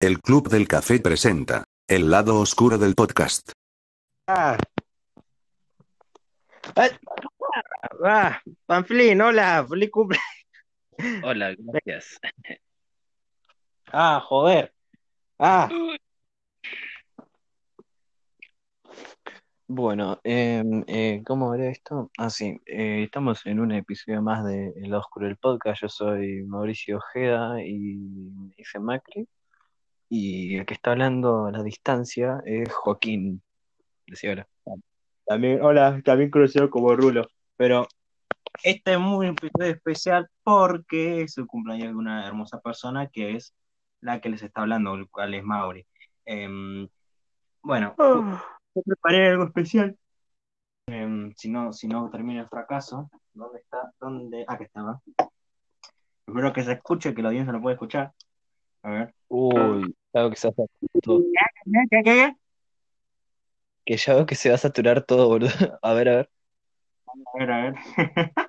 El 0.00 0.20
Club 0.20 0.48
del 0.48 0.68
Café 0.68 1.00
presenta 1.00 1.64
El 1.88 2.08
lado 2.08 2.38
oscuro 2.38 2.78
del 2.78 2.94
podcast. 2.94 3.50
Ah. 4.28 4.56
Ah, 6.76 6.88
ah, 8.04 8.40
Panflín, 8.64 9.20
hola, 9.20 9.66
feliz 9.68 9.90
cumple. 9.90 10.18
Hola, 11.24 11.52
gracias. 11.58 12.20
Ah, 13.92 14.20
joder. 14.24 14.72
Ah, 15.36 15.68
Bueno, 19.66 20.20
em, 20.22 20.84
eh, 20.86 21.22
¿cómo 21.26 21.52
era 21.54 21.68
esto? 21.70 22.10
Ah, 22.16 22.30
sí, 22.30 22.56
eh, 22.66 23.02
estamos 23.02 23.44
en 23.46 23.58
un 23.58 23.72
episodio 23.72 24.22
más 24.22 24.44
de 24.44 24.72
El 24.76 24.90
lado 24.90 25.00
oscuro 25.00 25.26
del 25.26 25.36
podcast. 25.36 25.82
Yo 25.82 25.88
soy 25.88 26.44
Mauricio 26.44 26.98
Ojeda 26.98 27.60
y 27.62 27.96
me 27.96 28.54
dice 28.56 28.78
Macri. 28.78 29.28
Y 30.08 30.56
el 30.56 30.66
que 30.66 30.74
está 30.74 30.92
hablando 30.92 31.46
a 31.46 31.52
la 31.52 31.62
distancia 31.62 32.40
es 32.44 32.72
Joaquín. 32.72 33.42
Decía 34.06 34.32
hola. 34.32 34.48
también, 35.26 35.60
hola, 35.62 36.00
también 36.04 36.30
conocido 36.30 36.70
como 36.70 36.94
Rulo. 36.94 37.26
Pero 37.56 37.86
este 38.62 38.94
es 38.94 38.98
muy 38.98 39.34
especial 39.60 40.28
porque 40.42 41.22
es 41.22 41.38
el 41.38 41.46
cumpleaños 41.46 41.88
de 41.88 41.94
una 41.94 42.26
hermosa 42.26 42.60
persona 42.60 43.08
que 43.08 43.36
es 43.36 43.54
la 44.00 44.20
que 44.20 44.28
les 44.30 44.42
está 44.42 44.62
hablando, 44.62 44.94
el 44.94 45.08
cual 45.08 45.34
es 45.34 45.44
Mauri. 45.44 45.86
Em, 46.24 46.88
bueno, 47.62 47.94
yo 47.98 48.82
preparé 48.84 49.28
algo 49.28 49.44
especial. 49.44 49.96
Em, 50.86 51.32
si 51.36 51.50
no, 51.50 51.72
si 51.72 51.86
no 51.86 52.08
termina 52.10 52.40
el 52.40 52.48
fracaso, 52.48 53.10
¿dónde 53.32 53.60
está? 53.60 53.92
¿Dónde? 54.00 54.44
Aquí 54.48 54.64
estaba. 54.64 55.00
Espero 56.26 56.52
que 56.52 56.62
se 56.62 56.72
escuche, 56.72 57.14
que 57.14 57.22
la 57.22 57.28
audiencia 57.28 57.52
lo 57.52 57.60
puede 57.60 57.74
escuchar. 57.74 58.12
A 58.88 58.90
ver. 58.90 59.14
Uy, 59.28 59.94
ya 60.14 60.20
veo 60.22 60.30
que 60.30 60.36
se 60.36 60.48
va 60.48 60.52
a 60.52 60.54
saturar 60.54 61.02
todo. 61.02 61.20
¿Qué, 61.20 61.84
qué, 61.90 62.02
qué? 62.02 62.36
Que 63.84 63.96
ya 63.98 64.14
veo 64.14 64.24
que 64.24 64.34
se 64.34 64.48
va 64.48 64.54
a 64.54 64.58
saturar 64.58 65.02
todo, 65.04 65.28
boludo. 65.28 65.50
A 65.82 65.92
ver, 65.92 66.08
a 66.08 66.16
ver. 66.16 66.30
A 67.06 67.38
ver, 67.38 67.50
a 67.50 67.62
ver. 67.62 67.74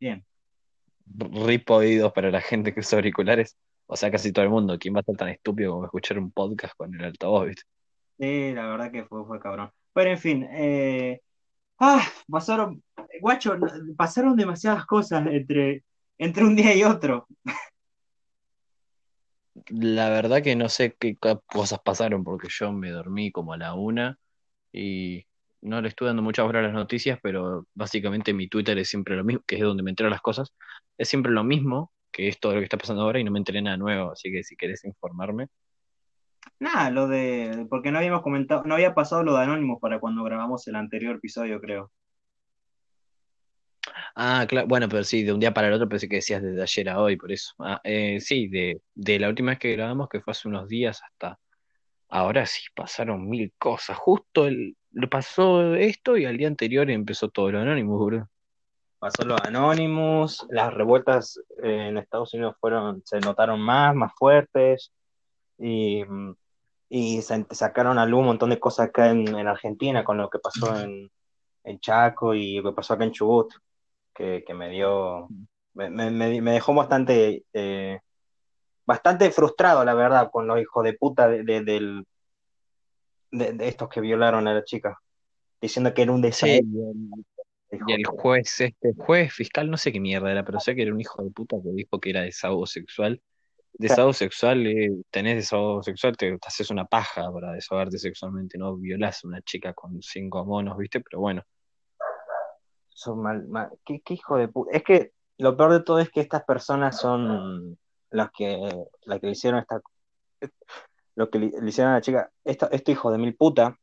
Bien. 0.00 0.24
Rip 1.20 1.70
oídos 1.70 2.12
para 2.12 2.30
la 2.30 2.40
gente 2.40 2.74
que 2.74 2.80
usa 2.80 2.98
auriculares. 2.98 3.56
O 3.86 3.96
sea, 3.96 4.10
casi 4.10 4.32
todo 4.32 4.44
el 4.44 4.50
mundo. 4.50 4.78
¿Quién 4.78 4.94
va 4.96 5.00
a 5.00 5.04
ser 5.04 5.16
tan 5.16 5.28
estúpido 5.28 5.72
como 5.72 5.84
escuchar 5.86 6.18
un 6.18 6.30
podcast 6.32 6.74
con 6.76 6.94
el 6.94 7.04
altavoz, 7.04 7.46
viste? 7.48 7.62
Sí, 8.18 8.52
la 8.54 8.66
verdad 8.68 8.92
que 8.92 9.04
fue, 9.06 9.24
fue 9.24 9.40
cabrón. 9.40 9.70
Pero 9.92 10.10
en 10.10 10.18
fin, 10.18 10.48
eh, 10.52 11.20
ah, 11.80 12.02
pasaron, 12.28 12.82
guacho, 13.20 13.56
pasaron 13.96 14.36
demasiadas 14.36 14.86
cosas 14.86 15.26
entre, 15.28 15.84
entre 16.18 16.44
un 16.44 16.56
día 16.56 16.74
y 16.76 16.84
otro. 16.84 17.26
La 19.68 20.10
verdad 20.10 20.42
que 20.42 20.56
no 20.56 20.68
sé 20.68 20.94
qué 20.98 21.16
co- 21.16 21.42
cosas 21.46 21.80
pasaron 21.84 22.24
porque 22.24 22.48
yo 22.50 22.72
me 22.72 22.90
dormí 22.90 23.32
como 23.32 23.52
a 23.52 23.56
la 23.58 23.74
una 23.74 24.18
y 24.72 25.26
no 25.62 25.80
le 25.80 25.88
estuve 25.88 26.08
dando 26.08 26.22
mucha 26.22 26.44
hora 26.44 26.60
a 26.60 26.62
las 26.62 26.72
noticias, 26.72 27.18
pero 27.22 27.66
básicamente 27.74 28.32
mi 28.32 28.48
Twitter 28.48 28.78
es 28.78 28.88
siempre 28.88 29.16
lo 29.16 29.24
mismo, 29.24 29.42
que 29.46 29.56
es 29.56 29.62
donde 29.62 29.82
me 29.82 29.90
entero 29.90 30.10
las 30.10 30.20
cosas, 30.20 30.52
es 30.98 31.08
siempre 31.08 31.32
lo 31.32 31.44
mismo, 31.44 31.92
que 32.10 32.28
es 32.28 32.40
todo 32.40 32.54
lo 32.54 32.60
que 32.60 32.64
está 32.64 32.78
pasando 32.78 33.02
ahora 33.02 33.20
y 33.20 33.24
no 33.24 33.30
me 33.30 33.38
enteré 33.38 33.62
nada 33.62 33.76
nuevo, 33.76 34.12
así 34.12 34.30
que 34.32 34.42
si 34.42 34.56
querés 34.56 34.84
informarme. 34.84 35.48
Nada, 36.58 36.90
lo 36.90 37.08
de, 37.08 37.66
porque 37.70 37.90
no 37.90 37.98
habíamos 37.98 38.22
comentado, 38.22 38.64
no 38.64 38.74
había 38.74 38.94
pasado 38.94 39.22
lo 39.22 39.34
de 39.34 39.44
Anonymous 39.44 39.80
para 39.80 39.98
cuando 40.00 40.24
grabamos 40.24 40.66
el 40.68 40.76
anterior 40.76 41.16
episodio, 41.16 41.60
creo. 41.60 41.90
Ah, 44.14 44.44
claro, 44.48 44.66
bueno, 44.66 44.88
pero 44.88 45.04
sí, 45.04 45.22
de 45.22 45.32
un 45.32 45.40
día 45.40 45.54
para 45.54 45.68
el 45.68 45.74
otro 45.74 45.88
pensé 45.88 46.08
que 46.08 46.16
decías 46.16 46.42
desde 46.42 46.62
ayer 46.62 46.88
a 46.88 47.00
hoy, 47.00 47.16
por 47.16 47.32
eso. 47.32 47.52
Ah, 47.58 47.80
eh, 47.84 48.20
sí, 48.20 48.48
de, 48.48 48.82
de 48.94 49.18
la 49.18 49.28
última 49.28 49.52
vez 49.52 49.58
que 49.58 49.72
grabamos, 49.72 50.08
que 50.08 50.20
fue 50.20 50.32
hace 50.32 50.48
unos 50.48 50.68
días 50.68 51.00
hasta 51.02 51.38
ahora 52.10 52.46
sí, 52.46 52.62
pasaron 52.74 53.28
mil 53.28 53.52
cosas. 53.58 53.96
Justo 53.96 54.46
el, 54.46 54.76
pasó 55.10 55.74
esto 55.74 56.16
y 56.16 56.24
al 56.24 56.36
día 56.36 56.48
anterior 56.48 56.90
empezó 56.90 57.28
todo 57.28 57.50
lo 57.50 57.60
anónimo, 57.60 57.98
bro. 58.04 58.28
Pasó 58.98 59.24
lo 59.24 59.34
de 59.36 59.40
Anonymous, 59.42 60.46
las 60.50 60.74
revueltas 60.74 61.40
eh, 61.62 61.88
en 61.88 61.96
Estados 61.96 62.34
Unidos 62.34 62.56
fueron, 62.60 63.00
se 63.06 63.18
notaron 63.20 63.58
más, 63.58 63.94
más 63.94 64.12
fuertes, 64.14 64.92
y, 65.58 66.04
mm, 66.04 66.34
y 66.90 67.22
sacaron 67.22 67.98
a 67.98 68.04
luz 68.04 68.20
un 68.20 68.26
montón 68.26 68.50
de 68.50 68.60
cosas 68.60 68.88
acá 68.88 69.10
en, 69.10 69.26
en 69.28 69.48
Argentina 69.48 70.04
con 70.04 70.18
lo 70.18 70.28
que 70.28 70.38
pasó 70.38 70.78
en, 70.78 71.10
en 71.64 71.80
Chaco 71.80 72.34
y 72.34 72.56
lo 72.60 72.70
que 72.70 72.76
pasó 72.76 72.94
acá 72.94 73.04
en 73.04 73.12
Chubut, 73.12 73.52
que, 74.14 74.44
que 74.46 74.52
me 74.54 74.68
dio, 74.68 75.28
me- 75.74 75.88
me- 75.90 76.40
me 76.42 76.52
dejó 76.52 76.74
bastante, 76.74 77.44
eh, 77.54 78.00
bastante 78.86 79.30
frustrado, 79.30 79.84
la 79.84 79.94
verdad, 79.94 80.30
con 80.30 80.46
los 80.46 80.60
hijos 80.60 80.84
de 80.84 80.94
puta 80.94 81.28
de, 81.28 81.42
de- 81.44 81.62
del- 81.62 82.04
de- 83.30 83.52
de 83.52 83.68
estos 83.68 83.88
que 83.88 84.00
violaron 84.00 84.48
a 84.48 84.54
la 84.54 84.64
chica, 84.64 84.98
diciendo 85.60 85.94
que 85.94 86.02
era 86.02 86.12
un 86.12 86.22
Sí, 86.22 86.28
deseo. 86.28 86.62
y 87.86 87.92
el 87.92 88.04
juez, 88.04 88.60
este 88.60 88.94
juez 88.98 89.32
fiscal, 89.32 89.70
no 89.70 89.76
sé 89.76 89.92
qué 89.92 90.00
mierda 90.00 90.30
era, 90.30 90.44
pero 90.44 90.58
sé 90.58 90.74
que 90.74 90.82
era 90.82 90.92
un 90.92 91.00
hijo 91.00 91.22
de 91.22 91.30
puta 91.30 91.56
que 91.62 91.70
dijo 91.70 92.00
que 92.00 92.10
era 92.10 92.22
desahogo 92.22 92.66
sexual. 92.66 93.20
Desahogo 93.74 94.12
sexual, 94.12 94.66
eh, 94.66 94.90
tenés 95.10 95.36
desahogo 95.36 95.82
sexual, 95.82 96.16
te, 96.16 96.32
te 96.32 96.48
haces 96.48 96.70
una 96.70 96.84
paja 96.84 97.32
para 97.32 97.52
desahogarte 97.52 97.98
sexualmente, 97.98 98.58
no 98.58 98.76
violás 98.76 99.24
a 99.24 99.28
una 99.28 99.40
chica 99.42 99.72
con 99.72 100.02
cinco 100.02 100.44
monos, 100.44 100.76
¿viste? 100.76 101.00
Pero 101.00 101.20
bueno, 101.20 101.42
Son 102.88 103.22
mal, 103.22 103.46
mal- 103.48 103.70
¿Qué, 103.84 104.00
qué 104.04 104.14
hijo 104.14 104.36
de 104.36 104.48
puta? 104.48 104.76
Es 104.76 104.82
que 104.82 105.12
lo 105.38 105.56
peor 105.56 105.72
de 105.72 105.80
todo 105.80 106.00
es 106.00 106.10
que 106.10 106.20
estas 106.20 106.44
personas 106.44 106.98
son 106.98 107.78
las 108.10 108.30
que, 108.30 108.58
las 109.04 109.20
que 109.20 109.26
le 109.26 109.32
hicieron 109.32 109.60
esta, 109.60 109.80
lo 111.14 111.30
que 111.30 111.38
le, 111.38 111.46
hicieron 111.68 111.92
a 111.92 111.96
la 111.96 112.00
chica, 112.00 112.30
esta, 112.44 112.68
este 112.72 112.92
hijo 112.92 113.10
de 113.10 113.18
mil 113.18 113.34
puta, 113.34 113.78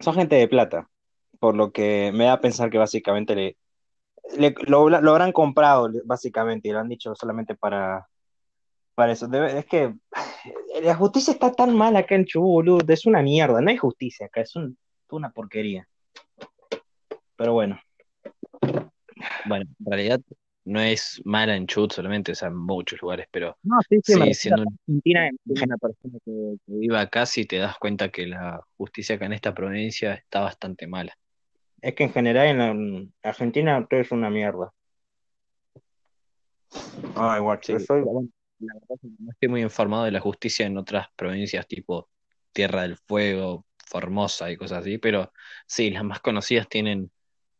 son 0.00 0.14
gente 0.14 0.36
de 0.36 0.48
plata, 0.48 0.88
por 1.38 1.54
lo 1.54 1.72
que 1.72 2.10
me 2.12 2.24
da 2.24 2.34
a 2.34 2.40
pensar 2.40 2.70
que 2.70 2.78
básicamente 2.78 3.34
le, 3.34 3.56
lo, 4.66 4.88
habrán 4.88 5.32
comprado, 5.32 5.90
básicamente, 6.04 6.68
y 6.68 6.72
lo 6.72 6.80
han 6.80 6.88
dicho 6.88 7.14
solamente 7.14 7.54
para, 7.54 8.08
para 8.94 9.12
eso. 9.12 9.32
Es 9.32 9.66
que 9.66 9.94
la 10.82 10.94
justicia 10.94 11.32
está 11.32 11.52
tan 11.52 11.76
mal 11.76 11.96
acá 11.96 12.14
en 12.14 12.24
Chubut, 12.24 12.66
boludo, 12.66 12.92
es 12.92 13.06
una 13.06 13.22
mierda, 13.22 13.60
no 13.60 13.70
hay 13.70 13.76
justicia 13.76 14.26
acá, 14.26 14.40
es 14.40 14.56
un- 14.56 14.76
una 15.10 15.30
porquería. 15.30 15.86
Pero 17.36 17.52
bueno. 17.52 17.78
bueno, 19.44 19.66
en 19.78 19.86
realidad 19.86 20.20
no 20.64 20.80
es 20.80 21.20
mala 21.24 21.56
en 21.56 21.66
Chubut 21.66 21.92
solamente, 21.92 22.32
o 22.32 22.34
sea, 22.34 22.48
en 22.48 22.56
muchos 22.56 23.00
lugares, 23.02 23.26
pero 23.30 23.56
No, 23.62 23.76
sí, 23.88 24.00
sí, 24.02 24.18
me 24.18 24.34
siendo 24.34 24.62
un- 24.62 24.78
Argentina 24.86 25.30
una 25.46 25.76
persona 25.76 26.18
que, 26.24 26.56
que 26.66 26.72
vive 26.72 26.98
acá, 26.98 27.26
sí 27.26 27.44
te 27.46 27.58
das 27.58 27.76
cuenta 27.78 28.08
que 28.10 28.26
la 28.26 28.60
justicia 28.76 29.16
acá 29.16 29.26
en 29.26 29.34
esta 29.34 29.54
provincia 29.54 30.14
está 30.14 30.40
bastante 30.40 30.86
mala. 30.86 31.16
Es 31.82 31.94
que 31.94 32.04
en 32.04 32.12
general 32.12 32.46
en, 32.48 32.58
la- 33.22 33.30
Argentina 33.30 33.86
todo 33.88 34.00
es 34.00 34.10
una 34.10 34.30
mierda. 34.30 34.72
Ay, 37.16 37.40
guacho, 37.40 37.78
Sí, 37.78 37.84
soy- 37.86 38.04
la 38.60 38.74
verdad 38.74 38.88
es 38.90 39.00
que 39.00 39.08
no 39.18 39.30
estoy 39.32 39.48
muy 39.48 39.62
informado 39.62 40.04
de 40.04 40.10
la 40.12 40.20
justicia 40.20 40.66
en 40.66 40.78
otras 40.78 41.08
provincias 41.16 41.66
tipo 41.66 42.08
Tierra 42.52 42.82
del 42.82 42.96
Fuego, 42.96 43.66
Formosa 43.86 44.50
y 44.50 44.56
cosas 44.56 44.78
así, 44.80 44.98
pero 44.98 45.32
sí, 45.66 45.90
las 45.90 46.04
más 46.04 46.20
conocidas 46.20 46.68
tienen, 46.68 47.10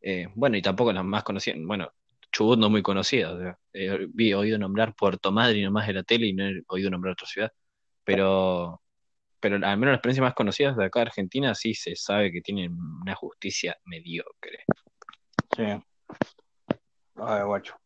eh, 0.01 0.29
bueno, 0.35 0.57
y 0.57 0.63
tampoco 0.63 0.93
las 0.93 1.05
más 1.05 1.23
conocidas, 1.25 1.59
bueno, 1.63 1.93
Chubut 2.35 2.59
no 2.59 2.67
es 2.67 2.73
muy 2.73 2.83
conocida, 2.83 3.33
o 3.33 3.39
sea, 3.39 3.59
eh, 3.73 4.09
vi, 4.13 4.31
he 4.33 4.35
oído 4.35 4.59
nombrar 4.59 4.97
Puerto 4.97 5.31
Madryn 5.31 5.65
nomás 5.67 5.87
de 5.87 5.93
la 5.93 6.03
tele 6.03 6.27
y 6.27 6.33
no 6.33 6.45
he 6.45 6.65
oído 6.67 6.91
nombrar 6.91 7.13
otra 7.13 7.29
ciudad, 7.29 7.53
pero, 8.03 8.83
pero 9.39 9.55
al 9.55 9.79
menos 9.79 9.93
las 9.93 10.01
provincias 10.01 10.25
más 10.25 10.35
conocidas 10.35 10.77
de 10.77 10.85
acá 10.85 10.99
de 10.99 11.07
Argentina 11.07 11.55
sí 11.55 11.75
se 11.75 11.95
sabe 11.95 12.33
que 12.33 12.41
tienen 12.41 12.77
una 13.03 13.15
justicia 13.15 13.77
mediocre. 13.85 14.65
Sí. 15.57 15.63
Ay, 17.15 17.43
guacho. 17.45 17.77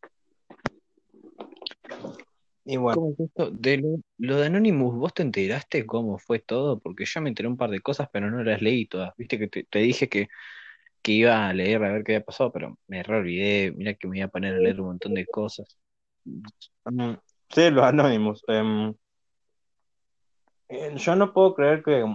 Y 2.65 2.77
bueno, 2.77 2.95
¿Cómo 2.95 3.13
es 3.13 3.19
esto? 3.19 3.51
De 3.51 3.77
lo, 3.77 3.99
lo 4.17 4.37
de 4.37 4.47
Anonymous, 4.47 4.95
¿vos 4.95 5.13
te 5.13 5.21
enteraste 5.21 5.85
cómo 5.85 6.17
fue 6.17 6.39
todo? 6.39 6.79
Porque 6.79 7.05
yo 7.05 7.21
me 7.21 7.29
enteré 7.29 7.47
un 7.47 7.57
par 7.57 7.69
de 7.69 7.81
cosas, 7.81 8.09
pero 8.11 8.31
no 8.31 8.43
las 8.43 8.63
leí 8.63 8.87
todas. 8.87 9.13
Viste 9.15 9.37
que 9.37 9.47
te, 9.47 9.63
te 9.65 9.79
dije 9.79 10.09
que, 10.09 10.27
que 11.01 11.11
iba 11.13 11.47
a 11.47 11.53
leer 11.53 11.83
a 11.83 11.91
ver 11.91 12.03
qué 12.03 12.15
había 12.15 12.25
pasado, 12.25 12.51
pero 12.51 12.77
me 12.87 13.03
re 13.03 13.17
olvidé. 13.17 13.71
Mira 13.71 13.93
que 13.93 14.07
me 14.07 14.17
iba 14.17 14.25
a 14.27 14.29
poner 14.29 14.55
a 14.55 14.57
leer 14.59 14.79
un 14.81 14.87
montón 14.87 15.13
de 15.13 15.25
cosas. 15.25 15.77
sí, 17.49 17.69
los 17.71 17.83
anónimos. 17.83 18.43
em, 18.47 18.93
eh, 20.69 20.93
yo 20.95 21.15
no 21.15 21.33
puedo 21.33 21.55
creer 21.55 21.83
que, 21.83 22.05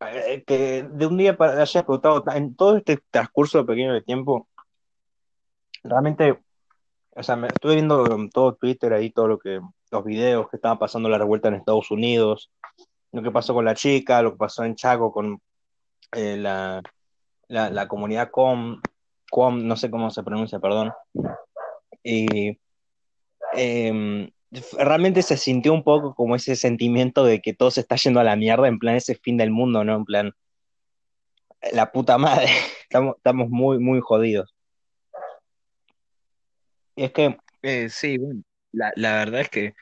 eh, 0.00 0.42
que 0.46 0.82
de 0.90 1.06
un 1.06 1.16
día 1.16 1.36
para 1.36 1.60
haya 1.60 1.80
explotado 1.80 2.22
ta- 2.22 2.36
en 2.36 2.54
todo 2.54 2.76
este 2.76 2.98
transcurso 3.10 3.64
pequeño 3.66 3.92
de 3.94 4.02
tiempo. 4.02 4.48
Realmente, 5.84 6.38
o 7.10 7.22
sea, 7.22 7.36
me 7.36 7.48
estuve 7.48 7.74
viendo 7.74 8.28
todo 8.32 8.54
Twitter 8.54 8.92
ahí, 8.92 9.10
todo 9.10 9.28
lo 9.28 9.38
que 9.38 9.60
los 9.90 10.04
videos 10.04 10.48
que 10.48 10.56
estaban 10.56 10.78
pasando 10.78 11.08
la 11.08 11.18
revuelta 11.18 11.48
en 11.48 11.54
Estados 11.54 11.90
Unidos, 11.90 12.50
lo 13.12 13.22
que 13.22 13.30
pasó 13.30 13.52
con 13.52 13.64
la 13.64 13.74
chica, 13.74 14.22
lo 14.22 14.32
que 14.32 14.38
pasó 14.38 14.64
en 14.64 14.74
Chaco 14.74 15.12
con 15.12 15.40
eh, 16.12 16.36
la, 16.38 16.82
la, 17.52 17.88
comunidad 17.88 18.30
com, 18.30 18.80
com, 19.30 19.66
no 19.66 19.76
sé 19.76 19.90
cómo 19.90 20.10
se 20.10 20.22
pronuncia, 20.22 20.58
perdón. 20.58 20.92
Y 22.02 22.58
em, 23.52 24.30
realmente 24.78 25.22
se 25.22 25.36
sintió 25.36 25.72
un 25.72 25.84
poco 25.84 26.14
como 26.14 26.34
ese 26.34 26.56
sentimiento 26.56 27.24
de 27.24 27.40
que 27.40 27.52
todo 27.54 27.70
se 27.70 27.80
está 27.80 27.96
yendo 27.96 28.20
a 28.20 28.24
la 28.24 28.36
mierda, 28.36 28.68
en 28.68 28.78
plan 28.78 28.96
ese 28.96 29.14
fin 29.14 29.36
del 29.36 29.50
mundo, 29.50 29.84
¿no? 29.84 29.96
En 29.96 30.04
plan, 30.04 30.32
la 31.72 31.92
puta 31.92 32.18
madre, 32.18 32.46
estamos, 32.82 33.16
estamos 33.16 33.48
muy, 33.50 33.78
muy 33.78 34.00
jodidos. 34.00 34.54
Y 36.96 37.04
es 37.04 37.12
que... 37.12 37.36
Eh, 37.62 37.88
sí, 37.90 38.18
bueno, 38.18 38.42
la, 38.72 38.92
la 38.96 39.12
verdad 39.16 39.42
es 39.42 39.48
que 39.50 39.74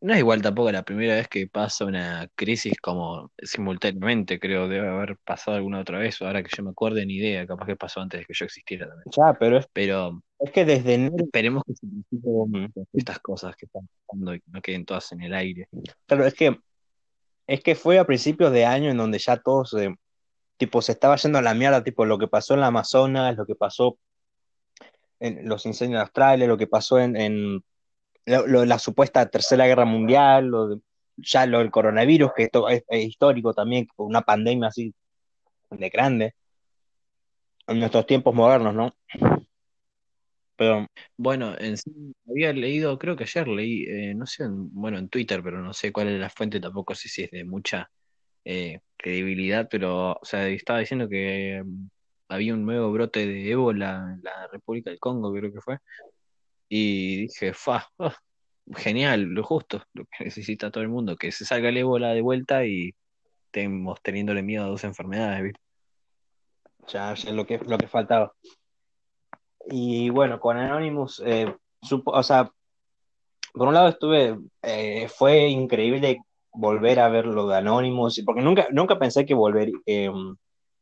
no 0.00 0.14
es 0.14 0.18
igual 0.18 0.40
tampoco 0.40 0.72
la 0.72 0.82
primera 0.82 1.14
vez 1.14 1.28
que 1.28 1.46
pasa 1.46 1.84
una 1.84 2.28
crisis 2.34 2.78
como 2.80 3.30
simultáneamente, 3.42 4.40
creo, 4.40 4.66
debe 4.66 4.88
haber 4.88 5.18
pasado 5.18 5.56
alguna 5.58 5.80
otra 5.80 5.98
vez, 5.98 6.20
o 6.20 6.26
ahora 6.26 6.42
que 6.42 6.50
yo 6.56 6.62
me 6.62 6.70
acuerde, 6.70 7.04
ni 7.04 7.16
idea, 7.16 7.46
capaz 7.46 7.66
que 7.66 7.76
pasó 7.76 8.00
antes 8.00 8.20
de 8.20 8.26
que 8.26 8.32
yo 8.34 8.46
existiera 8.46 8.88
también. 8.88 9.04
Ya, 9.14 9.34
pero 9.38 9.58
es, 9.58 9.66
Pero 9.72 10.22
es 10.38 10.50
que 10.50 10.64
desde 10.64 10.94
enero, 10.94 11.16
esperemos 11.18 11.64
que 11.66 11.74
se 11.74 11.86
estas 12.94 13.18
cosas 13.18 13.54
que 13.56 13.66
están 13.66 13.86
pasando 14.06 14.34
y 14.34 14.40
que 14.40 14.50
no 14.50 14.62
queden 14.62 14.86
todas 14.86 15.12
en 15.12 15.20
el 15.22 15.34
aire. 15.34 15.68
claro, 16.06 16.24
es 16.24 16.32
que, 16.32 16.58
es 17.46 17.62
que 17.62 17.74
fue 17.74 17.98
a 17.98 18.06
principios 18.06 18.52
de 18.52 18.64
año 18.64 18.90
en 18.90 18.96
donde 18.96 19.18
ya 19.18 19.36
todos, 19.36 19.74
eh, 19.74 19.94
tipo, 20.56 20.80
se 20.80 20.92
estaba 20.92 21.16
yendo 21.16 21.38
a 21.38 21.42
la 21.42 21.52
mierda, 21.52 21.84
tipo, 21.84 22.06
lo 22.06 22.18
que 22.18 22.26
pasó 22.26 22.54
en 22.54 22.60
la 22.60 22.68
Amazonas, 22.68 23.36
lo 23.36 23.44
que 23.44 23.54
pasó 23.54 23.98
en 25.18 25.46
los 25.46 25.66
incendios 25.66 26.00
australes, 26.00 26.48
lo 26.48 26.56
que 26.56 26.66
pasó 26.66 26.98
en, 26.98 27.16
en 27.16 27.62
lo- 28.46 28.64
la 28.64 28.78
supuesta 28.78 29.28
tercera 29.30 29.66
guerra 29.66 29.84
mundial, 29.84 30.46
lo 30.46 30.80
ya 31.16 31.46
lo 31.46 31.58
del 31.58 31.70
coronavirus, 31.70 32.32
que 32.34 32.44
esto 32.44 32.68
es, 32.68 32.82
histórico 32.90 33.52
también, 33.52 33.86
una 33.96 34.22
pandemia 34.22 34.68
así 34.68 34.94
de 35.70 35.88
grande 35.90 36.34
en 37.66 37.78
nuestros 37.78 38.06
tiempos 38.06 38.34
modernos, 38.34 38.74
¿no? 38.74 38.94
Pero 40.56 40.86
Bueno, 41.16 41.54
en 41.58 41.76
había 42.28 42.52
leído, 42.52 42.98
creo 42.98 43.16
que 43.16 43.24
ayer 43.24 43.48
leí, 43.48 43.84
eh, 43.84 44.14
no 44.14 44.26
sé, 44.26 44.44
en- 44.44 44.72
bueno, 44.74 44.98
en 44.98 45.08
Twitter, 45.08 45.42
pero 45.42 45.60
no 45.62 45.72
sé 45.72 45.92
cuál 45.92 46.08
es 46.08 46.20
la 46.20 46.30
fuente, 46.30 46.60
tampoco 46.60 46.94
sé 46.94 47.08
si 47.08 47.22
es 47.24 47.30
de 47.30 47.44
mucha 47.44 47.90
eh, 48.44 48.80
credibilidad, 48.98 49.68
pero, 49.70 50.12
o 50.14 50.24
sea, 50.24 50.48
estaba 50.48 50.80
diciendo 50.80 51.08
que 51.08 51.62
mm, 51.64 51.88
había 52.28 52.54
un 52.54 52.64
nuevo 52.66 52.92
brote 52.92 53.26
de 53.26 53.50
ébola 53.50 54.12
en 54.16 54.22
la 54.24 54.48
República 54.52 54.90
del 54.90 54.98
Congo, 55.00 55.32
creo 55.34 55.52
que 55.52 55.60
fue, 55.60 55.78
y 56.72 57.22
dije, 57.22 57.52
fa, 57.52 57.88
genial, 58.76 59.22
lo 59.22 59.42
justo, 59.42 59.82
lo 59.92 60.04
que 60.04 60.24
necesita 60.24 60.70
todo 60.70 60.82
el 60.82 60.88
mundo, 60.88 61.16
que 61.16 61.32
se 61.32 61.44
salga 61.44 61.68
el 61.68 61.76
ébola 61.76 62.14
de 62.14 62.22
vuelta 62.22 62.64
y 62.64 62.94
estemos 63.46 64.00
teniéndole 64.02 64.42
miedo 64.42 64.64
a 64.64 64.68
dos 64.68 64.84
enfermedades, 64.84 65.52
ya, 66.86 67.12
ya 67.14 67.28
es 67.30 67.34
lo 67.34 67.44
que, 67.44 67.58
lo 67.58 67.76
que 67.76 67.88
faltaba. 67.88 68.32
Y 69.66 70.08
bueno, 70.10 70.40
con 70.40 70.56
Anonymous, 70.56 71.22
eh, 71.26 71.52
supo- 71.82 72.12
o 72.12 72.22
sea, 72.22 72.50
por 73.52 73.68
un 73.68 73.74
lado 73.74 73.88
estuve, 73.88 74.38
eh, 74.62 75.08
fue 75.08 75.48
increíble 75.48 76.20
volver 76.52 77.00
a 77.00 77.08
ver 77.08 77.26
lo 77.26 77.48
de 77.48 77.56
Anonymous, 77.56 78.22
porque 78.24 78.42
nunca, 78.42 78.68
nunca 78.70 78.98
pensé 78.98 79.26
que 79.26 79.34
volver, 79.34 79.70
eh, 79.86 80.10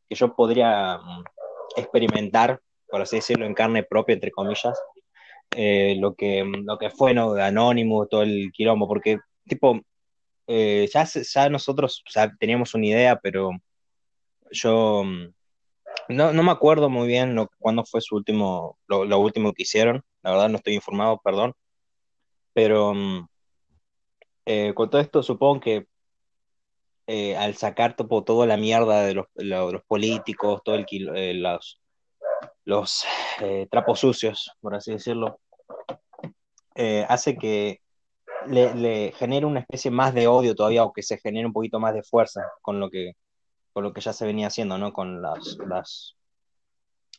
que 0.08 0.14
yo 0.14 0.34
podría 0.34 0.98
mm, 0.98 1.24
experimentar, 1.76 2.60
por 2.90 3.00
así 3.02 3.16
decirlo, 3.16 3.46
en 3.46 3.54
carne 3.54 3.82
propia, 3.82 4.14
entre 4.14 4.30
comillas, 4.30 4.78
eh, 5.52 5.96
lo 5.98 6.14
que, 6.14 6.44
lo 6.44 6.78
que 6.78 6.90
fue, 6.90 7.14
¿no? 7.14 7.32
Anonymous, 7.34 8.08
todo 8.08 8.22
el 8.22 8.50
quilombo, 8.52 8.88
porque, 8.88 9.18
tipo, 9.46 9.80
eh, 10.48 10.88
ya, 10.92 11.04
ya 11.06 11.48
nosotros 11.50 12.02
o 12.06 12.10
sea, 12.10 12.32
teníamos 12.38 12.74
una 12.74 12.86
idea, 12.86 13.16
pero 13.22 13.50
yo 14.50 15.04
mm, 15.04 15.32
no, 16.10 16.32
no 16.32 16.42
me 16.42 16.52
acuerdo 16.52 16.90
muy 16.90 17.08
bien 17.08 17.34
lo, 17.34 17.50
cuándo 17.58 17.84
fue 17.84 18.00
su 18.00 18.16
último, 18.16 18.78
lo, 18.88 19.04
lo 19.04 19.18
último 19.20 19.52
que 19.54 19.62
hicieron, 19.64 20.04
la 20.22 20.32
verdad 20.32 20.48
no 20.50 20.58
estoy 20.58 20.74
informado, 20.74 21.20
perdón, 21.24 21.54
pero 22.52 22.94
mm, 22.94 23.26
eh, 24.46 24.72
con 24.74 24.90
todo 24.90 25.00
esto 25.00 25.22
supongo 25.22 25.60
que 25.60 25.86
eh, 27.06 27.36
al 27.36 27.56
sacar 27.56 27.96
tipo, 27.96 28.22
toda 28.24 28.46
la 28.46 28.56
mierda 28.56 29.02
de 29.02 29.14
los, 29.14 29.26
lo- 29.36 29.72
los 29.72 29.82
políticos, 29.84 30.60
todo 30.64 30.74
el, 30.76 30.86
eh, 31.16 31.34
los, 31.34 31.80
los 32.64 33.04
eh, 33.40 33.66
trapos 33.70 34.00
sucios, 34.00 34.52
por 34.60 34.74
así 34.74 34.92
decirlo, 34.92 35.40
eh, 36.74 37.04
hace 37.08 37.36
que 37.36 37.80
le, 38.46 39.12
genere 39.12 39.46
una 39.46 39.60
especie 39.60 39.90
más 39.90 40.14
de 40.14 40.28
odio 40.28 40.54
todavía, 40.54 40.84
o 40.84 40.92
que 40.92 41.02
se 41.02 41.18
genere 41.18 41.46
un 41.46 41.52
poquito 41.52 41.80
más 41.80 41.94
de 41.94 42.02
fuerza 42.02 42.42
con 42.62 42.80
lo 42.80 42.90
que, 42.90 43.12
con 43.72 43.84
lo 43.84 43.92
que 43.92 44.00
ya 44.00 44.12
se 44.12 44.26
venía 44.26 44.46
haciendo, 44.48 44.78
¿no? 44.78 44.92
Con 44.92 45.22
las, 45.22 45.58
las, 45.66 46.16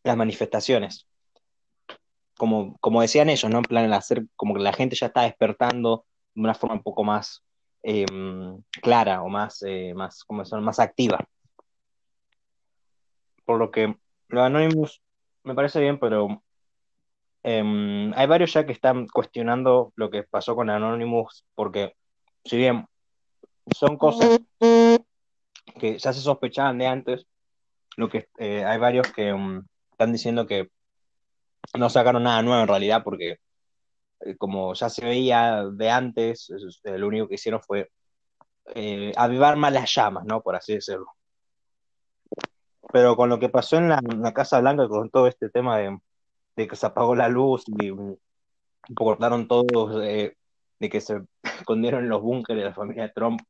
las 0.04 0.18
manifestaciones. 0.18 1.08
Como, 2.38 2.78
como 2.80 3.02
decían 3.02 3.30
ellos, 3.30 3.52
¿no? 3.52 3.58
En 3.58 3.64
plan, 3.64 3.86
el 3.86 3.94
hacer 3.94 4.26
como 4.36 4.54
que 4.54 4.62
la 4.62 4.74
gente 4.74 4.96
ya 4.96 5.08
está 5.08 5.24
despertando 5.24 6.06
de 6.34 6.42
una 6.42 6.54
forma 6.56 6.76
un 6.76 6.84
poco 6.84 7.04
más 7.04 7.44
eh, 7.84 8.06
clara 8.82 9.22
o 9.24 9.30
más, 9.30 9.62
eh, 9.66 9.94
más, 9.94 10.24
¿cómo 10.24 10.46
son? 10.46 10.64
más 10.64 10.80
activa. 10.80 11.20
Por 13.46 13.60
lo 13.60 13.72
que 13.72 13.96
lo 14.28 14.42
de 14.42 14.46
Anonymous 14.46 15.02
me 15.50 15.56
parece 15.56 15.80
bien, 15.80 15.98
pero 16.00 16.44
eh, 17.44 18.12
hay 18.16 18.28
varios 18.28 18.54
ya 18.54 18.66
que 18.68 18.72
están 18.72 19.08
cuestionando 19.08 19.92
lo 19.96 20.12
que 20.12 20.22
pasó 20.24 20.56
con 20.56 20.70
Anonymous, 20.70 21.44
porque 21.56 21.96
si 22.46 22.56
bien 22.58 22.86
son 23.76 23.98
cosas 23.98 24.40
que 25.80 25.98
ya 25.98 26.14
se 26.14 26.22
sospechaban 26.22 26.78
de 26.78 26.86
antes, 26.86 27.26
lo 27.98 28.10
que 28.10 28.28
eh, 28.38 28.64
hay 28.64 28.78
varios 28.78 29.12
que 29.12 29.34
um, 29.34 29.64
están 29.92 30.12
diciendo 30.12 30.46
que 30.46 30.70
no 31.78 31.90
sacaron 31.90 32.24
nada 32.24 32.44
nuevo 32.44 32.62
en 32.62 32.68
realidad, 32.68 33.04
porque 33.04 33.38
eh, 34.20 34.36
como 34.38 34.76
ya 34.76 34.90
se 34.90 35.04
veía 35.04 35.64
de 35.66 35.90
antes, 35.90 36.52
es- 36.52 36.82
lo 36.84 37.08
único 37.08 37.28
que 37.28 37.36
hicieron 37.36 37.62
fue 37.64 37.90
eh, 38.76 39.14
avivar 39.16 39.58
más 39.58 39.74
las 39.74 39.92
llamas, 39.96 40.26
¿no? 40.26 40.42
Por 40.42 40.56
así 40.56 40.76
decirlo. 40.76 41.08
Pero 42.92 43.16
con 43.16 43.30
lo 43.30 43.40
que 43.40 43.50
pasó 43.50 43.78
en 43.78 43.90
la, 43.90 44.34
Casa 44.34 44.60
Blanca, 44.60 44.88
con 44.88 45.10
todo 45.10 45.28
este 45.28 45.50
tema 45.50 45.78
de, 45.78 46.00
que 46.68 46.76
se 46.76 46.86
apagó 46.86 47.16
la 47.16 47.30
luz 47.30 47.64
y 47.68 47.92
cortaron 48.96 49.48
todos, 49.48 50.02
eh, 50.04 50.36
de 50.80 50.90
que 50.90 51.02
se 51.02 51.22
escondieron 51.44 52.04
en 52.04 52.10
los 52.10 52.22
búnkeres 52.22 52.64
de 52.64 52.70
la 52.70 52.76
familia 52.76 53.12
Trump, 53.14 53.42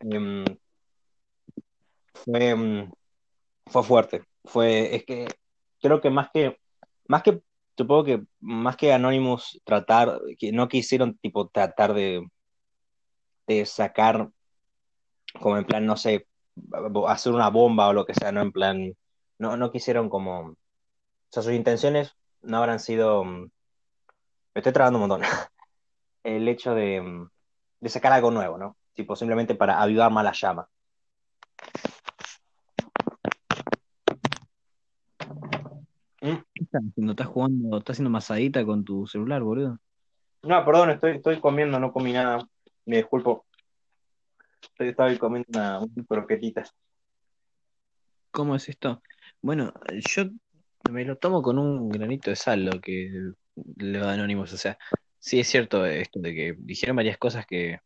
em, 0.00 0.44
fue, 2.14 2.54
mm, 2.54 2.92
fue 3.66 3.82
fuerte. 3.84 4.24
Fue, 4.44 4.94
es 4.96 5.04
que 5.04 5.28
creo 5.80 6.00
que 6.00 6.10
más 6.10 6.30
que, 6.32 6.58
más 7.08 7.22
que, 7.22 7.42
supongo 7.76 8.04
que 8.04 8.24
más 8.40 8.76
que 8.76 8.92
Anonymous 8.92 9.60
tratar, 9.64 10.20
que 10.38 10.52
no 10.52 10.68
quisieron 10.68 11.16
tipo 11.18 11.48
tratar 11.48 11.94
de, 11.94 12.26
de 13.46 13.66
sacar, 13.66 14.30
como 15.40 15.58
en 15.58 15.64
plan, 15.64 15.86
no 15.86 15.96
sé, 15.96 16.26
hacer 17.08 17.32
una 17.32 17.50
bomba 17.50 17.88
o 17.88 17.92
lo 17.92 18.06
que 18.06 18.14
sea, 18.14 18.32
no 18.32 18.40
en 18.40 18.52
plan, 18.52 18.94
no, 19.38 19.56
no 19.56 19.70
quisieron 19.70 20.08
como, 20.08 20.40
o 20.40 20.56
sea, 21.30 21.42
sus 21.42 21.52
intenciones 21.52 22.16
no 22.42 22.58
habrán 22.58 22.80
sido, 22.80 23.24
mm, 23.24 23.42
me 23.42 23.50
estoy 24.54 24.72
trabando 24.72 24.98
un 24.98 25.08
montón, 25.08 25.22
el 26.24 26.48
hecho 26.48 26.74
de, 26.74 27.00
mm, 27.00 27.28
de 27.80 27.88
sacar 27.88 28.12
algo 28.12 28.30
nuevo, 28.30 28.58
¿no? 28.58 28.76
Tipo, 28.94 29.16
simplemente 29.16 29.54
para 29.54 29.80
avivar 29.80 30.10
más 30.10 30.24
la 30.24 30.32
llama. 30.32 30.68
Mm. 36.20 36.36
¿Qué 36.52 36.64
estás 36.64 36.82
haciendo? 36.88 37.12
¿Estás 37.12 37.26
jugando, 37.28 37.78
estás 37.78 37.94
haciendo 37.94 38.10
masadita 38.10 38.64
con 38.64 38.84
tu 38.84 39.06
celular, 39.06 39.42
boludo? 39.42 39.78
No, 40.42 40.64
perdón, 40.64 40.90
estoy, 40.90 41.16
estoy 41.16 41.40
comiendo, 41.40 41.78
no 41.78 41.92
comí 41.92 42.12
nada. 42.12 42.46
Me 42.86 42.96
disculpo. 42.96 43.44
Estaba 44.78 45.16
comiendo 45.18 45.48
una, 45.50 45.80
unas 45.80 46.06
croquetitas. 46.06 46.74
¿Cómo 48.30 48.54
es 48.54 48.68
esto? 48.68 49.02
Bueno, 49.40 49.72
yo 49.90 50.24
me 50.90 51.04
lo 51.04 51.16
tomo 51.16 51.42
con 51.42 51.58
un 51.58 51.88
granito 51.88 52.30
de 52.30 52.36
sal 52.36 52.64
lo 52.64 52.80
que 52.80 53.32
le 53.76 53.98
da 53.98 54.12
Anonymous. 54.12 54.52
O 54.52 54.56
sea, 54.56 54.78
sí 55.18 55.40
es 55.40 55.48
cierto 55.48 55.84
esto 55.86 56.20
de 56.20 56.34
que 56.34 56.54
dijeron 56.58 56.96
varias 56.96 57.18
cosas 57.18 57.46
que, 57.46 57.80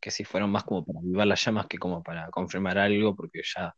que 0.00 0.10
sí 0.10 0.24
fueron 0.24 0.50
más 0.50 0.64
como 0.64 0.84
para 0.84 1.00
avivar 1.00 1.26
las 1.26 1.44
llamas 1.44 1.66
que 1.66 1.78
como 1.78 2.02
para 2.02 2.30
confirmar 2.30 2.78
algo, 2.78 3.14
porque 3.16 3.42
ya 3.44 3.74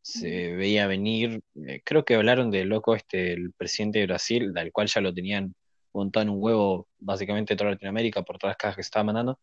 se 0.00 0.54
veía 0.54 0.86
venir. 0.86 1.42
Eh, 1.66 1.82
creo 1.84 2.04
que 2.04 2.16
hablaron 2.16 2.50
del 2.50 2.68
loco 2.68 2.94
este, 2.94 3.32
el 3.32 3.52
presidente 3.52 4.00
de 4.00 4.06
Brasil, 4.06 4.52
del 4.52 4.72
cual 4.72 4.88
ya 4.88 5.00
lo 5.00 5.14
tenían 5.14 5.54
montado 5.92 6.24
en 6.24 6.30
un 6.30 6.42
huevo 6.42 6.88
básicamente 6.98 7.54
toda 7.56 7.70
Latinoamérica 7.70 8.22
por 8.22 8.38
todas 8.38 8.52
las 8.52 8.56
cajas 8.56 8.76
que 8.76 8.82
se 8.82 8.88
estaban 8.88 9.06
mandando. 9.06 9.38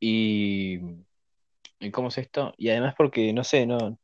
¿y 0.00 0.78
cómo 1.92 2.08
es 2.08 2.18
esto? 2.18 2.54
Y 2.56 2.70
además 2.70 2.94
porque, 2.96 3.32
no 3.32 3.44
sé, 3.44 3.66
no, 3.66 3.98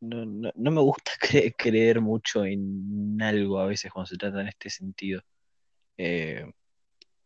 no, 0.00 0.24
no, 0.26 0.50
no 0.54 0.70
me 0.70 0.80
gusta 0.80 1.12
cre- 1.20 1.54
creer 1.56 2.00
mucho 2.00 2.44
en 2.44 3.20
algo 3.22 3.58
a 3.60 3.66
veces 3.66 3.92
cuando 3.92 4.06
se 4.06 4.16
trata 4.16 4.40
en 4.40 4.48
este 4.48 4.70
sentido. 4.70 5.20
Eh, 5.98 6.44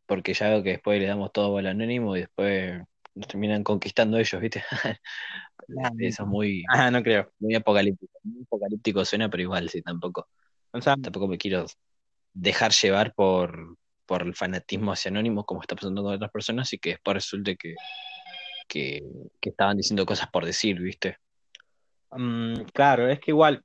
porque 0.06 0.34
ya 0.34 0.50
veo 0.50 0.62
que 0.62 0.70
después 0.70 1.00
le 1.00 1.06
damos 1.06 1.32
todo 1.32 1.58
al 1.58 1.66
anónimo 1.66 2.16
y 2.16 2.20
después 2.20 2.82
nos 3.14 3.28
terminan 3.28 3.64
conquistando 3.64 4.18
ellos, 4.18 4.40
¿viste? 4.40 4.64
Eso 5.98 6.22
es 6.24 6.28
muy, 6.28 6.64
Ah, 6.68 6.90
no 6.90 7.02
creo. 7.02 7.32
muy 7.38 7.54
apocalíptico. 7.54 8.12
Muy 8.24 8.42
apocalíptico 8.42 9.04
suena, 9.04 9.28
pero 9.30 9.42
igual, 9.44 9.68
sí, 9.68 9.82
tampoco. 9.82 10.28
O 10.72 10.80
sea, 10.80 10.96
Tampoco 10.96 11.28
me 11.28 11.38
quiero 11.38 11.66
dejar 12.32 12.72
llevar 12.72 13.14
por, 13.14 13.76
por 14.06 14.22
el 14.22 14.34
fanatismo 14.34 14.92
hacia 14.92 15.10
anónimo, 15.10 15.44
como 15.44 15.60
está 15.62 15.76
pasando 15.76 16.02
con 16.02 16.14
otras 16.14 16.30
personas, 16.30 16.72
y 16.72 16.78
que 16.78 16.90
después 16.90 17.14
resulte 17.14 17.56
que, 17.56 17.74
que, 18.70 19.02
estaban 19.42 19.76
diciendo 19.76 20.06
cosas 20.06 20.28
por 20.30 20.46
decir, 20.46 20.80
¿viste? 20.80 21.18
mm, 22.12 22.62
claro, 22.72 23.08
es 23.08 23.20
que 23.20 23.32
igual, 23.32 23.62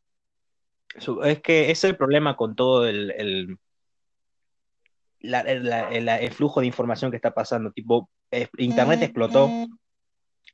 es 1.24 1.42
que 1.42 1.72
es 1.72 1.84
el 1.84 1.96
problema 1.96 2.36
con 2.36 2.56
todo 2.56 2.88
el, 2.88 3.12
el, 3.12 3.58
flujo 6.32 6.60
de 6.60 6.68
información 6.68 7.12
que 7.12 7.18
está 7.18 7.34
pasando. 7.34 7.72
Tipo, 7.72 8.10
Internet 8.58 9.02
explotó 9.02 9.50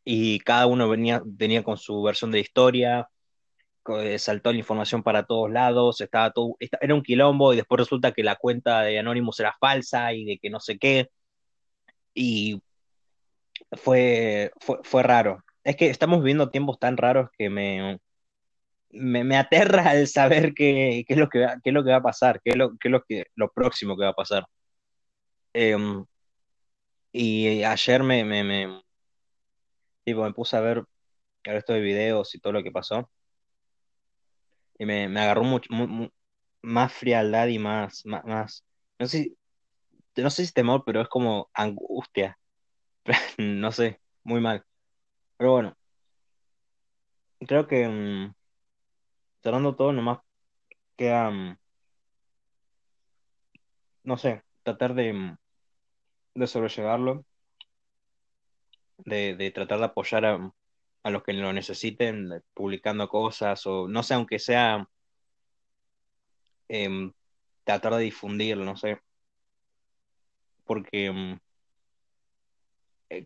y 0.04 0.40
cada 0.40 0.66
uno 0.68 0.90
venía, 0.90 1.22
venía 1.26 1.64
con 1.64 1.78
su 1.78 2.02
versión 2.02 2.32
de 2.32 2.38
la 2.38 2.42
historia, 2.42 3.10
eh, 4.00 4.20
saltó 4.20 4.52
la 4.52 4.60
información 4.60 5.04
para 5.04 5.24
todos 5.24 5.52
lados, 5.52 6.02
estaba 6.02 6.32
todo, 6.32 6.56
era 6.60 6.96
un 6.96 7.04
quilombo 7.04 7.54
y 7.54 7.58
después 7.58 7.80
resulta 7.80 8.12
que 8.12 8.24
la 8.24 8.36
cuenta 8.36 8.82
de 8.82 9.00
Anonymous 9.00 9.40
era 9.40 9.56
falsa 9.60 10.14
y 10.14 10.26
de 10.26 10.38
que 10.40 10.50
no 10.50 10.60
sé 10.60 10.78
qué. 10.78 11.10
Y 12.14 12.62
fue, 13.72 14.52
fue, 14.60 14.78
fue 14.84 15.04
raro. 15.04 15.44
Es 15.64 15.76
que 15.76 15.90
estamos 15.90 16.20
viviendo 16.20 16.50
tiempos 16.50 16.80
tan 16.80 16.98
raros 16.98 17.30
que 17.38 17.50
me, 17.50 18.00
me, 18.92 19.24
me 19.26 19.38
aterra 19.38 19.96
el 19.96 20.08
saber 20.08 20.54
qué, 20.56 21.04
qué 21.08 21.14
es 21.16 21.20
lo 21.20 21.30
que 21.30 21.40
va, 21.42 21.56
qué 21.64 21.72
es 21.72 21.74
lo 21.74 21.84
que 21.84 21.92
va 21.92 21.98
a 21.98 22.04
pasar, 22.04 22.42
qué 22.44 22.52
es 22.52 22.58
lo, 22.58 22.72
qué 22.80 22.90
es 22.90 22.92
lo 22.92 23.04
que, 23.04 23.26
lo 23.36 23.52
próximo 23.52 23.98
que 23.98 24.06
va 24.06 24.12
a 24.12 24.14
pasar. 24.16 24.46
Em, 25.54 26.06
y 27.12 27.64
ayer 27.64 28.04
me, 28.04 28.24
me, 28.26 28.44
me, 28.44 28.82
tipo, 30.04 30.24
me 30.24 30.34
puse 30.34 30.56
a 30.58 30.62
ver 30.62 30.86
el 31.46 31.54
resto 31.54 31.74
de 31.74 31.82
videos 31.82 32.36
y 32.36 32.40
todo 32.40 32.54
lo 32.54 32.64
que 32.64 32.72
pasó. 32.72 33.10
Y 34.80 34.86
me, 34.86 35.08
me 35.10 35.20
agarró 35.22 35.44
mucho, 35.44 35.72
mu- 35.74 35.88
mu- 35.88 36.10
más 36.64 36.94
frialdad 36.94 37.48
y 37.48 37.60
más, 37.60 38.06
más, 38.06 38.24
más, 38.26 38.66
no 39.00 39.08
sé, 39.08 39.36
no 40.18 40.30
sé 40.32 40.48
si 40.48 40.54
temor, 40.54 40.84
pero 40.86 41.02
es 41.02 41.10
como 41.10 41.50
angustia. 41.56 42.40
No 43.38 43.72
sé, 43.72 44.00
muy 44.24 44.42
mal. 44.42 44.66
Pero 45.38 45.52
bueno, 45.54 45.78
creo 47.48 47.68
que 47.68 47.88
mm, 47.88 48.34
cerrando 49.44 49.76
todo, 49.76 49.94
nomás 49.94 50.20
queda, 50.98 51.30
mm, 51.32 51.58
no 54.04 54.18
sé, 54.18 54.44
tratar 54.64 54.94
de, 54.94 55.14
mm, 55.14 55.38
de 56.36 56.48
sobrellevarlo, 56.48 57.26
de, 58.98 59.36
de 59.36 59.52
tratar 59.52 59.80
de 59.80 59.86
apoyar 59.86 60.26
a, 60.26 60.54
a 61.04 61.10
los 61.12 61.24
que 61.24 61.34
lo 61.34 61.52
necesiten, 61.54 62.44
publicando 62.54 63.08
cosas, 63.10 63.66
o 63.68 63.88
no 63.88 64.04
sé, 64.04 64.14
aunque 64.14 64.40
sea 64.40 64.88
em, 66.70 67.12
tratar 67.64 67.94
de 67.96 68.04
difundirlo, 68.04 68.66
no 68.66 68.76
sé, 68.78 69.00
porque 70.66 71.40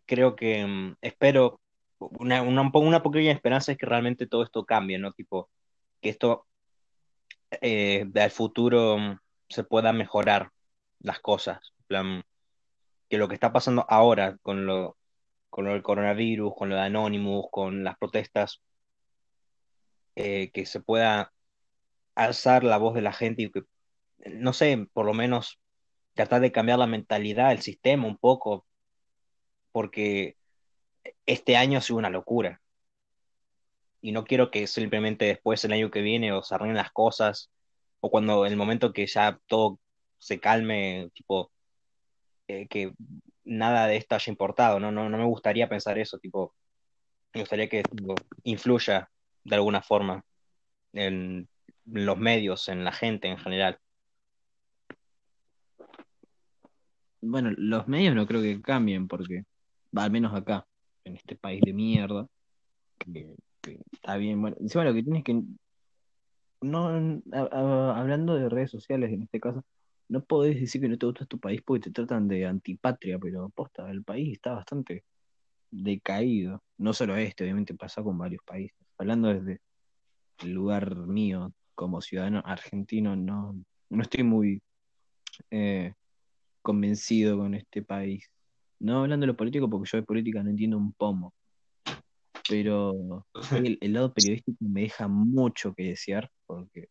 creo 0.05 0.35
que 0.35 0.65
mm, 0.65 0.95
espero, 1.01 1.61
una, 1.99 2.41
una, 2.41 2.69
una 2.73 3.03
pequeña 3.03 3.31
esperanza 3.31 3.71
es 3.71 3.77
que 3.77 3.85
realmente 3.85 4.27
todo 4.27 4.43
esto 4.43 4.65
cambie, 4.65 4.99
¿no? 4.99 5.11
Tipo, 5.13 5.49
que 6.01 6.09
esto 6.09 6.47
eh, 7.61 8.05
al 8.15 8.31
futuro 8.31 8.97
mm, 8.97 9.19
se 9.49 9.63
pueda 9.63 9.93
mejorar 9.93 10.51
las 10.99 11.19
cosas. 11.19 11.59
Que 13.09 13.17
lo 13.17 13.27
que 13.27 13.35
está 13.35 13.53
pasando 13.53 13.85
ahora 13.89 14.37
con 14.41 14.65
lo, 14.65 14.97
con 15.49 15.65
lo 15.65 15.73
del 15.73 15.83
coronavirus, 15.83 16.53
con 16.55 16.69
lo 16.69 16.75
de 16.75 16.81
Anonymous, 16.81 17.47
con 17.51 17.83
las 17.83 17.97
protestas, 17.97 18.61
eh, 20.15 20.51
que 20.51 20.65
se 20.65 20.79
pueda 20.79 21.33
alzar 22.15 22.63
la 22.63 22.77
voz 22.77 22.95
de 22.95 23.01
la 23.01 23.13
gente 23.13 23.43
y 23.43 23.51
que, 23.51 23.63
no 24.31 24.53
sé, 24.53 24.87
por 24.93 25.05
lo 25.05 25.13
menos 25.13 25.59
tratar 26.13 26.41
de 26.41 26.51
cambiar 26.51 26.79
la 26.79 26.87
mentalidad, 26.87 27.51
el 27.51 27.61
sistema 27.61 28.07
un 28.07 28.17
poco, 28.17 28.65
porque 29.75 30.37
este 31.25 31.57
año 31.57 31.77
ha 31.77 31.81
sido 31.81 31.99
una 31.99 32.09
locura. 32.09 32.61
Y 33.99 34.13
no 34.13 34.23
quiero 34.23 34.49
que 34.49 34.67
simplemente 34.67 35.25
después, 35.25 35.65
el 35.65 35.73
año 35.73 35.91
que 35.91 35.99
viene, 36.01 36.31
o 36.31 36.41
se 36.43 36.55
arreglen 36.55 36.77
las 36.77 36.93
cosas, 36.93 37.51
o 37.99 38.09
cuando 38.09 38.45
el 38.45 38.55
momento 38.55 38.93
que 38.93 39.05
ya 39.05 39.37
todo 39.47 39.81
se 40.17 40.39
calme, 40.39 41.09
tipo, 41.13 41.51
eh, 42.47 42.67
que 42.69 42.93
nada 43.43 43.87
de 43.87 43.97
esto 43.97 44.15
haya 44.15 44.31
importado, 44.31 44.79
¿no? 44.79 44.93
No, 44.93 45.09
no 45.09 45.17
me 45.17 45.25
gustaría 45.25 45.67
pensar 45.67 45.99
eso, 45.99 46.19
tipo, 46.19 46.55
me 47.33 47.41
gustaría 47.41 47.67
que 47.67 47.83
tipo, 47.83 48.15
influya 48.43 49.09
de 49.43 49.55
alguna 49.55 49.81
forma 49.81 50.23
en 50.93 51.49
los 51.83 52.17
medios, 52.17 52.69
en 52.69 52.85
la 52.85 52.93
gente 52.93 53.27
en 53.27 53.39
general. 53.39 53.77
Bueno, 57.19 57.51
los 57.57 57.89
medios 57.89 58.15
no 58.15 58.25
creo 58.25 58.41
que 58.41 58.61
cambien 58.61 59.09
porque, 59.09 59.43
al 59.95 60.11
menos 60.11 60.33
acá, 60.33 60.67
en 61.03 61.15
este 61.15 61.35
país 61.35 61.61
de 61.61 61.73
mierda, 61.73 62.27
que, 62.99 63.35
está 63.91 64.17
bien, 64.17 64.41
bueno, 64.41 64.57
encima 64.59 64.83
lo 64.83 64.93
que 64.93 65.03
tienes 65.03 65.23
que, 65.23 65.41
no, 66.61 66.87
hablando 67.93 68.35
de 68.35 68.49
redes 68.49 68.71
sociales 68.71 69.11
en 69.11 69.23
este 69.23 69.39
caso, 69.39 69.63
no 70.07 70.23
podés 70.23 70.59
decir 70.59 70.81
que 70.81 70.87
no 70.87 70.97
te 70.97 71.05
gusta 71.05 71.25
tu 71.25 71.39
país 71.39 71.61
porque 71.65 71.85
te 71.85 71.91
tratan 71.91 72.27
de 72.27 72.45
antipatria, 72.45 73.17
pero 73.19 73.49
posta, 73.49 73.89
el 73.89 74.03
país 74.03 74.33
está 74.33 74.53
bastante 74.53 75.03
decaído. 75.71 76.63
No 76.77 76.93
solo 76.93 77.15
este, 77.15 77.43
obviamente 77.43 77.73
pasa 77.73 78.03
con 78.03 78.17
varios 78.17 78.43
países. 78.43 78.77
Hablando 78.97 79.29
desde 79.29 79.61
el 80.43 80.51
lugar 80.51 80.95
mío 80.95 81.53
como 81.73 82.01
ciudadano 82.01 82.41
argentino, 82.45 83.15
no, 83.15 83.55
no 83.89 84.01
estoy 84.01 84.23
muy 84.23 84.61
eh, 85.51 85.93
convencido 86.61 87.37
con 87.37 87.55
este 87.55 87.81
país. 87.81 88.29
No 88.85 88.99
hablando 88.99 89.23
de 89.23 89.31
lo 89.31 89.35
político, 89.35 89.67
porque 89.67 89.89
yo 89.91 89.97
de 89.97 90.03
política 90.03 90.43
no 90.43 90.51
entiendo 90.51 90.77
un 90.77 90.93
pomo, 90.93 91.33
pero 92.47 93.25
el, 93.51 93.93
lado 93.93 94.13
periodístico 94.13 94.57
me 94.59 94.81
deja 94.81 95.07
mucho 95.07 95.73
que 95.73 95.85
desear, 95.85 96.29
porque 96.45 96.89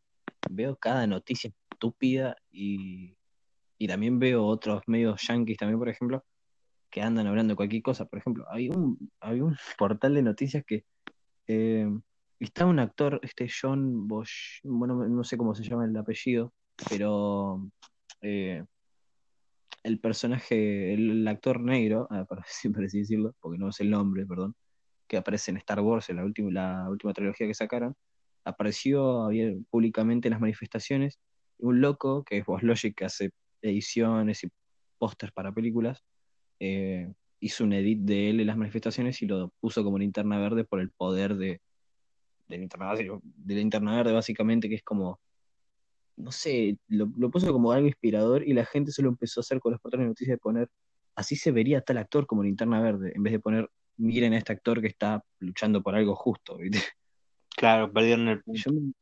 veo 0.50 0.74
cada 0.74 1.06
noticia 1.06 1.52
estúpida 1.70 2.36
y, 2.50 3.14
y 3.78 3.86
también 3.86 4.18
veo 4.18 4.44
otros 4.44 4.82
medios 4.88 5.22
yanquis 5.22 5.56
también, 5.56 5.78
por 5.78 5.88
ejemplo, 5.88 6.24
que 6.90 7.00
andan 7.00 7.28
hablando 7.28 7.52
de 7.52 7.56
cualquier 7.56 7.82
cosa. 7.82 8.06
Por 8.06 8.18
ejemplo, 8.18 8.44
hay 8.50 8.70
un, 8.70 9.12
hay 9.20 9.40
un 9.40 9.56
portal 9.78 10.14
de 10.14 10.22
noticias 10.22 10.64
que 10.66 10.84
eh, 11.46 11.88
está 12.40 12.66
un 12.66 12.80
actor, 12.80 13.20
este 13.22 13.48
John 13.48 14.08
Bosch, 14.08 14.58
bueno, 14.64 15.06
no 15.06 15.22
sé 15.22 15.36
cómo 15.36 15.54
se 15.54 15.62
llama 15.62 15.84
el 15.84 15.96
apellido, 15.96 16.52
pero 16.90 17.70
eh, 18.20 18.64
el 19.84 20.00
personaje, 20.00 20.94
el, 20.94 21.26
actor 21.28 21.60
negro, 21.60 22.08
ah, 22.10 22.26
así, 22.44 22.68
por 22.70 22.84
así 22.84 23.00
decirlo, 23.00 23.34
porque 23.40 23.58
no 23.58 23.68
es 23.68 23.80
el 23.80 23.90
nombre, 23.90 24.26
perdón, 24.26 24.56
que 25.06 25.18
aparece 25.18 25.50
en 25.52 25.58
Star 25.58 25.80
Wars, 25.80 26.10
en 26.10 26.16
la 26.16 26.24
última, 26.24 26.50
la 26.50 26.90
última 26.90 27.12
trilogía 27.12 27.46
que 27.46 27.54
sacaron, 27.54 27.94
apareció 28.44 29.28
abier- 29.28 29.64
públicamente 29.70 30.28
en 30.28 30.32
las 30.32 30.40
manifestaciones. 30.40 31.18
Un 31.58 31.80
loco, 31.80 32.24
que 32.24 32.38
es 32.38 32.46
Boss 32.46 32.62
Logic, 32.62 32.94
que 32.96 33.04
hace 33.04 33.30
ediciones 33.62 34.44
y 34.44 34.48
pósters 34.98 35.32
para 35.32 35.52
películas, 35.52 36.02
eh, 36.60 37.12
hizo 37.40 37.64
un 37.64 37.74
edit 37.74 38.00
de 38.00 38.30
él 38.30 38.40
en 38.40 38.46
las 38.46 38.56
manifestaciones 38.56 39.20
y 39.22 39.26
lo 39.26 39.52
puso 39.60 39.84
como 39.84 39.98
linterna 39.98 40.38
verde 40.38 40.64
por 40.64 40.80
el 40.80 40.90
poder 40.90 41.36
de, 41.36 41.60
de, 42.48 42.58
linterna, 42.58 42.92
verde, 42.92 43.20
de 43.22 43.54
linterna 43.54 43.96
verde, 43.96 44.12
básicamente, 44.12 44.68
que 44.68 44.76
es 44.76 44.82
como, 44.82 45.20
no 46.16 46.32
sé, 46.32 46.78
lo, 46.88 47.10
lo 47.16 47.30
puso 47.30 47.52
como 47.52 47.72
algo 47.72 47.86
inspirador 47.86 48.46
y 48.46 48.52
la 48.52 48.64
gente 48.64 48.92
se 48.92 49.02
lo 49.02 49.08
empezó 49.08 49.40
a 49.40 49.42
hacer 49.42 49.60
con 49.60 49.72
los 49.72 49.80
portales 49.80 50.04
de 50.04 50.08
noticias 50.08 50.34
de 50.34 50.38
poner, 50.38 50.68
así 51.14 51.36
se 51.36 51.50
vería 51.50 51.80
tal 51.80 51.98
actor 51.98 52.26
como 52.26 52.42
linterna 52.42 52.80
verde, 52.80 53.12
en 53.14 53.22
vez 53.22 53.32
de 53.32 53.40
poner, 53.40 53.70
miren 53.96 54.32
a 54.32 54.38
este 54.38 54.52
actor 54.52 54.80
que 54.80 54.88
está 54.88 55.22
luchando 55.40 55.82
por 55.82 55.94
algo 55.94 56.14
justo, 56.14 56.56
¿viste? 56.58 56.80
Claro, 57.56 57.92
perdieron 57.92 58.28
el 58.28 58.42
punto. 58.42 58.60
Yo 58.64 58.72
me, 58.72 58.92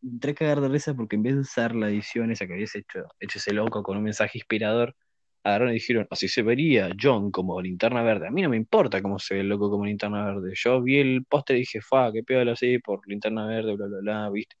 me 0.00 0.10
entré 0.10 0.32
a 0.32 0.34
cagar 0.34 0.60
de 0.60 0.68
risa 0.68 0.94
porque 0.94 1.16
en 1.16 1.22
vez 1.22 1.34
de 1.34 1.40
usar 1.40 1.74
la 1.74 1.88
edición 1.88 2.30
esa 2.30 2.46
que 2.46 2.54
habías 2.54 2.74
hecho, 2.74 3.04
hecho 3.20 3.38
ese 3.38 3.52
loco 3.52 3.82
con 3.82 3.96
un 3.96 4.02
mensaje 4.02 4.38
inspirador, 4.38 4.94
agarraron 5.44 5.72
y 5.72 5.74
dijeron, 5.74 6.06
así 6.10 6.28
se 6.28 6.42
vería 6.42 6.90
John 7.00 7.30
como 7.30 7.60
linterna 7.60 8.02
verde. 8.02 8.28
A 8.28 8.30
mí 8.30 8.42
no 8.42 8.48
me 8.48 8.56
importa 8.56 9.02
cómo 9.02 9.18
se 9.18 9.34
ve 9.34 9.40
el 9.40 9.48
loco 9.48 9.70
como 9.70 9.84
linterna 9.84 10.24
verde. 10.24 10.52
Yo 10.54 10.82
vi 10.82 10.98
el 10.98 11.24
póster 11.24 11.56
y 11.56 11.60
dije, 11.60 11.80
fa, 11.80 12.12
qué 12.12 12.22
pedo 12.22 12.50
así 12.50 12.78
por 12.78 13.06
linterna 13.08 13.46
verde, 13.46 13.74
bla, 13.74 13.86
bla, 13.86 13.98
bla, 14.00 14.30
viste. 14.30 14.56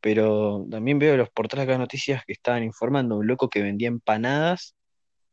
Pero 0.00 0.66
también 0.70 0.98
veo 0.98 1.16
los 1.16 1.30
portales 1.30 1.64
acá 1.64 1.72
de 1.72 1.78
noticias 1.78 2.24
que 2.24 2.32
estaban 2.32 2.62
informando 2.62 3.16
un 3.16 3.26
loco 3.26 3.48
que 3.48 3.62
vendía 3.62 3.88
empanadas, 3.88 4.74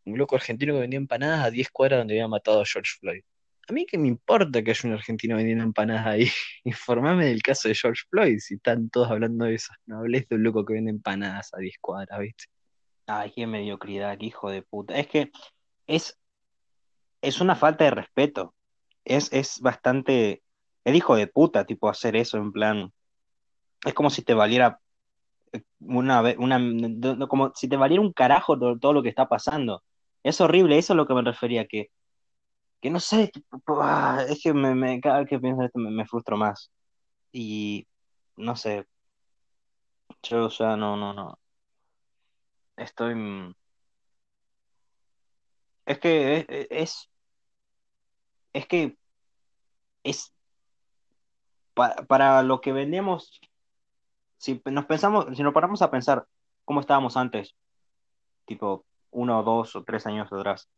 un 0.05 0.17
loco 0.17 0.35
argentino 0.35 0.73
que 0.73 0.79
vendía 0.81 0.97
empanadas 0.97 1.45
a 1.45 1.51
10 1.51 1.69
cuadras 1.71 1.99
donde 1.99 2.15
había 2.15 2.27
matado 2.27 2.61
a 2.61 2.65
George 2.65 2.91
Floyd. 2.99 3.21
A 3.67 3.73
mí 3.73 3.85
qué 3.87 3.97
me 3.97 4.07
importa 4.07 4.63
que 4.63 4.71
haya 4.71 4.89
un 4.89 4.93
argentino 4.93 5.37
vendiendo 5.37 5.63
empanadas 5.63 6.05
ahí. 6.05 6.27
Informame 6.63 7.25
del 7.25 7.41
caso 7.41 7.67
de 7.67 7.75
George 7.75 8.03
Floyd, 8.09 8.37
si 8.39 8.55
están 8.55 8.89
todos 8.89 9.09
hablando 9.09 9.45
de 9.45 9.55
eso. 9.55 9.73
No 9.87 9.99
hables 9.99 10.27
de 10.29 10.35
un 10.35 10.43
loco 10.43 10.63
que 10.63 10.73
vende 10.73 10.91
empanadas 10.91 11.51
a 11.53 11.57
10 11.57 11.75
cuadras, 11.81 12.19
¿viste? 12.19 12.45
Ay, 13.07 13.31
qué 13.35 13.47
mediocridad, 13.47 14.17
qué 14.17 14.27
hijo 14.27 14.49
de 14.49 14.61
puta. 14.61 14.95
Es 14.97 15.07
que 15.07 15.31
es, 15.87 16.19
es 17.21 17.41
una 17.41 17.55
falta 17.55 17.85
de 17.85 17.91
respeto. 17.91 18.53
Es, 19.03 19.31
es 19.33 19.59
bastante. 19.59 20.43
Es 20.83 20.95
hijo 20.95 21.15
de 21.15 21.27
puta, 21.27 21.65
tipo, 21.65 21.89
hacer 21.89 22.15
eso 22.15 22.37
en 22.37 22.51
plan. 22.51 22.93
Es 23.85 23.93
como 23.93 24.09
si 24.09 24.23
te 24.23 24.33
valiera 24.33 24.79
eh, 25.53 25.63
una 25.81 26.21
una, 26.39 27.27
como 27.27 27.51
si 27.55 27.67
te 27.69 27.77
valiera 27.77 28.01
un 28.03 28.13
carajo 28.13 28.57
todo, 28.59 28.79
todo 28.79 28.93
lo 28.93 29.03
que 29.03 29.09
está 29.09 29.27
pasando. 29.29 29.83
Es 30.23 30.41
horrible, 30.41 30.77
eso 30.77 30.93
es 30.93 30.97
lo 30.97 31.07
que 31.07 31.13
me 31.15 31.21
refería, 31.23 31.67
que, 31.67 31.91
que 32.81 32.89
no 32.91 32.99
sé, 32.99 33.31
ah, 33.69 34.25
es 34.29 34.41
que 34.43 34.53
me, 34.53 34.75
me- 34.75 35.01
cada 35.01 35.19
vez 35.19 35.29
que 35.29 35.39
pienso 35.39 35.63
esto 35.63 35.79
me, 35.79 35.91
me 35.91 36.05
frustro 36.07 36.37
más. 36.37 36.71
Y 37.33 37.87
no 38.37 38.55
sé, 38.55 38.85
yo 40.23 40.49
ya 40.49 40.75
no, 40.75 40.97
no, 40.97 41.13
no. 41.13 41.39
Estoy. 42.77 43.15
mm, 43.15 43.53
Es 45.85 45.99
que 45.99 46.45
es, 46.49 46.67
es, 46.69 47.09
es 48.53 48.65
que 48.67 48.97
es 50.03 50.31
pa- 51.73 51.95
para 52.07 52.41
lo 52.43 52.61
que 52.61 52.71
vendemos, 52.71 53.39
si 54.45 54.61
nos 54.65 54.85
pensamos, 54.85 55.25
si 55.35 55.41
nos 55.41 55.53
paramos 55.53 55.81
a 55.81 55.89
pensar 55.89 56.27
cómo 56.65 56.79
estábamos 56.79 57.17
antes, 57.17 57.55
tipo 58.45 58.85
uno, 59.09 59.41
dos 59.41 59.75
o 59.75 59.83
tres 59.83 60.05
años 60.05 60.31
atrás, 60.31 60.69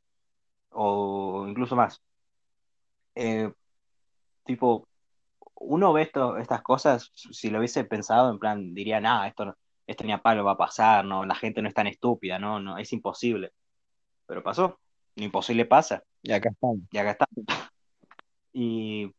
o 0.69 1.45
incluso 1.50 1.75
más, 1.75 2.01
eh, 3.15 3.51
tipo, 4.45 4.88
uno 5.55 5.91
ve 5.91 6.03
esto, 6.03 6.38
estas 6.38 6.62
cosas, 6.62 7.12
si 7.13 7.50
lo 7.50 7.57
hubiese 7.59 7.83
pensado, 7.83 8.31
en 8.31 8.39
plan, 8.39 8.74
diría, 8.74 9.01
nada, 9.01 9.27
esto, 9.27 9.57
esto 9.86 10.03
ni 10.05 10.13
a 10.13 10.21
palo 10.21 10.45
va 10.45 10.53
a 10.53 10.57
pasar, 10.57 11.03
no, 11.03 11.25
la 11.25 11.36
gente 11.36 11.62
no 11.62 11.67
es 11.67 11.74
tan 11.74 11.88
estúpida, 11.88 12.39
no, 12.39 12.62
no, 12.62 12.77
es 12.77 12.93
imposible. 12.93 13.51
Pero 14.27 14.43
pasó, 14.43 14.79
lo 15.15 15.24
imposible 15.25 15.65
pasa, 15.65 16.03
Y 16.21 16.31
acá 16.31 16.50
estamos. 16.50 16.79
y 16.89 16.97
acá 16.97 17.12
está. 17.12 17.27
Y 18.53 19.13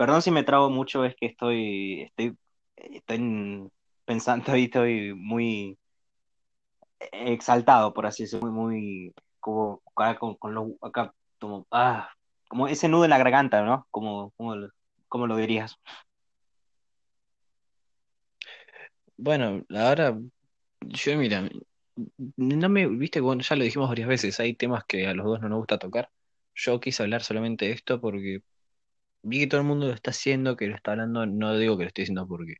perdón 0.00 0.22
si 0.22 0.30
me 0.30 0.44
trago 0.44 0.70
mucho, 0.70 1.04
es 1.04 1.14
que 1.14 1.26
estoy, 1.26 2.04
estoy, 2.04 2.34
estoy 2.74 3.70
pensando 4.06 4.56
y 4.56 4.64
estoy 4.64 5.12
muy 5.12 5.78
exaltado, 7.12 7.92
por 7.92 8.06
así 8.06 8.22
decirlo, 8.22 8.50
muy, 8.50 8.80
muy, 8.80 9.12
como, 9.40 9.82
con, 10.38 10.54
los, 10.54 10.70
acá, 10.80 11.12
como, 11.38 11.66
ah, 11.70 12.08
como 12.48 12.66
ese 12.66 12.88
nudo 12.88 13.04
en 13.04 13.10
la 13.10 13.18
garganta, 13.18 13.62
¿no? 13.62 13.86
Como, 13.90 14.30
como, 14.38 14.54
como 15.06 15.26
lo 15.26 15.36
dirías. 15.36 15.76
Bueno, 19.18 19.66
ahora 19.68 20.18
yo, 20.80 21.18
mira, 21.18 21.46
no 22.38 22.68
me, 22.70 22.86
viste, 22.86 23.20
bueno, 23.20 23.42
ya 23.42 23.54
lo 23.54 23.64
dijimos 23.64 23.90
varias 23.90 24.08
veces, 24.08 24.40
hay 24.40 24.54
temas 24.54 24.82
que 24.86 25.06
a 25.06 25.12
los 25.12 25.26
dos 25.26 25.42
no 25.42 25.50
nos 25.50 25.58
gusta 25.58 25.78
tocar. 25.78 26.08
Yo 26.54 26.80
quise 26.80 27.02
hablar 27.02 27.22
solamente 27.22 27.66
de 27.66 27.72
esto 27.72 28.00
porque 28.00 28.42
vi 29.22 29.40
que 29.40 29.46
todo 29.46 29.60
el 29.60 29.66
mundo 29.66 29.86
lo 29.86 29.94
está 29.94 30.10
haciendo, 30.10 30.56
que 30.56 30.66
lo 30.68 30.76
está 30.76 30.92
hablando, 30.92 31.26
no 31.26 31.56
digo 31.58 31.76
que 31.76 31.84
lo 31.84 31.88
estoy 31.88 32.02
diciendo 32.02 32.26
porque 32.28 32.56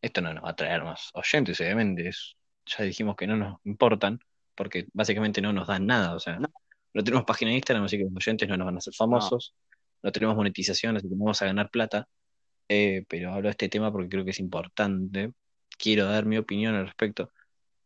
esto 0.00 0.20
no 0.20 0.34
nos 0.34 0.44
va 0.44 0.50
a 0.50 0.56
traer 0.56 0.82
más 0.84 1.10
oyentes, 1.14 1.60
obviamente, 1.60 2.08
es- 2.08 2.36
ya 2.66 2.84
dijimos 2.84 3.16
que 3.16 3.26
no 3.26 3.36
nos 3.36 3.58
importan, 3.64 4.20
porque 4.54 4.86
básicamente 4.92 5.40
no 5.40 5.52
nos 5.52 5.66
dan 5.68 5.86
nada, 5.86 6.14
o 6.14 6.20
sea, 6.20 6.38
No, 6.38 6.48
no 6.94 7.04
tenemos 7.04 7.24
página 7.24 7.50
de 7.50 7.56
Instagram, 7.56 7.84
así 7.84 7.98
que 7.98 8.04
los 8.04 8.14
oyentes 8.16 8.48
no 8.48 8.56
nos 8.56 8.66
van 8.66 8.74
a 8.76 8.78
hacer 8.78 8.92
no, 8.92 8.96
famosos, 8.98 9.54
no 10.02 10.12
tenemos 10.12 10.36
monetización, 10.36 10.96
así 10.96 11.08
que 11.08 11.14
no 11.14 11.24
vamos 11.24 11.42
a 11.42 11.46
ganar 11.46 11.70
plata, 11.70 12.08
eh, 12.68 13.04
pero 13.08 13.32
hablo 13.32 13.48
de 13.48 13.52
este 13.52 13.68
tema 13.68 13.92
porque 13.92 14.08
creo 14.08 14.24
que 14.24 14.30
es 14.32 14.40
importante, 14.40 15.32
quiero 15.78 16.06
dar 16.06 16.26
mi 16.26 16.38
opinión 16.38 16.74
al 16.74 16.86
respecto, 16.86 17.30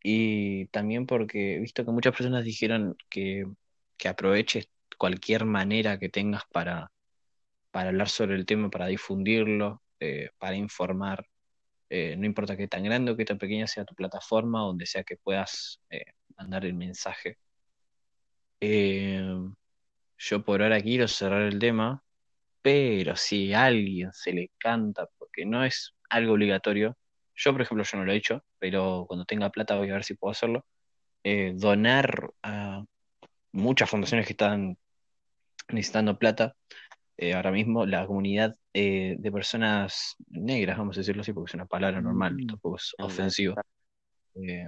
y 0.03 0.67
también 0.69 1.07
porque 1.07 1.57
he 1.57 1.61
visto 1.61 1.85
que 1.85 1.91
muchas 1.93 2.13
personas 2.15 2.45
dijeron 2.45 2.97
que, 3.09 3.47
que 3.97 4.09
aproveches 4.09 4.69
cualquier 4.99 5.45
manera 5.45 5.99
que 5.99 6.09
tengas 6.09 6.43
para 6.53 6.91
para 7.77 7.91
hablar 7.91 8.09
sobre 8.09 8.37
el 8.37 8.47
tema, 8.47 8.71
para 8.71 8.87
difundirlo, 8.87 9.83
eh, 10.01 10.31
para 10.39 10.57
informar. 10.57 11.27
Eh, 11.91 12.17
no 12.17 12.25
importa 12.25 12.57
qué 12.57 12.69
tan 12.69 12.83
grande 12.83 13.11
o 13.13 13.17
qué 13.19 13.27
tan 13.27 13.37
pequeña 13.37 13.67
sea 13.67 13.85
tu 13.85 13.95
plataforma, 13.95 14.61
donde 14.61 14.87
sea 14.87 15.05
que 15.05 15.19
puedas 15.19 15.83
eh, 15.91 16.15
mandar 16.39 16.65
el 16.65 16.73
mensaje. 16.73 17.37
Eh, 18.61 19.29
yo 20.17 20.43
por 20.43 20.63
ahora 20.63 20.81
quiero 20.81 21.07
cerrar 21.07 21.43
el 21.43 21.59
tema, 21.59 22.03
pero 22.63 23.15
si 23.15 23.53
a 23.53 23.67
alguien 23.67 24.11
se 24.15 24.33
le 24.33 24.53
canta, 24.57 25.07
porque 25.19 25.45
no 25.45 25.63
es 25.63 25.95
algo 26.09 26.33
obligatorio, 26.33 26.97
yo 27.35 27.53
por 27.53 27.61
ejemplo 27.61 27.85
yo 27.85 27.99
no 27.99 28.07
lo 28.07 28.13
he 28.13 28.17
hecho, 28.17 28.43
pero 28.59 29.05
cuando 29.07 29.27
tenga 29.27 29.51
plata 29.51 29.77
voy 29.77 29.91
a 29.91 29.93
ver 29.93 30.05
si 30.05 30.15
puedo 30.15 30.33
hacerlo, 30.33 30.65
donar 31.57 32.31
a 32.43 32.83
muchas 33.53 33.91
fundaciones 33.91 34.25
que 34.25 34.33
están 34.33 34.79
necesitando 35.69 36.19
plata 36.19 36.57
eh, 37.17 37.35
ahora 37.35 37.51
mismo 37.53 37.87
la 37.87 38.07
comunidad 38.07 38.55
eh, 38.75 39.17
de 39.19 39.33
personas 39.33 40.17
negras, 40.29 40.79
vamos 40.79 40.97
a 40.97 41.01
decirlo 41.01 41.23
así, 41.23 41.33
porque 41.33 41.51
es 41.51 41.55
una 41.55 41.67
palabra 41.67 42.01
normal, 42.01 42.35
Mm, 42.35 42.47
tampoco 42.47 42.77
es 42.77 42.95
anda, 42.99 43.07
ofensivo. 43.07 43.55
Eh, 44.37 44.67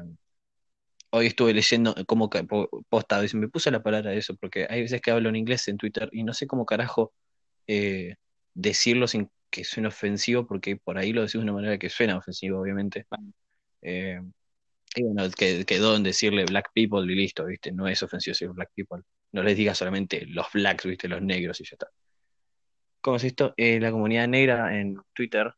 hoy 1.11 1.27
estuve 1.27 1.53
leyendo 1.55 1.95
cómo 2.07 2.29
ca- 2.31 2.45
po- 2.45 2.69
posta, 2.89 3.23
y 3.25 3.29
se 3.29 3.37
me 3.37 3.49
puse 3.49 3.71
la 3.71 3.83
palabra 3.83 4.11
de 4.11 4.19
eso, 4.19 4.37
porque 4.37 4.67
hay 4.69 4.83
veces 4.83 5.01
que 5.01 5.11
hablo 5.11 5.29
en 5.29 5.37
inglés 5.37 5.69
en 5.69 5.77
Twitter 5.79 6.09
y 6.13 6.23
no 6.25 6.33
sé 6.35 6.47
cómo 6.47 6.67
carajo 6.67 7.13
decirlo 8.55 9.07
sin 9.09 9.31
que 9.51 9.65
suene 9.65 9.89
ofensivo, 9.89 10.47
porque 10.47 10.77
por 10.77 10.99
ahí 10.99 11.13
lo 11.13 11.23
decís 11.23 11.35
de 11.35 11.39
una 11.41 11.53
manera 11.53 11.79
que 11.79 11.89
suena 11.91 12.17
ofensivo, 12.19 12.61
obviamente. 12.61 13.07
Y 14.95 15.03
bueno, 15.03 15.31
que- 15.31 15.65
quedó 15.65 15.97
en 15.97 16.03
decirle 16.03 16.45
black 16.45 16.71
people 16.75 17.11
y 17.11 17.15
listo, 17.17 17.45
¿viste? 17.47 17.73
No 17.73 17.89
es 17.89 18.03
ofensivo 18.03 18.33
decir 18.33 18.49
black 18.51 18.71
people. 18.75 19.03
No 19.33 19.43
les 19.43 19.57
digas 19.57 19.79
solamente 19.79 20.27
los 20.27 20.47
blacks, 20.53 20.85
¿viste? 20.87 21.09
Los 21.09 21.23
negros 21.23 21.61
y 21.61 21.65
ya 21.65 21.71
está. 21.75 21.89
¿Cómo 23.01 23.17
es 23.17 23.25
esto? 23.25 23.55
Eh, 23.57 23.81
la 23.81 23.91
comunidad 23.91 24.29
negra 24.29 24.79
en 24.79 24.97
Twitter 25.15 25.53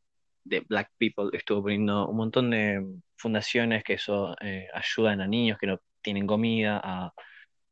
de 0.45 0.61
Black 0.61 0.91
People 0.99 1.31
estuvo 1.37 1.63
poniendo 1.63 2.09
un 2.09 2.17
montón 2.17 2.51
de 2.51 2.85
fundaciones 3.17 3.83
que 3.85 3.95
eso 3.95 4.35
eh, 4.41 4.69
ayudan 4.75 5.21
a 5.21 5.27
niños 5.27 5.59
que 5.59 5.67
no 5.67 5.79
tienen 6.03 6.27
comida, 6.27 6.81
a, 6.83 7.13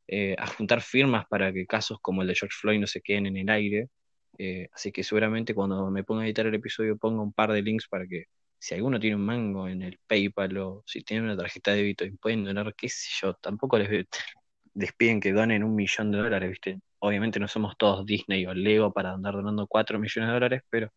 eh, 0.07 0.35
a 0.39 0.47
juntar 0.47 0.81
firmas 0.81 1.25
para 1.29 1.53
que 1.53 1.65
casos 1.67 1.99
como 2.01 2.21
el 2.21 2.27
de 2.29 2.35
George 2.35 2.57
Floyd 2.59 2.79
no 2.79 2.87
se 2.87 3.01
queden 3.01 3.27
en 3.27 3.37
el 3.37 3.49
aire. 3.49 3.89
Eh, 4.37 4.69
así 4.73 4.91
que 4.91 5.03
seguramente 5.03 5.53
cuando 5.55 5.89
me 5.91 6.03
ponga 6.03 6.23
a 6.23 6.25
editar 6.25 6.47
el 6.47 6.55
episodio 6.55 6.97
ponga 6.97 7.21
un 7.23 7.33
par 7.33 7.51
de 7.51 7.61
links 7.61 7.87
para 7.87 8.07
que 8.07 8.25
si 8.59 8.75
alguno 8.75 8.99
tiene 8.99 9.15
un 9.17 9.25
mango 9.25 9.67
en 9.67 9.81
el 9.83 9.99
PayPal 10.07 10.57
o 10.57 10.83
si 10.85 11.01
tiene 11.03 11.23
una 11.23 11.37
tarjeta 11.37 11.71
de 11.71 11.77
débito 11.77 12.05
y 12.05 12.11
pueden 12.17 12.43
donar, 12.45 12.73
qué 12.75 12.89
sé 12.89 13.09
yo, 13.21 13.33
tampoco 13.35 13.77
les, 13.79 13.89
les 14.75 14.93
piden 14.93 15.19
que 15.21 15.33
donen 15.33 15.63
un 15.63 15.75
millón 15.75 16.11
de 16.11 16.17
dólares, 16.19 16.49
¿viste? 16.51 16.79
Obviamente 16.99 17.39
no 17.39 17.47
somos 17.47 17.77
todos 17.77 18.05
Disney 18.05 18.45
o 18.45 18.53
Lego 18.53 18.91
para 18.93 19.13
andar 19.13 19.33
donando 19.35 19.67
cuatro 19.67 19.99
millones 19.99 20.29
de 20.29 20.33
dólares, 20.33 20.61
pero 20.69 20.91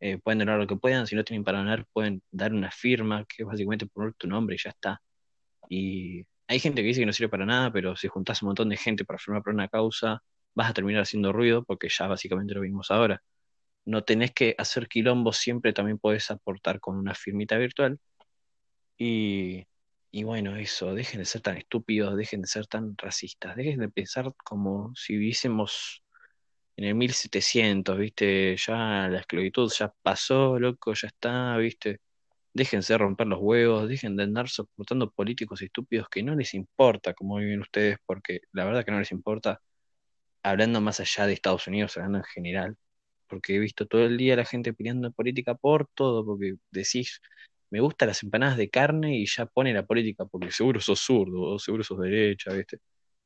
eh, 0.00 0.18
pueden 0.18 0.40
donar 0.40 0.58
lo 0.58 0.66
que 0.66 0.76
puedan. 0.76 1.06
Si 1.06 1.16
no 1.16 1.24
tienen 1.24 1.44
para 1.44 1.58
donar, 1.58 1.86
pueden 1.92 2.22
dar 2.30 2.52
una 2.52 2.70
firma, 2.70 3.24
que 3.26 3.42
es 3.42 3.46
básicamente 3.48 3.86
poner 3.86 4.14
tu 4.14 4.28
nombre 4.28 4.56
y 4.56 4.58
ya 4.62 4.70
está. 4.70 5.02
Y 5.68 6.26
hay 6.48 6.60
gente 6.60 6.82
que 6.82 6.88
dice 6.88 7.00
que 7.00 7.06
no 7.06 7.12
sirve 7.12 7.30
para 7.30 7.46
nada, 7.46 7.72
pero 7.72 7.96
si 7.96 8.08
juntás 8.08 8.42
un 8.42 8.48
montón 8.48 8.68
de 8.70 8.76
gente 8.76 9.04
para 9.04 9.18
firmar 9.18 9.42
por 9.42 9.54
una 9.54 9.68
causa, 9.68 10.22
vas 10.54 10.70
a 10.70 10.74
terminar 10.74 11.02
haciendo 11.02 11.32
ruido, 11.32 11.64
porque 11.64 11.88
ya 11.90 12.06
básicamente 12.08 12.54
lo 12.54 12.62
vimos 12.62 12.90
ahora. 12.90 13.22
No 13.86 14.04
tenés 14.04 14.32
que 14.32 14.54
hacer 14.58 14.88
quilombo, 14.88 15.32
siempre 15.32 15.72
también 15.72 15.98
podés 15.98 16.30
aportar 16.30 16.80
con 16.80 16.96
una 16.98 17.14
firmita 17.14 17.56
virtual. 17.58 17.98
Y, 18.98 19.66
y 20.10 20.24
bueno, 20.24 20.56
eso, 20.56 20.94
dejen 20.94 21.20
de 21.20 21.26
ser 21.26 21.40
tan 21.42 21.56
estúpidos, 21.56 22.16
dejen 22.16 22.42
de 22.42 22.48
ser 22.48 22.66
tan 22.66 22.96
racistas, 22.98 23.56
dejen 23.56 23.80
de 23.80 23.88
pensar 23.88 24.34
como 24.44 24.92
si 24.96 25.14
viviésemos 25.14 26.02
en 26.76 26.86
el 26.86 26.94
1700, 26.96 27.98
¿viste? 27.98 28.56
Ya 28.56 29.08
la 29.08 29.20
esclavitud 29.20 29.70
ya 29.78 29.92
pasó, 30.02 30.58
loco, 30.58 30.94
ya 30.94 31.08
está, 31.08 31.56
¿viste? 31.58 32.00
Déjense 32.54 32.98
romper 32.98 33.28
los 33.28 33.40
huevos, 33.40 33.88
dejen 33.88 34.16
de 34.16 34.24
andar 34.24 34.48
soportando 34.48 35.10
políticos 35.12 35.62
estúpidos 35.62 36.08
que 36.10 36.22
no 36.22 36.34
les 36.36 36.54
importa 36.54 37.14
cómo 37.14 37.36
viven 37.38 37.60
ustedes, 37.62 37.98
porque 38.06 38.40
la 38.52 38.64
verdad 38.64 38.84
que 38.84 38.92
no 38.92 39.00
les 39.00 39.12
importa, 39.12 39.60
hablando 40.42 40.80
más 40.80 41.00
allá 41.00 41.26
de 41.26 41.34
Estados 41.34 41.66
Unidos, 41.66 41.96
hablando 41.96 42.18
en 42.18 42.24
general, 42.24 42.76
porque 43.28 43.56
he 43.56 43.58
visto 43.58 43.86
todo 43.86 44.04
el 44.06 44.16
día 44.18 44.36
la 44.36 44.44
gente 44.44 44.72
peleando 44.74 45.12
política 45.12 45.54
por 45.54 45.88
todo, 45.94 46.24
porque 46.26 46.56
decís, 46.70 47.20
me 47.70 47.80
gustan 47.80 48.08
las 48.08 48.22
empanadas 48.22 48.56
de 48.56 48.68
carne 48.70 49.16
y 49.16 49.26
ya 49.26 49.46
pone 49.46 49.72
la 49.72 49.84
política, 49.86 50.24
porque 50.26 50.50
seguro 50.50 50.80
sos 50.80 51.00
zurdo, 51.00 51.58
seguro 51.58 51.84
sos 51.84 52.00
derecha, 52.00 52.52
¿viste? 52.52 52.78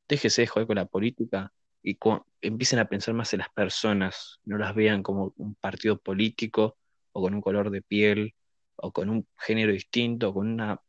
Déjese 0.07 0.43
de 0.43 0.47
joder 0.47 0.67
con 0.67 0.75
la 0.77 0.85
política 0.85 1.51
y 1.83 1.97
empiecen 2.41 2.79
a 2.79 2.85
pensar 2.85 3.13
más 3.13 3.33
en 3.33 3.39
las 3.39 3.49
personas, 3.49 4.39
no 4.45 4.57
las 4.57 4.73
vean 4.75 5.03
como 5.03 5.33
un 5.37 5.55
partido 5.55 5.99
político 5.99 6.77
o 7.11 7.21
con 7.21 7.33
un 7.33 7.41
color 7.41 7.69
de 7.69 7.81
piel 7.81 8.33
o 8.75 8.91
con 8.91 9.09
un 9.09 9.27
género 9.37 9.71
distinto 9.71 10.29
o 10.29 10.33
con 10.33 10.47
una, 10.47 10.79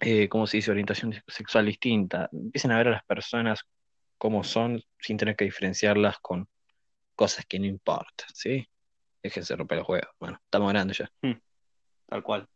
eh, 0.00 0.28
¿cómo 0.28 0.46
se 0.46 0.58
dice?, 0.58 0.70
orientación 0.70 1.14
sexual 1.26 1.66
distinta. 1.66 2.28
Empiecen 2.32 2.72
a 2.72 2.78
ver 2.78 2.88
a 2.88 2.92
las 2.92 3.04
personas 3.04 3.60
como 4.18 4.44
son 4.44 4.82
sin 4.98 5.16
tener 5.16 5.36
que 5.36 5.44
diferenciarlas 5.44 6.18
con 6.20 6.48
cosas 7.14 7.44
que 7.46 7.58
no 7.58 7.66
importan, 7.66 8.28
¿sí? 8.34 8.66
Déjense 9.22 9.56
romper 9.56 9.78
los 9.78 9.88
huevos. 9.88 10.08
Bueno, 10.18 10.40
estamos 10.42 10.70
grandes 10.72 10.98
ya. 10.98 11.10
Hmm, 11.22 11.38
tal 12.10 12.22
cual. 12.22 12.48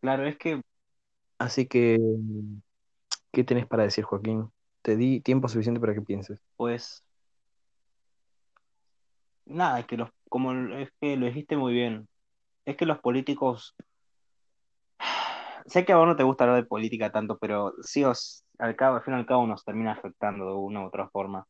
Claro, 0.00 0.26
es 0.26 0.36
que, 0.36 0.60
Así 1.38 1.66
que, 1.66 1.98
¿qué 3.32 3.44
tenés 3.44 3.66
para 3.66 3.82
decir, 3.82 4.04
Joaquín? 4.04 4.50
Te 4.82 4.96
di 4.96 5.20
tiempo 5.20 5.48
suficiente 5.48 5.80
para 5.80 5.94
que 5.94 6.02
pienses. 6.02 6.38
pues, 6.56 7.04
nada, 9.44 9.80
es 9.80 9.86
que 9.86 9.96
los, 9.96 10.10
como 10.28 10.52
es 10.76 10.90
que 11.00 11.16
lo 11.16 11.26
dijiste 11.26 11.56
muy 11.56 11.72
bien, 11.72 12.08
es 12.64 12.76
que 12.76 12.86
los 12.86 12.98
políticos, 13.00 13.74
sé 15.66 15.84
que 15.84 15.92
a 15.92 15.96
vos 15.96 16.06
no 16.06 16.16
te 16.16 16.22
gusta 16.22 16.44
hablar 16.44 16.62
de 16.62 16.68
política 16.68 17.12
tanto, 17.12 17.38
pero 17.38 17.74
sí 17.82 18.04
os, 18.04 18.44
al 18.58 18.76
cabo, 18.76 18.96
al 18.96 19.02
fin 19.02 19.14
y 19.14 19.16
al 19.18 19.26
cabo 19.26 19.46
nos 19.46 19.64
termina 19.64 19.92
afectando 19.92 20.46
de 20.46 20.54
una 20.54 20.82
u 20.82 20.86
otra 20.86 21.08
forma. 21.08 21.46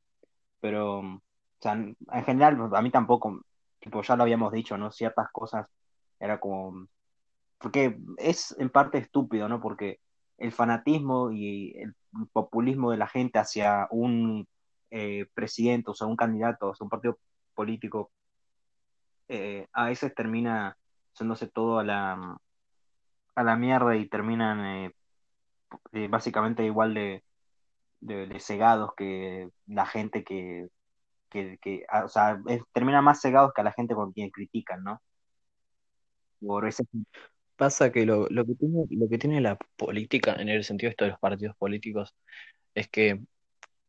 Pero, 0.61 1.01
o 1.01 1.21
sea, 1.61 1.73
en 1.75 1.97
general, 2.25 2.71
a 2.75 2.83
mí 2.83 2.91
tampoco, 2.91 3.43
tipo, 3.87 4.03
ya 4.03 4.17
lo 4.17 4.25
habíamos 4.25 4.53
dicho, 4.53 4.77
¿no? 4.77 4.91
Ciertas 4.91 5.29
cosas 5.31 5.71
era 6.19 6.41
como, 6.41 6.89
porque 7.59 7.97
es 8.19 8.55
en 8.59 8.69
parte 8.69 8.99
estúpido, 8.99 9.49
¿no? 9.49 9.61
Porque 9.61 10.01
el 10.39 10.51
fanatismo 10.53 11.31
y 11.31 11.73
el 11.79 11.95
populismo 12.33 12.91
de 12.91 12.97
la 12.97 13.07
gente 13.07 13.39
hacia 13.39 13.87
un 13.93 14.49
eh, 14.91 15.27
presidente, 15.35 15.93
o 15.93 15.95
sea, 15.95 16.09
un 16.09 16.17
candidato, 16.17 16.71
o 16.71 16.75
sea, 16.75 16.85
un 16.85 16.91
partido 16.91 17.17
político, 17.55 18.11
eh, 19.29 19.69
a 19.73 19.87
veces 19.87 20.15
termina 20.17 20.77
haciéndose 21.13 21.47
todo 21.47 21.79
a 21.79 21.85
la, 21.85 22.37
a 23.37 23.43
la 23.45 23.57
mierda 23.57 23.97
y 23.97 24.09
terminan 24.09 24.93
eh, 25.93 26.09
básicamente 26.09 26.65
igual 26.65 26.95
de, 26.95 27.23
de 28.01 28.41
cegados 28.41 28.95
que 28.97 29.49
la 29.67 29.87
gente 29.87 30.25
que, 30.25 30.71
que, 31.37 31.59
que 31.63 31.85
ah, 31.91 32.05
o 32.07 32.09
sea, 32.09 32.41
es- 32.49 32.63
más 33.03 33.21
cegados 33.21 33.53
que 33.55 33.61
a 33.63 33.65
la 33.65 33.73
gente 33.73 33.95
con 33.95 34.13
quien 34.13 34.31
critican, 34.31 34.83
¿no? 34.85 35.01
Por 36.41 36.67
ese, 36.67 36.85
Pasa 37.57 37.93
que 37.93 38.07
lo, 38.07 38.29
lo 38.31 38.47
que 38.47 38.55
tiene, 38.57 38.85
lo 38.91 39.09
que 39.09 39.19
tiene 39.19 39.41
la 39.43 39.59
política, 39.77 40.35
en 40.39 40.49
el 40.51 40.65
sentido 40.65 40.89
de 40.91 40.93
esto 40.93 41.05
de 41.07 41.13
los 41.13 41.21
partidos 41.21 41.57
políticos, 41.57 42.15
es 42.75 42.89
que 42.89 43.21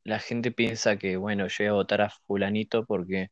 la 0.05 0.19
gente 0.19 0.51
piensa 0.51 0.97
que, 0.97 1.17
bueno, 1.17 1.47
yo 1.47 1.55
voy 1.65 1.67
a 1.69 1.73
votar 1.73 2.01
a 2.01 2.09
fulanito 2.27 2.85
porque 2.85 3.29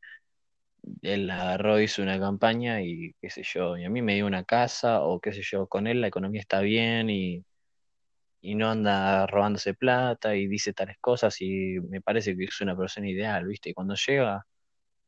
él 1.02 1.30
agarró, 1.30 1.80
hizo 1.80 2.02
una 2.02 2.18
campaña 2.20 2.82
y 2.82 3.14
qué 3.20 3.30
sé 3.30 3.42
yo, 3.44 3.76
y 3.76 3.84
a 3.84 3.90
mí 3.90 4.02
me 4.02 4.14
dio 4.14 4.26
una 4.26 4.44
casa 4.44 5.02
o 5.02 5.20
qué 5.20 5.32
sé 5.32 5.42
yo, 5.42 5.66
con 5.68 5.86
él 5.86 6.00
la 6.00 6.08
economía 6.08 6.40
está 6.40 6.60
bien 6.60 7.10
y, 7.10 7.44
y 8.40 8.54
no 8.54 8.70
anda 8.70 9.26
robándose 9.26 9.74
plata 9.74 10.36
y 10.36 10.46
dice 10.46 10.72
tales 10.72 10.98
cosas 11.00 11.40
y 11.40 11.78
me 11.88 12.00
parece 12.00 12.36
que 12.36 12.44
es 12.44 12.60
una 12.60 12.76
persona 12.76 13.08
ideal, 13.08 13.46
¿viste? 13.46 13.70
Y 13.70 13.74
cuando 13.74 13.94
llega 13.94 14.46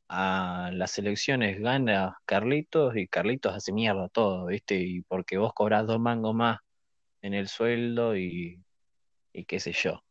a 0.09 0.71
las 0.75 0.99
elecciones 0.99 1.61
gana 1.61 2.19
Carlitos 2.27 2.97
y 2.97 3.09
Carlitos 3.09 3.55
hace 3.55 3.73
mierda 3.73 4.09
todo, 4.09 4.47
¿viste? 4.47 4.77
Y 4.81 5.03
porque 5.03 5.39
vos 5.39 5.53
cobrás 5.55 5.87
dos 5.87 6.01
mangos 6.01 6.35
más 6.35 6.61
en 7.23 7.35
el 7.35 7.49
sueldo 7.49 8.17
y, 8.17 8.63
y 9.33 9.45
qué 9.47 9.61
sé 9.61 9.73
yo. 9.73 10.03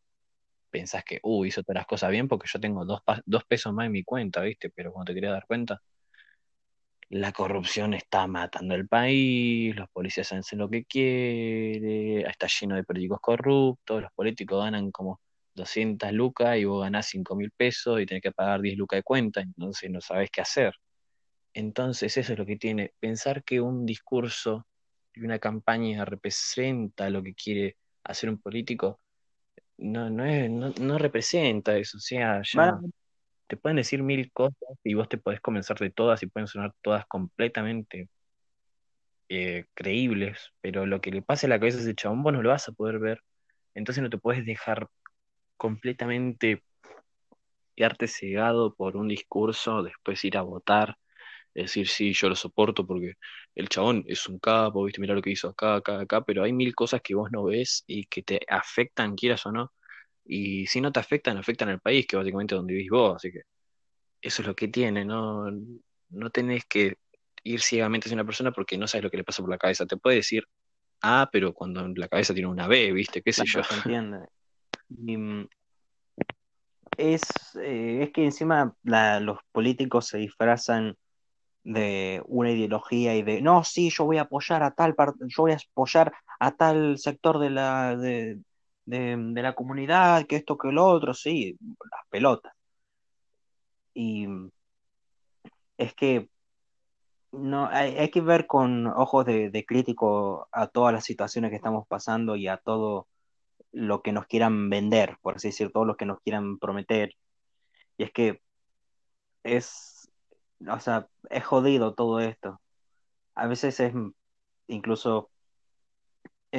Pensás 0.69 1.03
que, 1.05 1.19
uh, 1.23 1.45
hizo 1.45 1.63
todas 1.63 1.81
las 1.81 1.87
cosas 1.87 2.11
bien 2.11 2.27
porque 2.27 2.47
yo 2.51 2.59
tengo 2.59 2.85
dos, 2.85 3.01
dos 3.25 3.45
pesos 3.45 3.73
más 3.73 3.87
en 3.87 3.93
mi 3.93 4.03
cuenta, 4.03 4.41
¿viste? 4.41 4.69
Pero 4.69 4.93
cuando 4.93 5.11
te 5.11 5.15
quería 5.15 5.31
dar 5.31 5.45
cuenta, 5.47 5.81
la 7.09 7.31
corrupción 7.31 7.93
está 7.93 8.27
matando 8.27 8.75
el 8.75 8.87
país, 8.87 9.75
los 9.75 9.89
policías 9.89 10.31
hacen 10.33 10.59
lo 10.59 10.69
que 10.69 10.83
quiere, 10.85 12.21
está 12.21 12.47
lleno 12.47 12.75
de 12.75 12.83
políticos 12.83 13.19
corruptos, 13.21 14.01
los 14.01 14.11
políticos 14.13 14.63
ganan 14.63 14.91
como 14.91 15.21
200 15.53 16.11
lucas 16.11 16.57
y 16.57 16.65
vos 16.65 16.83
ganás 16.83 17.07
5 17.07 17.35
mil 17.35 17.51
pesos 17.51 18.01
y 18.01 18.05
tenés 18.05 18.21
que 18.21 18.31
pagar 18.31 18.61
10 18.61 18.77
lucas 18.77 18.97
de 18.97 19.03
cuenta, 19.03 19.41
entonces 19.41 19.89
no 19.89 20.01
sabés 20.01 20.29
qué 20.31 20.41
hacer. 20.41 20.75
Entonces 21.53 22.17
eso 22.17 22.33
es 22.33 22.39
lo 22.39 22.45
que 22.45 22.57
tiene, 22.57 22.93
pensar 22.99 23.43
que 23.43 23.61
un 23.61 23.85
discurso 23.85 24.67
y 25.13 25.21
una 25.21 25.39
campaña 25.39 26.05
representa 26.05 27.09
lo 27.09 27.23
que 27.23 27.33
quiere 27.33 27.77
hacer 28.03 28.29
un 28.29 28.37
político, 28.37 28.99
no, 29.77 30.09
no 30.09 30.25
es, 30.25 30.49
no, 30.49 30.73
no 30.79 30.97
representa 30.97 31.77
eso, 31.77 31.97
o 31.97 32.01
sea, 32.01 32.41
te 33.47 33.57
pueden 33.57 33.77
decir 33.77 34.03
mil 34.03 34.31
cosas 34.31 34.57
y 34.83 34.93
vos 34.93 35.09
te 35.09 35.17
podés 35.17 35.41
convencer 35.41 35.77
de 35.77 35.89
todas 35.89 36.21
y 36.23 36.27
pueden 36.27 36.47
sonar 36.47 36.73
todas 36.81 37.05
completamente 37.07 38.09
eh, 39.29 39.65
creíbles, 39.73 40.53
pero 40.61 40.85
lo 40.85 41.01
que 41.01 41.11
le 41.11 41.21
pasa 41.21 41.47
a 41.47 41.49
la 41.49 41.59
cabeza 41.59 41.79
a 41.79 41.81
ese 41.81 41.95
chabón 41.95 42.23
vos 42.23 42.33
no 42.33 42.41
lo 42.41 42.49
vas 42.49 42.69
a 42.69 42.71
poder 42.73 42.99
ver, 42.99 43.21
entonces 43.73 44.03
no 44.03 44.09
te 44.09 44.17
puedes 44.17 44.45
dejar 44.45 44.89
completamente 45.57 46.63
quedarte 47.75 48.07
cegado 48.07 48.73
por 48.75 48.97
un 48.97 49.07
discurso, 49.07 49.83
después 49.83 50.23
ir 50.25 50.37
a 50.37 50.41
votar, 50.41 50.97
decir 51.53 51.87
sí, 51.87 52.13
yo 52.13 52.29
lo 52.29 52.35
soporto 52.35 52.85
porque 52.87 53.15
el 53.55 53.69
chabón 53.69 54.03
es 54.07 54.27
un 54.27 54.39
capo, 54.39 54.83
viste, 54.83 55.01
mira 55.01 55.15
lo 55.15 55.21
que 55.21 55.31
hizo 55.31 55.49
acá, 55.49 55.75
acá, 55.75 55.99
acá, 56.01 56.21
pero 56.21 56.43
hay 56.43 56.53
mil 56.53 56.75
cosas 56.75 57.01
que 57.01 57.15
vos 57.15 57.29
no 57.31 57.45
ves 57.45 57.83
y 57.87 58.05
que 58.05 58.23
te 58.23 58.41
afectan, 58.49 59.15
quieras 59.15 59.45
o 59.45 59.51
no, 59.51 59.71
y 60.27 60.67
si 60.67 60.81
no 60.81 60.91
te 60.91 60.99
afectan, 60.99 61.37
afectan 61.37 61.69
al 61.69 61.79
país, 61.81 62.05
que 62.07 62.17
básicamente 62.17 62.55
es 62.55 62.59
donde 62.59 62.73
vivís 62.73 62.89
vos, 62.91 63.15
así 63.17 63.31
que 63.31 63.41
eso 64.21 64.41
es 64.41 64.47
lo 64.47 64.55
que 64.55 64.67
tiene, 64.69 65.05
no, 65.05 65.51
no 66.09 66.29
tenés 66.31 66.65
que 66.65 66.95
ir 67.43 67.61
ciegamente 67.61 68.07
hacia 68.07 68.15
una 68.15 68.25
persona 68.25 68.51
porque 68.51 68.77
no 68.77 68.87
sabes 68.87 69.03
lo 69.05 69.11
que 69.11 69.17
le 69.17 69.23
pasa 69.23 69.41
por 69.43 69.51
la 69.51 69.57
cabeza. 69.57 69.85
Te 69.85 69.97
puede 69.97 70.17
decir 70.17 70.43
A, 71.01 71.29
pero 71.31 71.53
cuando 71.53 71.87
la 71.89 72.07
cabeza 72.09 72.33
tiene 72.33 72.49
una 72.49 72.67
B, 72.67 72.91
¿viste? 72.93 73.21
¿Qué 73.23 73.33
sé 73.33 73.45
yo? 73.47 73.61
claro, 73.61 73.63
se 73.63 73.73
entiende. 73.75 74.27
Y, 75.05 75.17
mm, 75.17 75.47
es, 76.97 77.55
eh, 77.61 78.03
es 78.03 78.11
que 78.11 78.23
encima 78.25 78.75
la- 78.83 79.19
los 79.19 79.39
políticos 79.51 80.07
se 80.07 80.17
disfrazan 80.19 80.95
de 81.63 82.23
una 82.27 82.51
ideología 82.51 83.15
y 83.15 83.23
de, 83.23 83.41
no, 83.41 83.63
sí, 83.63 83.89
yo 83.91 84.05
voy 84.05 84.17
a 84.17 84.23
apoyar 84.23 84.63
a 84.63 84.71
tal, 84.71 84.95
par- 84.95 85.15
yo 85.21 85.43
voy 85.43 85.53
a 85.53 85.57
apoyar 85.71 86.13
a 86.39 86.51
tal 86.57 86.97
sector 86.99 87.39
de 87.39 87.49
la, 87.51 87.95
de, 87.97 88.39
de, 88.87 89.17
de 89.17 89.41
la 89.43 89.53
comunidad, 89.53 90.25
que 90.27 90.37
esto, 90.37 90.57
que 90.57 90.71
lo 90.71 90.85
otro, 90.87 91.13
sí, 91.13 91.57
las 91.91 92.01
pelotas. 92.09 92.53
Y 93.93 94.27
es 95.77 95.93
que 95.93 96.29
no, 97.31 97.67
hay, 97.67 97.97
hay 97.97 98.09
que 98.11 98.21
ver 98.21 98.47
con 98.47 98.87
ojos 98.87 99.25
de, 99.25 99.49
de 99.51 99.65
crítico 99.65 100.47
a 100.51 100.67
todas 100.67 100.93
las 100.93 101.05
situaciones 101.05 101.51
que 101.51 101.57
estamos 101.57 101.87
pasando 101.87 102.35
y 102.35 102.47
a 102.47 102.57
todo 102.57 103.07
lo 103.71 104.01
que 104.01 104.13
nos 104.13 104.27
quieran 104.27 104.69
vender, 104.69 105.17
por 105.21 105.35
así 105.35 105.49
decir, 105.49 105.71
todo 105.71 105.85
lo 105.85 105.97
que 105.97 106.05
nos 106.05 106.21
quieran 106.21 106.57
prometer. 106.59 107.11
Y 107.97 108.03
es 108.03 108.11
que 108.11 108.41
es, 109.43 110.09
o 110.69 110.79
sea, 110.79 111.09
es 111.29 111.45
jodido 111.45 111.95
todo 111.95 112.19
esto. 112.21 112.61
A 113.35 113.47
veces 113.47 113.79
es 113.79 113.93
incluso 114.67 115.29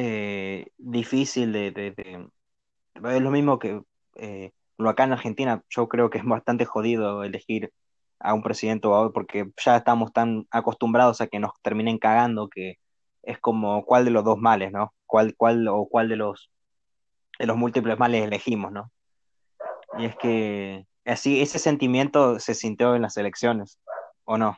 eh, 0.01 0.69
difícil 0.79 1.53
de, 1.53 2.31
Es 2.95 3.21
lo 3.21 3.31
mismo 3.33 3.59
que 3.59 3.83
eh, 4.15 4.53
lo 4.77 4.91
acá 4.91 5.05
en 5.05 5.13
Argentina, 5.13 5.65
yo 5.71 5.89
creo 5.89 6.09
que 6.09 6.19
es 6.19 6.25
bastante 6.25 6.65
jodido 6.65 7.25
elegir 7.25 7.73
a 8.21 8.33
un 8.33 8.43
presidente 8.45 8.87
o 8.87 8.95
a 8.95 9.01
otro, 9.01 9.13
porque 9.13 9.51
ya 9.65 9.77
estamos 9.77 10.13
tan 10.13 10.47
acostumbrados 10.53 11.21
a 11.21 11.27
que 11.27 11.41
nos 11.41 11.51
terminen 11.63 11.99
cagando 11.99 12.49
que 12.49 12.77
es 13.23 13.41
como 13.41 13.85
cuál 13.85 14.05
de 14.05 14.13
los 14.13 14.25
dos 14.25 14.39
males, 14.39 14.71
¿no? 14.71 14.95
¿Cuál, 15.05 15.35
cuál 15.37 15.67
o 15.67 15.89
cuál 15.89 16.09
de 16.09 16.17
los, 16.17 16.49
de 17.41 17.47
los 17.47 17.57
múltiples 17.57 17.99
males 17.99 18.25
elegimos, 18.25 18.71
¿no? 18.71 18.93
Y 19.99 20.05
es 20.05 20.17
que 20.17 20.87
así, 21.05 21.41
ese 21.41 21.59
sentimiento 21.59 22.39
se 22.39 22.55
sintió 22.55 22.95
en 22.95 23.03
las 23.03 23.17
elecciones, 23.17 23.81
¿o 24.25 24.39
no? 24.39 24.57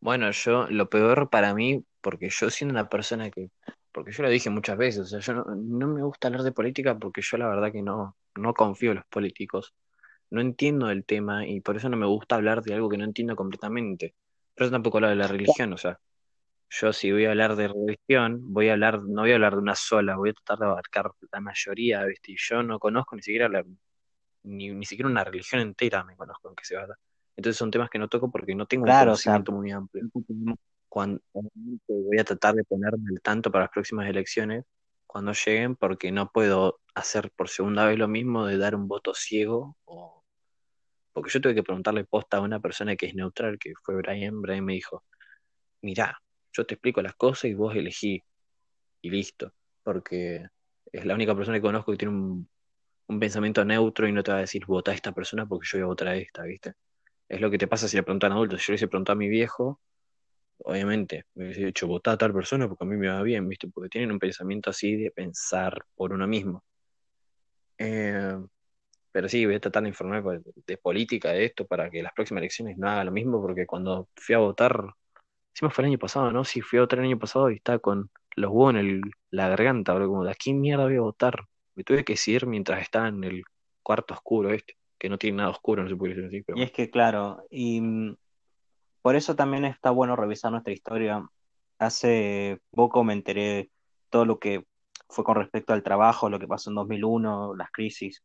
Bueno, 0.00 0.30
yo, 0.30 0.68
lo 0.68 0.88
peor 0.88 1.28
para 1.30 1.54
mí, 1.54 1.84
porque 2.04 2.30
yo 2.30 2.50
siendo 2.50 2.74
una 2.74 2.90
persona 2.90 3.30
que, 3.32 3.50
porque 3.92 4.12
yo 4.12 4.24
lo 4.24 4.30
dije 4.30 4.50
muchas 4.50 4.78
veces, 4.78 5.02
o 5.02 5.06
sea, 5.06 5.20
yo 5.20 5.34
no, 5.34 5.46
no 5.56 5.88
me 5.88 6.02
gusta 6.04 6.28
hablar 6.28 6.44
de 6.44 6.52
política 6.52 6.98
porque 6.98 7.22
yo 7.22 7.38
la 7.38 7.48
verdad 7.48 7.72
que 7.72 7.82
no, 7.82 8.16
no 8.36 8.54
confío 8.54 8.92
en 8.92 8.98
los 8.98 9.06
políticos, 9.08 9.74
no 10.30 10.40
entiendo 10.42 10.90
el 10.90 11.04
tema 11.06 11.46
y 11.46 11.60
por 11.62 11.76
eso 11.76 11.88
no 11.90 11.96
me 11.98 12.06
gusta 12.06 12.36
hablar 12.36 12.62
de 12.62 12.74
algo 12.74 12.88
que 12.90 12.98
no 12.98 13.04
entiendo 13.04 13.36
completamente. 13.36 14.14
Pero 14.54 14.66
eso 14.68 14.72
tampoco 14.74 14.98
hablo 14.98 15.10
de 15.10 15.16
la 15.16 15.28
religión, 15.28 15.72
o 15.74 15.78
sea, 15.78 16.00
yo 16.70 16.92
si 16.92 17.12
voy 17.12 17.24
a 17.26 17.30
hablar 17.30 17.56
de 17.56 17.68
religión, 17.68 18.40
voy 18.52 18.68
a 18.68 18.72
hablar, 18.74 19.02
no 19.02 19.22
voy 19.22 19.32
a 19.32 19.34
hablar 19.36 19.54
de 19.54 19.60
una 19.60 19.74
sola, 19.76 20.16
voy 20.16 20.30
a 20.30 20.34
tratar 20.34 20.58
de 20.60 20.66
abarcar 20.66 21.12
la 21.32 21.40
mayoría, 21.40 22.04
¿viste? 22.04 22.32
Y 22.32 22.36
yo 22.38 22.62
no 22.62 22.78
conozco 22.80 23.16
ni 23.16 23.22
siquiera 23.22 23.48
la, 23.48 23.64
ni, 24.44 24.70
ni 24.70 24.84
siquiera 24.86 25.08
una 25.10 25.24
religión 25.24 25.60
entera 25.62 26.04
me 26.04 26.16
conozco 26.16 26.48
en 26.50 26.54
que 26.56 26.64
se 26.64 26.76
basa. 26.76 26.94
Entonces 27.36 27.58
son 27.58 27.70
temas 27.70 27.90
que 27.90 27.98
no 27.98 28.08
toco 28.08 28.30
porque 28.30 28.54
no 28.54 28.66
tengo 28.66 28.86
un 28.86 28.92
Claro, 28.92 29.12
o 29.12 29.16
sea, 29.16 29.36
conocimiento 29.36 29.52
muy 29.52 29.70
amplio. 29.72 30.04
Voy 30.94 32.18
a 32.18 32.24
tratar 32.24 32.54
de 32.54 32.64
ponerme 32.64 33.10
al 33.10 33.20
tanto 33.20 33.50
para 33.50 33.64
las 33.64 33.72
próximas 33.72 34.08
elecciones, 34.08 34.64
cuando 35.06 35.32
lleguen, 35.32 35.76
porque 35.76 36.12
no 36.12 36.30
puedo 36.30 36.80
hacer 36.94 37.30
por 37.32 37.48
segunda 37.48 37.86
vez 37.86 37.98
lo 37.98 38.08
mismo 38.08 38.46
de 38.46 38.58
dar 38.58 38.74
un 38.74 38.88
voto 38.88 39.14
ciego, 39.14 39.76
o... 39.84 40.24
porque 41.12 41.30
yo 41.30 41.40
tuve 41.40 41.54
que 41.54 41.62
preguntarle 41.62 42.04
posta 42.04 42.38
a 42.38 42.40
una 42.40 42.60
persona 42.60 42.96
que 42.96 43.06
es 43.06 43.14
neutral, 43.14 43.58
que 43.58 43.72
fue 43.82 43.96
Brian, 43.96 44.40
Brian 44.40 44.64
me 44.64 44.74
dijo, 44.74 45.04
mirá, 45.82 46.20
yo 46.52 46.66
te 46.66 46.74
explico 46.74 47.02
las 47.02 47.14
cosas 47.16 47.46
y 47.46 47.54
vos 47.54 47.74
elegí, 47.74 48.22
y 49.02 49.10
listo, 49.10 49.52
porque 49.82 50.46
es 50.92 51.04
la 51.04 51.14
única 51.14 51.34
persona 51.34 51.58
que 51.58 51.62
conozco 51.62 51.92
que 51.92 51.98
tiene 51.98 52.14
un, 52.14 52.48
pensamiento 53.20 53.64
neutro 53.64 54.08
y 54.08 54.12
no 54.12 54.22
te 54.22 54.32
va 54.32 54.38
a 54.38 54.40
decir, 54.42 54.64
vota 54.66 54.92
a 54.92 54.94
esta 54.94 55.12
persona 55.12 55.46
porque 55.46 55.66
yo 55.70 55.78
voy 55.78 55.82
a 55.84 55.86
votar 55.86 56.08
a 56.08 56.16
esta, 56.16 56.44
¿viste? 56.44 56.74
Es 57.28 57.40
lo 57.40 57.50
que 57.50 57.58
te 57.58 57.66
pasa 57.66 57.88
si 57.88 57.96
le 57.96 58.02
preguntan 58.02 58.32
a 58.32 58.36
adultos. 58.36 58.60
Si 58.60 58.66
yo 58.66 58.72
le 58.72 58.74
hubiese 58.74 58.88
preguntado 58.88 59.14
a 59.14 59.18
mi 59.18 59.28
viejo, 59.28 59.80
obviamente, 60.58 61.24
me 61.34 61.44
hubiese 61.46 61.64
dicho 61.66 61.86
votar 61.86 62.14
a 62.14 62.18
tal 62.18 62.32
persona 62.34 62.68
porque 62.68 62.84
a 62.84 62.88
mí 62.88 62.96
me 62.96 63.08
va 63.08 63.22
bien, 63.22 63.48
¿viste? 63.48 63.68
Porque 63.68 63.88
tienen 63.90 64.12
un 64.12 64.18
pensamiento 64.18 64.70
así 64.70 64.96
de 64.96 65.10
pensar 65.10 65.84
por 65.96 66.12
uno 66.12 66.26
mismo. 66.26 66.64
Eh, 67.78 68.38
pero 69.12 69.28
sí, 69.28 69.46
voy 69.46 69.56
a 69.56 69.60
tratar 69.60 69.82
de 69.84 69.90
informarme 69.90 70.40
de, 70.66 70.78
política 70.78 71.30
de 71.32 71.46
esto 71.46 71.66
para 71.66 71.90
que 71.90 72.02
las 72.02 72.12
próximas 72.14 72.42
elecciones 72.42 72.78
no 72.78 72.88
haga 72.90 73.04
lo 73.04 73.12
mismo, 73.12 73.40
porque 73.42 73.66
cuando 73.66 74.08
fui 74.16 74.34
a 74.34 74.38
votar, 74.38 74.84
me 75.62 75.70
fue 75.70 75.84
el 75.84 75.90
año 75.90 75.98
pasado, 75.98 76.30
¿no? 76.32 76.44
Sí, 76.44 76.60
fui 76.60 76.78
a 76.78 76.82
votar 76.82 77.00
el 77.00 77.06
año 77.06 77.18
pasado 77.18 77.50
y 77.50 77.56
estaba 77.56 77.78
con 77.78 78.10
los 78.36 78.50
huevos 78.50 78.72
en 78.74 78.78
el- 78.80 79.02
la 79.30 79.48
garganta, 79.48 79.94
bro, 79.94 80.08
como 80.08 80.24
de 80.24 80.30
aquí 80.32 80.54
mierda 80.54 80.84
voy 80.84 80.96
a 80.96 81.00
votar. 81.02 81.44
Me 81.76 81.84
tuve 81.84 82.04
que 82.04 82.14
decidir 82.14 82.46
mientras 82.46 82.82
estaba 82.82 83.08
en 83.08 83.24
el 83.24 83.42
cuarto 83.82 84.14
oscuro 84.14 84.52
este, 84.52 84.76
que 84.98 85.08
no 85.08 85.18
tiene 85.18 85.38
nada 85.38 85.50
oscuro, 85.50 85.82
no 85.82 85.88
se 85.90 85.96
puede 85.96 86.14
decir 86.14 86.26
así, 86.28 86.42
pero 86.42 86.58
Y 86.58 86.62
es 86.62 86.72
que, 86.72 86.90
claro, 86.90 87.44
y 87.50 87.80
mm, 87.80 88.16
por 89.04 89.16
eso 89.16 89.36
también 89.36 89.66
está 89.66 89.90
bueno 89.90 90.16
revisar 90.16 90.50
nuestra 90.50 90.72
historia. 90.72 91.28
Hace 91.78 92.58
poco 92.70 93.04
me 93.04 93.12
enteré 93.12 93.68
todo 94.08 94.24
lo 94.24 94.38
que 94.38 94.64
fue 95.10 95.24
con 95.24 95.36
respecto 95.36 95.74
al 95.74 95.82
trabajo, 95.82 96.30
lo 96.30 96.38
que 96.38 96.48
pasó 96.48 96.70
en 96.70 96.76
2001, 96.76 97.54
las 97.54 97.70
crisis 97.70 98.22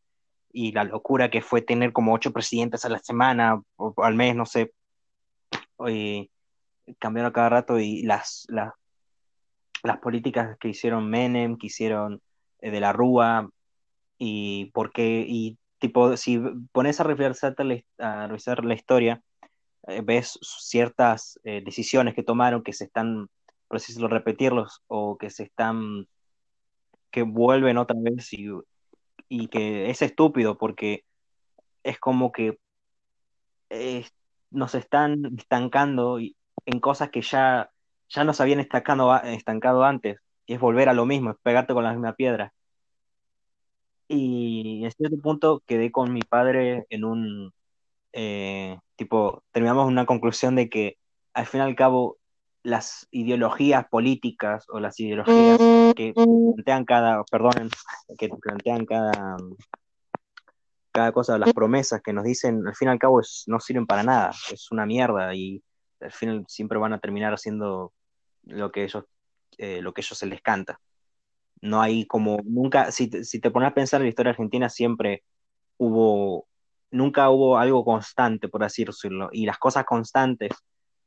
y 0.54 0.72
la 0.72 0.86
locura 0.86 1.30
que 1.30 1.42
fue 1.42 1.62
tener 1.62 1.92
como 1.92 2.14
ocho 2.14 2.32
presidentes 2.32 2.86
a 2.86 2.90
la 2.90 3.00
semana 3.00 3.62
o 3.76 3.94
al 3.98 4.16
mes, 4.16 4.38
no 4.38 4.46
sé, 4.46 4.72
y 5.86 6.32
cambiaron 6.98 7.32
a 7.32 7.34
cada 7.34 7.50
rato 7.50 7.78
y 7.78 8.04
las, 8.04 8.48
las, 8.48 8.72
políticas 10.02 10.58
que 10.62 10.70
hicieron 10.70 11.10
Menem, 11.10 11.58
que 11.58 11.68
hicieron 11.68 12.22
eh, 12.62 12.72
de 12.72 12.80
la 12.80 12.94
Rúa 12.94 13.50
y 14.18 14.72
por 14.72 14.94
qué, 14.94 15.26
y 15.28 15.58
tipo, 15.78 16.16
si 16.16 16.40
pones 16.72 17.02
a 17.02 17.04
a 17.04 18.28
revisar 18.28 18.64
la 18.64 18.74
historia, 18.74 19.22
ves 20.04 20.40
ciertas 20.42 21.40
eh, 21.44 21.62
decisiones 21.64 22.16
que 22.16 22.24
tomaron 22.24 22.64
que 22.64 22.74
se 22.74 22.86
están, 22.86 23.30
por 23.68 23.78
así 23.78 23.92
decirlo, 23.92 24.08
repetirlos 24.08 24.84
o 24.88 25.18
que 25.18 25.30
se 25.30 25.44
están, 25.44 26.08
que 27.12 27.24
vuelven 27.24 27.78
otra 27.78 27.96
vez 28.00 28.32
y, 28.34 28.48
y 29.28 29.48
que 29.48 29.90
es 29.90 30.02
estúpido 30.02 30.58
porque 30.58 31.06
es 31.84 32.00
como 32.00 32.32
que 32.32 32.60
eh, 33.70 34.06
nos 34.52 34.76
están 34.76 35.38
estancando 35.38 36.20
en 36.20 36.80
cosas 36.80 37.10
que 37.10 37.22
ya, 37.22 37.72
ya 38.10 38.24
nos 38.24 38.42
habían 38.42 38.60
estancado, 38.60 39.16
estancado 39.24 39.84
antes 39.84 40.18
y 40.46 40.54
es 40.56 40.60
volver 40.60 40.90
a 40.90 40.94
lo 40.94 41.06
mismo, 41.06 41.32
es 41.32 41.38
pegarte 41.44 41.74
con 41.74 41.84
la 41.84 41.92
misma 41.94 42.14
piedra. 42.14 42.54
Y 44.08 44.84
en 44.84 44.92
cierto 44.92 45.18
punto 45.22 45.64
quedé 45.68 45.92
con 45.92 46.12
mi 46.12 46.22
padre 46.22 46.86
en 46.90 47.04
un, 47.06 47.54
eh, 48.14 48.78
tipo, 49.00 49.44
terminamos 49.54 49.86
en 49.86 49.94
una 49.94 50.06
conclusión 50.06 50.56
de 50.58 50.70
que 50.70 50.98
al 51.34 51.46
fin 51.46 51.62
y 51.62 51.64
al 51.64 51.76
cabo 51.76 52.18
las 52.64 53.08
ideologías 53.12 53.88
políticas 53.88 54.66
o 54.68 54.82
las 54.82 55.00
ideologías 55.00 55.58
que 55.96 56.14
plantean 56.14 56.84
cada, 56.84 57.24
perdonen, 57.24 57.70
que 58.18 58.28
plantean 58.28 58.86
cada, 58.86 59.38
cada 60.92 61.14
cosa, 61.14 61.38
las 61.38 61.54
promesas 61.54 62.02
que 62.02 62.12
nos 62.12 62.26
dicen, 62.26 62.68
al 62.68 62.76
fin 62.76 62.90
y 62.90 62.92
al 62.92 63.00
cabo 63.00 63.22
no 63.48 63.60
sirven 63.62 63.88
para 63.88 64.04
nada, 64.04 64.32
es 64.52 64.70
una 64.70 64.86
mierda 64.86 65.34
y 65.34 65.64
al 66.02 66.12
final 66.12 66.44
siempre 66.50 66.78
van 66.78 66.92
a 66.92 67.00
terminar 67.00 67.34
haciendo 67.34 67.94
lo 68.44 68.70
que 68.70 68.84
ellos, 68.84 69.06
eh, 69.58 69.82
lo 69.82 69.94
que 69.94 70.02
ellos 70.02 70.18
se 70.18 70.26
les 70.26 70.42
canta. 70.42 70.82
No 71.62 71.82
hay 71.82 72.06
como, 72.06 72.38
nunca, 72.44 72.92
si 72.92 73.10
si 73.24 73.40
te 73.40 73.50
pones 73.50 73.70
a 73.70 73.74
pensar 73.74 74.02
en 74.02 74.08
la 74.08 74.10
historia 74.10 74.32
argentina, 74.32 74.68
siempre 74.68 75.24
hubo, 75.78 76.49
nunca 76.92 77.30
hubo 77.30 77.58
algo 77.58 77.84
constante, 77.86 78.48
por 78.48 78.64
así 78.64 78.86
decirlo, 78.86 79.30
y 79.32 79.46
las 79.46 79.58
cosas 79.58 79.86
constantes 79.86 80.52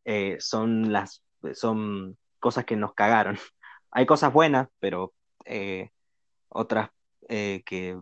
eh, 0.04 0.36
son 0.40 0.92
las, 0.92 1.22
son 1.54 2.16
cosas 2.38 2.64
que 2.64 2.76
nos 2.76 2.94
cagaron. 2.94 3.36
Hay 3.90 4.06
cosas 4.06 4.32
buenas, 4.32 4.68
pero 4.78 5.12
eh, 5.44 5.90
otras 6.48 6.90
eh, 7.28 7.62
que 7.66 7.98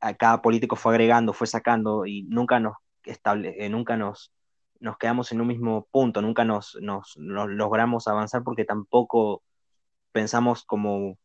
a 0.00 0.14
cada 0.14 0.42
político 0.42 0.76
fue 0.76 0.92
agregando, 0.92 1.32
fue 1.32 1.46
sacando 1.46 2.06
y 2.06 2.24
nunca 2.24 2.60
nos 2.60 2.74
estable, 3.04 3.68
nunca 3.68 3.96
nos, 3.96 4.32
nos 4.80 4.98
quedamos 4.98 5.32
en 5.32 5.40
un 5.40 5.46
mismo 5.48 5.88
punto, 5.90 6.22
nunca 6.22 6.44
nos, 6.44 6.76
nos, 6.80 7.16
nos 7.16 7.48
logramos 7.48 8.08
avanzar 8.08 8.42
porque 8.44 8.64
tampoco 8.64 9.42
pensamos 10.12 10.64
como 10.64 11.18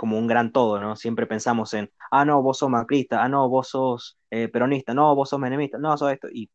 como 0.00 0.16
un 0.18 0.26
gran 0.26 0.50
todo, 0.50 0.80
¿no? 0.80 0.96
Siempre 0.96 1.26
pensamos 1.26 1.74
en, 1.74 1.90
ah, 2.10 2.24
no, 2.24 2.40
vos 2.40 2.56
sos 2.56 2.70
macrista, 2.70 3.22
ah, 3.22 3.28
no, 3.28 3.50
vos 3.50 3.68
sos 3.68 4.18
eh, 4.30 4.48
peronista, 4.48 4.94
no, 4.94 5.14
vos 5.14 5.28
sos 5.28 5.38
menemista, 5.38 5.76
no, 5.76 5.94
sos 5.98 6.10
esto, 6.12 6.26
y 6.32 6.48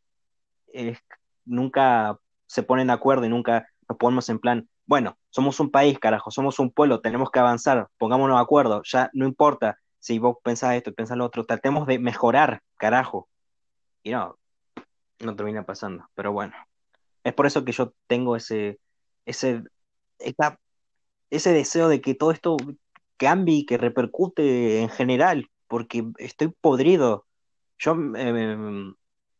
nunca 1.46 2.18
se 2.48 2.64
ponen 2.64 2.88
de 2.88 2.94
acuerdo 2.94 3.24
y 3.26 3.30
nunca 3.30 3.68
nos 3.88 4.00
ponemos 4.00 4.28
en 4.30 4.40
plan, 4.40 4.68
bueno, 4.88 5.16
somos 5.30 5.60
un 5.60 5.70
país, 5.70 6.00
carajo, 6.00 6.32
somos 6.32 6.58
un 6.58 6.72
pueblo, 6.72 7.02
tenemos 7.02 7.30
que 7.30 7.38
avanzar, 7.38 7.88
pongámonos 8.00 8.36
de 8.36 8.42
acuerdo, 8.42 8.82
ya 8.84 9.12
no 9.14 9.28
importa 9.28 9.78
si 10.00 10.18
vos 10.18 10.38
pensás 10.44 10.74
esto 10.74 10.90
y 10.90 10.94
pensás 10.94 11.16
lo 11.16 11.26
otro, 11.26 11.46
tratemos 11.46 11.86
de 11.86 12.00
mejorar, 12.00 12.62
carajo. 12.78 13.30
Y 14.02 14.10
no, 14.10 14.40
no 15.20 15.36
termina 15.36 15.68
pasando, 15.68 16.10
pero 16.16 16.32
bueno, 16.32 16.56
es 17.24 17.34
por 17.36 17.46
eso 17.46 17.64
que 17.64 17.74
yo 17.74 17.94
tengo 18.08 18.36
ese, 18.36 18.80
ese, 19.28 19.64
esa- 20.18 20.60
ese 21.30 21.54
deseo 21.54 21.90
de 21.90 22.02
que 22.02 22.16
todo 22.16 22.32
esto 22.32 22.58
cambie 23.18 23.58
y 23.60 23.66
que 23.66 23.78
repercute 23.78 24.82
en 24.82 24.90
general, 24.90 25.50
porque 25.68 26.06
estoy 26.18 26.50
podrido. 26.62 27.26
Yo, 27.78 27.96
eh, 28.16 28.94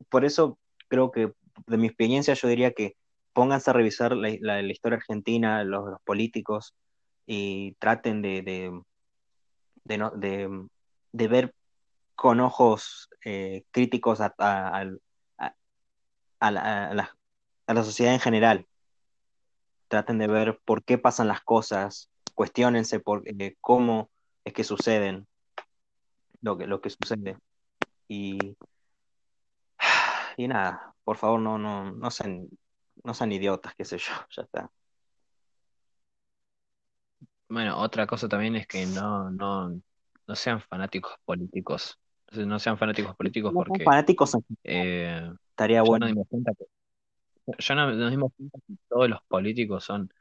por 0.10 0.26
eso 0.26 0.60
creo 0.88 1.12
que 1.12 1.34
de 1.68 1.78
mi 1.78 1.88
experiencia 1.88 2.34
yo 2.34 2.48
diría 2.48 2.72
que 2.74 2.96
pónganse 3.34 3.70
a 3.70 3.74
revisar 3.74 4.16
la, 4.16 4.62
historia 4.62 4.98
argentina, 4.98 5.64
los, 5.64 6.00
políticos, 6.04 6.74
y 7.28 7.74
traten 7.80 8.22
de, 8.22 8.42
de, 9.84 9.98
no- 9.98 10.12
de- 10.12 10.68
ver 11.28 11.54
con 12.16 12.40
ojos 12.40 13.10
eh, 13.26 13.64
críticos 13.72 14.22
a 14.22 14.86
la 16.40 17.84
sociedad 17.84 18.14
en 18.14 18.20
general. 18.20 18.68
Traten 19.88 20.18
de 20.18 20.28
ver 20.28 20.60
por 20.66 20.84
qué 20.84 20.98
pasan 20.98 21.28
las 21.28 21.42
cosas, 21.42 22.10
cuestionense 22.36 23.00
por 23.00 23.24
eh, 23.28 23.56
cómo 23.62 24.12
es 24.46 24.54
que 24.54 24.64
suceden 24.64 25.28
lo 26.42 26.58
que, 26.58 26.68
lo 26.68 26.82
que 26.82 26.90
sucede. 26.90 27.38
Y, 28.08 28.58
y 30.38 30.48
nada, 30.48 30.94
por 31.04 31.18
favor, 31.18 31.40
no, 31.40 31.58
no, 31.58 31.92
no 31.92 32.12
sean, 32.12 32.48
no 33.04 33.14
sean 33.14 33.32
idiotas, 33.32 33.74
qué 33.76 33.86
sé 33.86 33.98
yo, 33.98 34.12
ya 34.36 34.44
está. 34.44 34.72
bueno, 37.50 37.78
otra 37.80 38.08
cosa 38.08 38.28
también 38.28 38.56
es 38.56 38.68
que 38.68 38.86
no, 38.86 39.30
no, 39.32 39.70
no 40.28 40.36
sean 40.36 40.62
fanáticos 40.62 41.14
políticos. 41.26 42.00
No 42.34 42.60
sean 42.60 42.78
fanáticos 42.78 43.16
políticos 43.16 43.54
No 43.54 43.60
porque 43.64 43.84
fanáticos, 43.84 44.36
eh, 44.64 45.32
estaría 45.52 45.84
bueno. 45.84 46.06
nos 46.08 46.14
dimos 46.14 46.28
cuenta 46.28 46.52
que, 46.58 46.66
ya 47.60 47.76
no- 47.76 47.92
nos 47.94 48.12
dimos 48.12 48.32
cuenta 48.36 48.60
que 48.68 48.74
todos 48.90 49.10
los 49.10 49.22
políticos 49.28 49.84
son, 49.84 50.12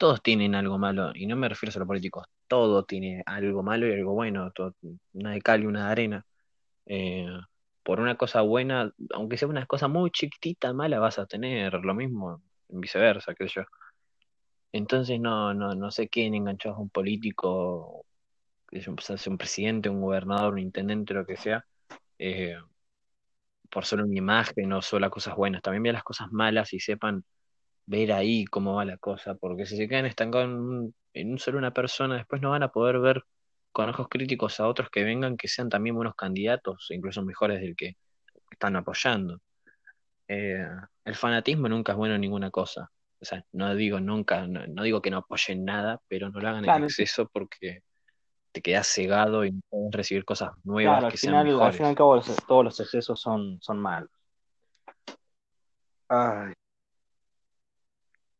todos 0.00 0.22
tienen 0.22 0.54
algo 0.54 0.78
malo, 0.78 1.12
y 1.14 1.26
no 1.26 1.36
me 1.36 1.46
refiero 1.48 1.72
solo 1.72 1.84
a 1.84 1.88
políticos, 1.88 2.26
todo 2.48 2.84
tiene 2.84 3.22
algo 3.26 3.62
malo 3.62 3.86
y 3.86 3.92
algo 3.92 4.14
bueno, 4.14 4.50
una 5.12 5.32
de 5.32 5.42
cal 5.42 5.62
y 5.62 5.66
una 5.66 5.86
de 5.86 5.92
arena. 5.92 6.26
Eh, 6.86 7.28
por 7.82 8.00
una 8.00 8.16
cosa 8.16 8.40
buena, 8.42 8.92
aunque 9.14 9.36
sea 9.36 9.48
una 9.48 9.66
cosa 9.66 9.88
muy 9.88 10.10
chiquitita, 10.10 10.72
mala, 10.72 11.00
vas 11.00 11.18
a 11.18 11.26
tener 11.26 11.74
lo 11.74 11.94
mismo, 11.94 12.42
viceversa, 12.68 13.34
qué 13.34 13.48
sé 13.48 13.56
yo. 13.56 13.62
Entonces 14.72 15.20
no, 15.20 15.52
no, 15.54 15.74
no 15.74 15.90
se 15.90 16.08
queden 16.08 16.34
enganchados 16.34 16.78
a 16.78 16.80
un 16.80 16.90
político, 16.90 18.06
que 18.70 18.80
sea 18.80 18.94
un 19.26 19.38
presidente, 19.38 19.90
un 19.90 20.00
gobernador, 20.00 20.54
un 20.54 20.60
intendente, 20.60 21.12
lo 21.14 21.26
que 21.26 21.36
sea, 21.36 21.64
eh, 22.18 22.56
por 23.70 23.84
solo 23.84 24.04
una 24.04 24.16
imagen 24.16 24.72
o 24.72 24.80
solo 24.82 25.10
cosas 25.10 25.36
buenas. 25.36 25.62
También 25.62 25.82
vean 25.82 25.94
las 25.94 26.04
cosas 26.04 26.32
malas 26.32 26.72
y 26.72 26.80
sepan 26.80 27.24
ver 27.86 28.12
ahí 28.12 28.44
cómo 28.44 28.74
va 28.74 28.84
la 28.84 28.96
cosa, 28.98 29.34
porque 29.34 29.66
si 29.66 29.76
se 29.76 29.88
quedan 29.88 30.06
estancados 30.06 30.46
en 30.48 30.54
un, 30.54 30.94
en 31.14 31.32
un 31.32 31.38
solo 31.38 31.58
una 31.58 31.72
persona, 31.72 32.16
después 32.16 32.40
no 32.40 32.50
van 32.50 32.62
a 32.62 32.68
poder 32.70 32.98
ver 33.00 33.24
con 33.72 33.88
ojos 33.88 34.08
críticos 34.08 34.58
a 34.60 34.66
otros 34.66 34.90
que 34.90 35.04
vengan 35.04 35.36
que 35.36 35.48
sean 35.48 35.68
también 35.68 35.94
buenos 35.96 36.14
candidatos, 36.14 36.86
incluso 36.90 37.22
mejores 37.22 37.60
del 37.60 37.76
que 37.76 37.96
están 38.50 38.76
apoyando. 38.76 39.40
Eh, 40.28 40.64
el 41.04 41.14
fanatismo 41.14 41.68
nunca 41.68 41.92
es 41.92 41.98
bueno 41.98 42.14
en 42.14 42.20
ninguna 42.20 42.50
cosa. 42.50 42.90
O 43.20 43.24
sea, 43.24 43.44
no 43.52 43.74
digo 43.74 44.00
nunca, 44.00 44.46
no, 44.46 44.66
no 44.66 44.82
digo 44.82 45.02
que 45.02 45.10
no 45.10 45.18
apoyen 45.18 45.64
nada, 45.64 46.00
pero 46.08 46.30
no 46.30 46.40
lo 46.40 46.48
hagan 46.48 46.64
en 46.64 46.84
exceso 46.84 47.28
porque 47.32 47.82
te 48.52 48.62
quedas 48.62 48.86
cegado 48.88 49.44
y 49.44 49.52
no 49.52 49.60
puedes 49.68 49.92
recibir 49.92 50.24
cosas 50.24 50.50
nuevas 50.64 50.94
claro, 50.94 51.06
al 51.06 51.12
que 51.12 51.18
sean 51.18 51.32
final, 51.32 51.46
al 51.46 51.52
mejores. 51.52 51.76
fin 51.76 51.86
y 51.86 51.88
al 51.90 51.94
cabo 51.96 52.16
los- 52.16 52.46
todos 52.46 52.64
los 52.64 52.80
excesos 52.80 53.20
son, 53.20 53.58
son 53.60 53.78
malos. 53.78 54.10
Ay, 56.08 56.52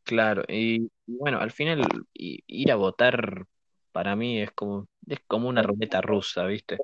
Claro, 0.05 0.43
y, 0.49 0.83
y 1.07 1.17
bueno, 1.19 1.39
al 1.39 1.51
final 1.51 1.87
i- 2.15 2.43
ir 2.47 2.73
a 2.73 2.77
votar 2.77 3.45
para 3.93 4.17
mí 4.17 4.41
es 4.41 4.51
como 4.53 4.87
es 5.07 5.19
como 5.27 5.49
una 5.49 5.63
ruleta 5.63 6.01
rusa, 6.01 6.47
¿viste? 6.47 6.79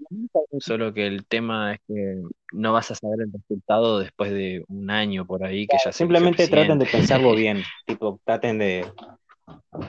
Solo 0.58 0.92
que 0.92 1.06
el 1.06 1.26
tema 1.26 1.74
es 1.74 1.80
que 1.86 2.22
no 2.52 2.72
vas 2.72 2.90
a 2.90 2.94
saber 2.94 3.20
el 3.22 3.32
resultado 3.32 4.00
después 4.00 4.32
de 4.32 4.64
un 4.68 4.90
año 4.90 5.26
por 5.26 5.44
ahí 5.44 5.66
que 5.66 5.76
ya 5.76 5.92
se 5.92 5.98
Simplemente 5.98 6.48
traten 6.48 6.78
de 6.78 6.86
pensarlo 6.86 7.34
bien, 7.36 7.62
tipo, 7.86 8.20
traten 8.24 8.58
de, 8.58 8.90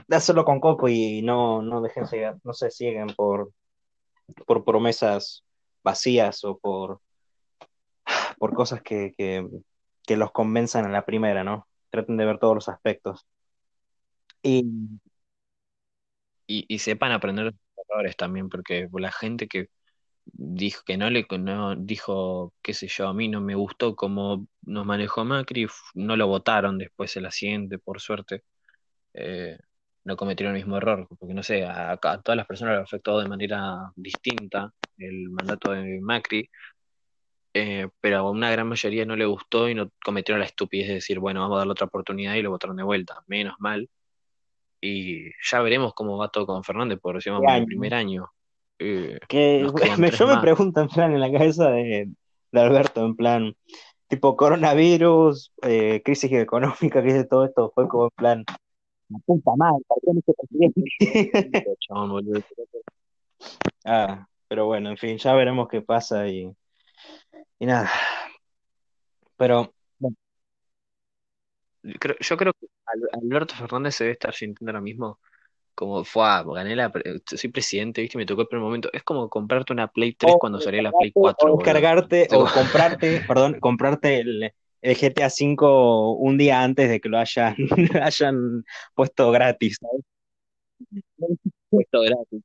de 0.08 0.16
hacerlo 0.16 0.46
con 0.46 0.60
coco 0.60 0.88
y 0.88 1.22
no, 1.24 1.62
no 1.62 1.82
dejen 1.82 2.04
no 2.44 2.54
se 2.54 2.70
cieguen 2.70 3.08
por, 3.08 3.52
por 4.46 4.64
promesas 4.64 5.44
vacías 5.84 6.44
o 6.44 6.58
por, 6.60 7.00
por 8.38 8.54
cosas 8.54 8.82
que, 8.84 9.14
que, 9.18 9.48
que 10.06 10.18
los 10.18 10.32
convenzan 10.32 10.86
en 10.86 10.92
la 10.92 11.06
primera, 11.06 11.44
¿no? 11.44 11.68
Traten 11.90 12.18
de 12.18 12.26
ver 12.26 12.40
todos 12.40 12.56
los 12.56 12.70
aspectos. 12.70 13.26
Y 14.44 14.64
y, 16.48 16.80
sepan 16.80 17.12
aprender 17.12 17.46
los 17.46 17.56
errores 17.90 18.16
también, 18.18 18.50
porque 18.50 18.90
la 18.94 19.12
gente 19.12 19.48
que 19.48 19.70
dijo 20.26 20.84
que 20.86 20.98
no 20.98 21.10
le 21.10 21.26
no, 21.40 21.76
dijo, 21.76 22.54
qué 22.62 22.74
sé 22.74 22.88
yo, 22.88 23.08
a 23.08 23.14
mí 23.14 23.28
no 23.30 23.42
me 23.42 23.56
gustó 23.56 23.96
cómo 23.96 24.48
nos 24.64 24.86
manejó 24.86 25.26
Macri, 25.26 25.68
no 25.96 26.16
lo 26.18 26.28
votaron 26.28 26.78
después 26.78 27.16
el 27.18 27.32
siguiente, 27.32 27.80
por 27.80 28.02
suerte. 28.02 28.44
Eh, 29.14 29.58
no 30.06 30.18
cometieron 30.18 30.56
el 30.56 30.64
mismo 30.64 30.78
error, 30.78 31.08
porque 31.20 31.34
no 31.34 31.44
sé, 31.44 31.66
a, 31.66 31.94
a 31.94 31.98
todas 32.00 32.38
las 32.38 32.48
personas 32.48 32.78
lo 32.78 32.84
afectó 32.84 33.20
de 33.20 33.30
manera 33.30 33.92
distinta 33.96 34.74
el 34.98 35.30
mandato 35.30 35.72
de 35.72 36.00
Macri, 36.02 36.50
eh, 37.54 37.88
pero 38.02 38.20
a 38.20 38.32
una 38.32 38.52
gran 38.52 38.68
mayoría 38.68 39.06
no 39.06 39.16
le 39.16 39.26
gustó 39.26 39.70
y 39.70 39.76
no 39.76 39.92
cometieron 40.04 40.40
la 40.40 40.46
estupidez 40.46 40.88
de 40.88 40.94
decir, 40.96 41.20
bueno, 41.20 41.42
vamos 41.42 41.56
a 41.56 41.60
darle 41.60 41.72
otra 41.72 41.88
oportunidad 41.88 42.36
y 42.36 42.42
lo 42.42 42.52
votaron 42.52 42.78
de 42.78 42.84
vuelta. 42.84 43.24
Menos 43.28 43.56
mal, 43.60 43.90
y 44.82 45.32
ya 45.42 45.62
veremos 45.62 45.94
cómo 45.94 46.18
va 46.18 46.30
todo 46.30 46.46
con 46.46 46.64
Fernández, 46.64 47.00
por 47.00 47.16
decir 47.16 47.34
el 47.34 47.66
primer 47.66 47.94
año. 47.94 48.30
Eh, 48.80 49.20
que 49.28 49.62
yo 50.20 50.28
me 50.28 50.40
pregunto 50.40 50.82
en 50.82 50.88
plan 50.88 51.14
en 51.14 51.20
la 51.20 51.32
cabeza 51.32 51.72
de, 51.72 52.10
Alberto, 52.54 53.06
en 53.06 53.16
plan, 53.16 53.56
tipo 54.08 54.36
coronavirus, 54.36 55.52
eh, 55.64 56.02
crisis 56.04 56.32
económica, 56.32 57.04
que 57.04 57.24
todo 57.26 57.46
esto 57.46 57.72
fue 57.74 57.88
como 57.88 58.06
en 58.06 58.12
plan, 58.16 58.46
puta 59.26 59.52
madre, 59.56 59.84
ah, 63.86 64.28
pero 64.48 64.66
bueno, 64.66 64.90
en 64.90 64.98
fin, 64.98 65.18
ya 65.18 65.34
veremos 65.34 65.68
qué 65.70 65.82
pasa 65.82 66.28
y, 66.28 66.52
y 67.60 67.66
nada. 67.66 67.90
Pero 69.38 69.74
yo 71.84 72.38
creo 72.38 72.54
que 72.54 72.68
Alberto 73.14 73.56
Fernández 73.56 73.96
se 73.96 74.04
debe 74.06 74.14
estar 74.14 74.34
sintiendo 74.34 74.72
ahora 74.72 74.82
mismo 74.82 75.20
como 75.78 76.04
fue, 76.04 76.24
gané 76.56 76.76
la, 76.76 76.92
soy 77.24 77.52
presidente, 77.52 78.02
viste, 78.02 78.18
me 78.18 78.26
tocó 78.26 78.42
el 78.42 78.48
primer 78.48 78.64
momento. 78.64 78.90
Es 78.92 79.04
como 79.04 79.30
comprarte 79.30 79.74
una 79.74 79.88
Play 79.88 80.14
3 80.14 80.34
cuando 80.40 80.60
salió 80.60 80.82
la 80.82 80.92
Play 80.92 81.12
4. 81.14 81.54
O 81.54 81.60
cargarte, 81.60 82.28
o 82.34 82.48
comprarte, 82.52 83.22
perdón, 83.28 83.60
comprarte 83.60 84.22
el, 84.22 84.52
GTA 84.82 85.30
5 85.30 86.14
un 86.14 86.36
día 86.40 86.64
antes 86.64 86.90
de 86.90 87.00
que 87.00 87.10
lo 87.10 87.20
hayan, 87.20 87.56
hayan 88.02 88.66
puesto 88.96 89.30
gratis, 89.30 89.78
Puesto 91.70 92.02
gratis, 92.02 92.44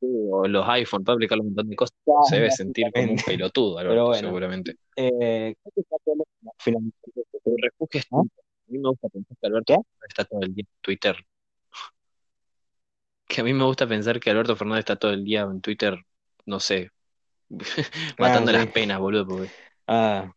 o 0.00 0.46
los 0.46 0.68
iPhone 0.68 1.04
para 1.04 1.14
aplicar 1.14 1.38
un 1.40 1.46
montón 1.46 1.68
de 1.68 1.76
cosas. 1.76 1.96
se 2.28 2.36
debe 2.36 2.50
sentir 2.50 2.86
como 2.94 3.12
un 3.12 3.18
pelotudo, 3.18 3.78
Alberto, 3.78 4.14
seguramente. 4.14 4.76
Eh, 4.96 5.54
refugio 7.62 8.00
a 8.70 8.72
mí 8.72 8.78
me 8.78 8.88
gusta 8.88 9.08
pensar 9.08 9.36
que 9.40 9.46
Alberto 9.46 9.86
está 10.08 10.24
todo 10.24 10.40
el 10.42 10.54
día 10.54 10.64
en 10.64 10.80
Twitter. 10.80 11.16
Que 13.26 13.40
a 13.40 13.44
mí 13.44 13.52
me 13.52 13.64
gusta 13.64 13.86
pensar 13.86 14.20
que 14.20 14.30
Alberto 14.30 14.56
Fernández 14.56 14.80
está 14.80 14.96
todo 14.96 15.12
el 15.12 15.24
día 15.24 15.42
en 15.42 15.60
Twitter, 15.60 15.98
no 16.46 16.60
sé, 16.60 16.90
matando 18.18 18.52
las 18.52 18.66
penas, 18.68 18.98
boludo. 19.00 19.46
Ah, 19.86 20.32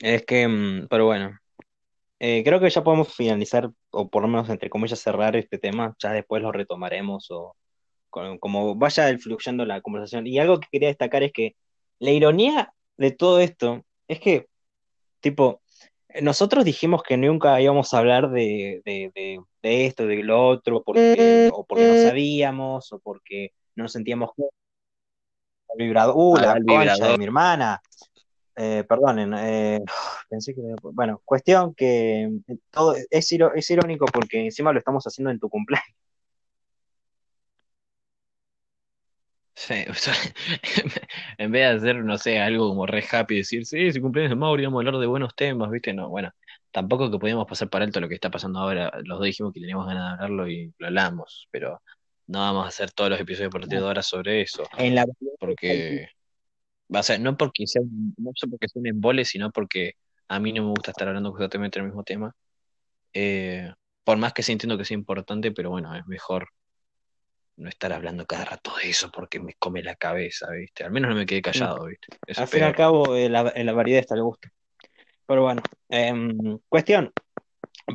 es 0.00 0.24
que, 0.24 0.48
mm, 0.48 0.86
pero 0.88 1.06
bueno, 1.06 1.38
eh, 2.18 2.42
creo 2.44 2.60
que 2.60 2.70
ya 2.70 2.82
podemos 2.82 3.14
finalizar, 3.14 3.70
o 3.90 4.08
por 4.08 4.22
lo 4.22 4.28
menos 4.28 4.48
entre 4.48 4.70
comillas 4.70 5.00
cerrar 5.00 5.36
este 5.36 5.58
tema, 5.58 5.94
ya 5.98 6.12
después 6.12 6.42
lo 6.42 6.52
retomaremos 6.52 7.30
o 7.30 7.56
como 8.40 8.74
vaya 8.74 9.16
fluyendo 9.18 9.66
la 9.66 9.80
conversación. 9.82 10.26
Y 10.26 10.38
algo 10.38 10.58
que 10.58 10.68
quería 10.72 10.88
destacar 10.88 11.22
es 11.22 11.32
que 11.32 11.56
la 11.98 12.10
ironía 12.10 12.72
de 12.96 13.10
todo 13.10 13.40
esto 13.40 13.84
es 14.08 14.20
que, 14.20 14.46
tipo, 15.20 15.60
nosotros 16.22 16.64
dijimos 16.64 17.02
que 17.02 17.16
nunca 17.16 17.60
íbamos 17.60 17.92
a 17.92 17.98
hablar 17.98 18.30
de, 18.30 18.80
esto, 19.62 20.06
de 20.06 20.22
lo 20.22 20.46
otro, 20.46 20.82
porque, 20.82 21.50
o 21.52 21.64
porque 21.64 21.86
no 21.86 22.08
sabíamos, 22.08 22.92
o 22.92 22.98
porque 23.00 23.52
no 23.74 23.84
nos 23.84 23.92
sentíamos 23.92 24.30
el 24.38 24.46
vibrador, 25.76 26.14
uh, 26.16 26.36
la 26.36 26.60
concha 26.64 27.08
de 27.08 27.18
mi 27.18 27.24
hermana. 27.24 27.82
Eh, 28.58 28.84
perdonen, 28.88 29.34
eh, 29.36 29.80
pensé 30.28 30.54
que 30.54 30.60
bueno, 30.82 31.22
cuestión 31.24 31.74
que 31.74 32.24
eh, 32.48 32.56
todo 32.70 32.94
es, 33.10 33.32
es 33.32 33.70
irónico 33.70 34.06
porque 34.06 34.44
encima 34.44 34.72
lo 34.72 34.78
estamos 34.78 35.04
haciendo 35.04 35.30
en 35.30 35.38
tu 35.38 35.48
cumpleaños. 35.48 35.96
Sí, 39.58 39.74
en 41.38 41.50
vez 41.50 41.62
de 41.62 41.64
hacer, 41.64 42.04
no 42.04 42.18
sé, 42.18 42.38
algo 42.38 42.68
como 42.68 42.86
re 42.86 43.02
happy, 43.10 43.38
decir, 43.38 43.64
sí, 43.64 43.90
si 43.90 44.00
cumpleaños 44.00 44.30
de 44.30 44.36
Mauri, 44.36 44.64
vamos 44.64 44.78
a 44.78 44.80
hablar 44.80 45.00
de 45.00 45.06
buenos 45.06 45.34
temas, 45.34 45.70
¿viste? 45.70 45.94
No, 45.94 46.10
bueno, 46.10 46.30
tampoco 46.70 47.10
que 47.10 47.18
podíamos 47.18 47.46
pasar 47.46 47.70
para 47.70 47.86
alto 47.86 47.98
lo 47.98 48.08
que 48.08 48.14
está 48.16 48.30
pasando 48.30 48.58
ahora. 48.58 48.92
Los 49.04 49.18
dos 49.18 49.24
dijimos 49.24 49.54
que 49.54 49.60
teníamos 49.60 49.86
ganas 49.86 50.18
de 50.18 50.24
hablarlo 50.24 50.48
y 50.50 50.74
lo 50.76 50.88
hablamos, 50.88 51.48
pero 51.50 51.80
no 52.26 52.40
vamos 52.40 52.66
a 52.66 52.68
hacer 52.68 52.90
todos 52.90 53.08
los 53.08 53.18
episodios 53.18 53.50
por 53.50 53.62
partir 53.62 53.78
de 53.80 53.86
ahora 53.86 54.02
sobre 54.02 54.42
eso. 54.42 54.64
En 54.76 54.94
la... 54.94 55.06
Porque, 55.40 56.10
va 56.94 57.00
a 57.00 57.02
ser, 57.02 57.20
no 57.20 57.36
porque 57.38 57.66
sea, 57.66 57.80
no 57.82 58.32
porque 58.50 58.68
sea 58.68 58.80
un 58.80 58.88
embole, 58.88 59.24
sino 59.24 59.50
porque 59.50 59.94
a 60.28 60.40
mí 60.40 60.52
no 60.52 60.62
me 60.62 60.70
gusta 60.70 60.90
estar 60.90 61.08
hablando 61.08 61.30
constantemente 61.30 61.78
del 61.78 61.88
mismo 61.88 62.04
tema. 62.04 62.34
Eh, 63.12 63.72
por 64.04 64.18
más 64.18 64.32
que 64.32 64.42
sí 64.42 64.52
entiendo 64.52 64.78
que 64.78 64.84
sea 64.84 64.96
importante, 64.96 65.52
pero 65.52 65.70
bueno, 65.70 65.94
es 65.94 66.06
mejor 66.06 66.48
no 67.56 67.68
estar 67.68 67.92
hablando 67.92 68.26
cada 68.26 68.44
rato 68.44 68.72
de 68.76 68.90
eso 68.90 69.10
porque 69.10 69.40
me 69.40 69.54
come 69.54 69.82
la 69.82 69.96
cabeza, 69.96 70.50
¿viste? 70.50 70.84
Al 70.84 70.90
menos 70.90 71.10
no 71.10 71.16
me 71.16 71.26
quedé 71.26 71.42
callado, 71.42 71.86
¿viste? 71.86 72.08
al 72.36 72.48
fin 72.48 72.60
y 72.60 72.64
al 72.64 72.74
cabo, 72.74 73.16
en 73.16 73.32
la, 73.32 73.72
variedad 73.72 74.00
está 74.00 74.14
el 74.14 74.22
gusto. 74.22 74.48
Pero 75.26 75.42
bueno, 75.42 75.62
em, 75.88 76.58
cuestión, 76.68 77.12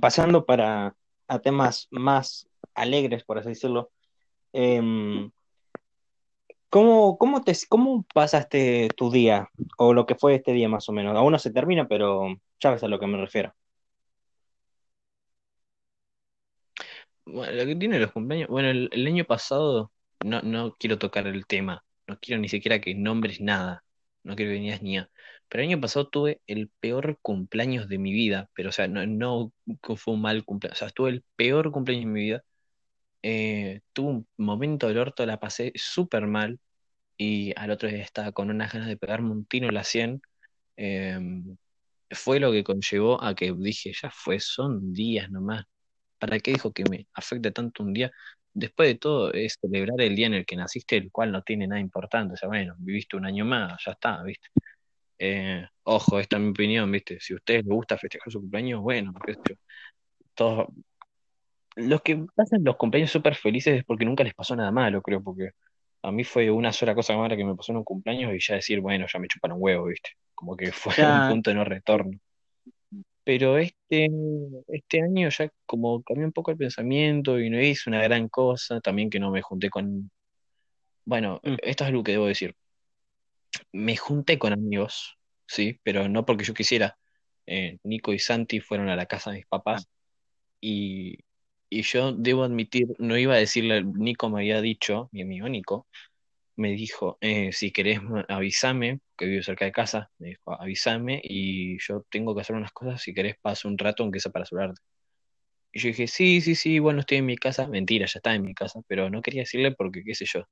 pasando 0.02 0.46
para 0.46 0.96
a 1.28 1.39
temas 1.39 1.88
más 1.91 2.48
alegres, 2.74 3.24
por 3.24 3.38
así 3.38 3.50
decirlo. 3.50 3.91
Em, 4.52 5.32
¿cómo, 6.71 7.17
cómo, 7.19 7.43
te, 7.43 7.53
¿Cómo 7.69 8.05
pasaste 8.13 8.89
tu 8.97 9.12
día? 9.12 9.49
O 9.77 9.93
lo 9.93 10.05
que 10.07 10.15
fue 10.15 10.36
este 10.36 10.53
día 10.53 10.69
más 10.69 10.89
o 10.89 10.93
menos. 10.93 11.15
Aún 11.17 11.34
no 11.34 11.39
se 11.39 11.51
termina, 11.51 11.88
pero 11.88 12.27
ya 12.60 12.71
ves 12.71 12.84
a 12.84 12.88
lo 12.88 12.99
que 12.99 13.07
me 13.07 13.17
refiero. 13.19 13.53
Bueno, 17.25 17.53
lo 17.53 17.65
que 17.65 17.75
tiene 17.75 17.99
los 17.99 18.12
cumpleaños. 18.12 18.49
Bueno, 18.49 18.69
el, 18.69 19.07
año 19.07 19.25
pasado 19.25 19.91
no, 20.23 20.41
no 20.41 20.75
quiero 20.79 20.97
tocar 20.99 21.27
el 21.27 21.45
tema. 21.45 21.84
No 22.07 22.17
quiero 22.19 22.41
ni 22.41 22.49
siquiera 22.49 22.81
que 22.81 22.95
nombres 22.95 23.41
nada. 23.41 23.84
No 24.23 24.36
quiero 24.36 24.51
que 24.51 24.60
vengas 24.60 24.81
ni 24.81 24.97
a. 24.97 25.10
Pero 25.47 25.63
el 25.63 25.69
año 25.69 25.81
pasado 25.81 26.07
tuve 26.10 26.41
el 26.47 26.69
peor 26.79 27.19
cumpleaños 27.21 27.88
de 27.89 27.97
mi 27.97 28.12
vida. 28.13 28.49
Pero, 28.53 28.69
o 28.69 28.71
sea, 28.71 28.88
no, 28.88 29.05
no 29.05 29.53
fue 29.97 30.13
un 30.13 30.21
mal 30.21 30.43
cumpleaños. 30.45 30.81
O 30.81 30.86
sea, 30.86 30.89
tuve 30.89 31.10
el 31.12 31.23
peor 31.36 31.71
cumpleaños 31.71 32.05
de 32.05 32.12
mi 32.12 32.21
vida. 32.21 32.43
Eh, 33.23 33.81
tuve 33.93 34.10
un 34.12 34.27
momento 34.38 34.88
del 34.88 34.97
orto, 34.97 35.25
la 35.25 35.39
pasé 35.39 35.71
súper 35.75 36.27
mal. 36.27 36.60
Y 37.17 37.53
al 37.57 37.71
otro 37.71 37.89
día 37.89 38.03
estaba 38.03 38.31
con 38.31 38.49
unas 38.49 38.73
ganas 38.73 38.88
de 38.89 38.97
pegarme 38.97 39.31
un 39.31 39.45
tiro 39.45 39.67
en 39.69 39.75
la 39.75 39.84
100. 39.84 40.21
Em, 40.77 41.57
fue 42.12 42.39
lo 42.39 42.51
que 42.51 42.63
conllevó 42.63 43.23
a 43.23 43.36
que 43.36 43.53
dije, 43.53 43.93
ya 44.01 44.12
fue, 44.12 44.39
son 44.39 44.93
días 44.93 45.29
nomás, 45.31 45.65
¿Para 46.21 46.39
qué 46.39 46.51
dijo 46.53 46.71
que 46.73 46.84
me 46.89 47.07
afecte 47.15 47.51
tanto 47.51 47.84
un 47.84 47.93
día? 47.93 48.12
Después 48.53 48.89
de 48.89 48.95
todo, 48.99 49.34
es 49.34 49.57
celebrar 49.62 49.99
el 50.01 50.15
día 50.15 50.27
en 50.27 50.36
el 50.36 50.45
que 50.45 50.55
naciste, 50.55 50.97
el 50.97 51.12
cual 51.12 51.31
no 51.31 51.41
tiene 51.43 51.67
nada 51.67 51.81
importante. 51.81 52.36
O 52.36 52.38
sea, 52.38 52.47
bueno, 52.49 52.75
viviste 52.79 53.17
un 53.17 53.25
año 53.25 53.45
más, 53.45 53.81
ya 53.86 53.93
está, 53.93 54.21
¿viste? 54.23 54.49
Eh, 55.19 55.65
ojo, 55.84 56.19
esta 56.19 56.38
es 56.38 56.43
mi 56.43 56.49
opinión, 56.51 56.91
¿viste? 56.91 57.19
Si 57.19 57.34
a 57.34 57.38
ustedes 57.38 57.65
les 57.65 57.73
gusta 57.73 57.97
festejar 57.97 58.31
su 58.31 58.39
cumpleaños, 58.41 58.81
bueno, 58.81 59.13
qué 59.25 59.33
sé. 59.35 59.58
Todos... 60.35 60.67
Los 61.76 62.02
que 62.02 62.26
pasan 62.36 62.63
los 62.63 62.76
cumpleaños 62.76 63.12
súper 63.12 63.36
felices 63.36 63.80
es 63.80 63.84
porque 63.86 64.06
nunca 64.06 64.24
les 64.24 64.34
pasó 64.34 64.56
nada 64.56 64.72
malo, 64.72 65.02
creo, 65.02 65.24
porque 65.24 65.52
a 66.04 66.12
mí 66.12 66.24
fue 66.24 66.50
una 66.52 66.74
sola 66.74 66.96
cosa 66.96 67.15
mala 67.15 67.38
que 67.38 67.46
me 67.46 67.56
pasó 67.56 67.72
en 67.72 67.78
un 67.80 67.84
cumpleaños 67.84 68.34
y 68.34 68.40
ya 68.40 68.56
decir, 68.56 68.80
bueno, 68.82 69.06
ya 69.12 69.19
me 69.19 69.28
chupan 69.28 69.54
un 69.54 69.60
huevo, 69.62 69.86
¿viste? 69.86 70.12
Como 70.34 70.56
que 70.56 70.72
fue 70.72 70.94
un 71.04 71.30
punto 71.30 71.50
de 71.50 71.56
no 71.56 71.63
retorno. 71.63 72.19
Pero 73.24 73.58
este, 73.58 74.10
este 74.67 75.02
año 75.02 75.30
ya 75.30 75.50
como 75.65 76.02
cambió 76.02 76.26
un 76.26 76.34
poco 76.34 76.52
el 76.52 76.58
pensamiento 76.58 77.40
y 77.40 77.50
no 77.50 77.62
hice 77.62 77.90
una 77.90 78.02
gran 78.02 78.28
cosa, 78.30 78.82
también 78.82 79.10
que 79.10 79.19
no 79.19 79.32
me 79.32 79.42
junté 79.42 79.69
con... 79.69 80.12
Bueno, 81.06 81.40
mm. 81.44 81.56
esto 81.62 81.84
es 81.84 81.88
algo 81.90 82.04
que 82.04 82.13
debo 82.13 82.26
decir. 82.28 82.56
Me 83.72 83.96
junté 83.96 84.40
con 84.40 84.54
amigos, 84.54 85.17
sí, 85.46 85.80
pero 85.84 86.10
no 86.10 86.26
porque 86.26 86.44
yo 86.44 86.54
quisiera. 86.54 86.98
Eh, 87.46 87.78
Nico 87.84 88.13
y 88.13 88.19
Santi 88.19 88.60
fueron 88.60 88.90
a 88.90 88.96
la 88.96 89.06
casa 89.06 89.32
de 89.32 89.38
mis 89.38 89.48
papás 89.48 89.88
y, 90.60 91.19
y 91.72 91.84
yo 91.84 92.13
debo 92.13 92.44
admitir, 92.46 92.90
no 93.00 93.17
iba 93.17 93.36
a 93.36 93.38
decirle, 93.40 93.84
Nico 93.86 94.30
me 94.30 94.42
había 94.42 94.62
dicho, 94.62 95.10
mi 95.13 95.24
amigo 95.24 95.50
Nico, 95.50 95.88
me 96.58 96.72
dijo, 96.74 97.17
eh, 97.22 97.52
si 97.54 97.72
querés 97.72 98.00
avísame, 98.30 99.02
que 99.17 99.26
vivo 99.28 99.44
cerca 99.44 99.65
de 99.65 99.72
casa, 99.74 100.12
me 100.19 100.30
dijo, 100.30 100.54
avísame 100.62 101.22
y 101.24 101.78
yo 101.80 102.06
tengo 102.10 102.36
que 102.36 102.42
hacer 102.42 102.56
unas 102.58 102.72
cosas, 102.74 103.02
si 103.02 103.13
querés 103.13 103.36
paso 103.42 103.67
un 103.69 103.78
rato 103.78 104.04
aunque 104.04 104.19
sea 104.22 104.32
para 104.32 104.46
saludarte. 104.46 104.82
Y 105.74 105.80
yo 105.80 105.88
dije, 105.90 106.08
sí, 106.08 106.42
sí, 106.42 106.56
sí, 106.56 106.80
bueno, 106.80 107.02
estoy 107.02 107.19
en 107.19 107.26
mi 107.28 107.38
casa, 107.38 107.67
mentira, 107.67 108.06
ya 108.06 108.19
estaba 108.19 108.36
en 108.36 108.44
mi 108.44 108.54
casa, 108.54 108.82
pero 108.88 109.10
no 109.10 109.22
quería 109.22 109.44
decirle 109.44 109.72
porque, 109.74 110.04
qué 110.04 110.15
sé 110.15 110.26
yo, 110.26 110.44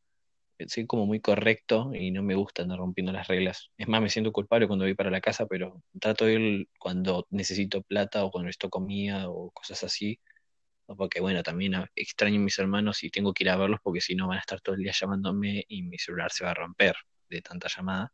soy 0.68 0.86
como 0.88 1.06
muy 1.06 1.20
correcto 1.22 1.92
y 1.94 2.12
no 2.12 2.24
me 2.24 2.36
gusta 2.36 2.64
andar 2.64 2.80
rompiendo 2.80 3.12
las 3.14 3.28
reglas. 3.28 3.70
Es 3.78 3.88
más, 3.88 4.02
me 4.02 4.10
siento 4.10 4.32
culpable 4.32 4.68
cuando 4.68 4.86
voy 4.86 4.96
para 4.96 5.12
la 5.12 5.22
casa, 5.22 5.46
pero 5.48 5.82
trato 6.02 6.26
de 6.26 6.34
ir 6.36 6.68
cuando 6.80 7.28
necesito 7.32 7.82
plata 7.84 8.26
o 8.26 8.32
cuando 8.32 8.48
necesito 8.48 8.70
comida 8.70 9.30
o 9.30 9.52
cosas 9.52 9.84
así. 9.84 10.20
Porque 10.96 11.22
bueno, 11.22 11.44
también 11.44 11.74
extraño 11.96 12.40
a 12.40 12.44
mis 12.44 12.58
hermanos 12.60 13.04
y 13.04 13.10
tengo 13.10 13.34
que 13.34 13.44
ir 13.44 13.50
a 13.50 13.58
verlos 13.58 13.80
porque 13.84 14.02
si 14.02 14.16
no 14.16 14.28
van 14.28 14.38
a 14.38 14.42
estar 14.42 14.60
todo 14.62 14.76
el 14.76 14.82
día 14.82 14.92
llamándome 14.92 15.64
y 15.68 15.84
mi 15.84 15.98
celular 15.98 16.32
se 16.32 16.44
va 16.44 16.52
a 16.52 16.56
romper 16.56 16.96
de 17.30 17.42
tanta 17.42 17.68
llamada. 17.68 18.12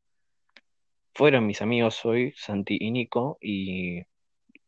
Fueron 1.14 1.48
mis 1.48 1.62
amigos 1.62 2.04
hoy, 2.06 2.34
Santi 2.36 2.78
y 2.80 2.92
Nico, 2.92 3.38
y 3.40 4.02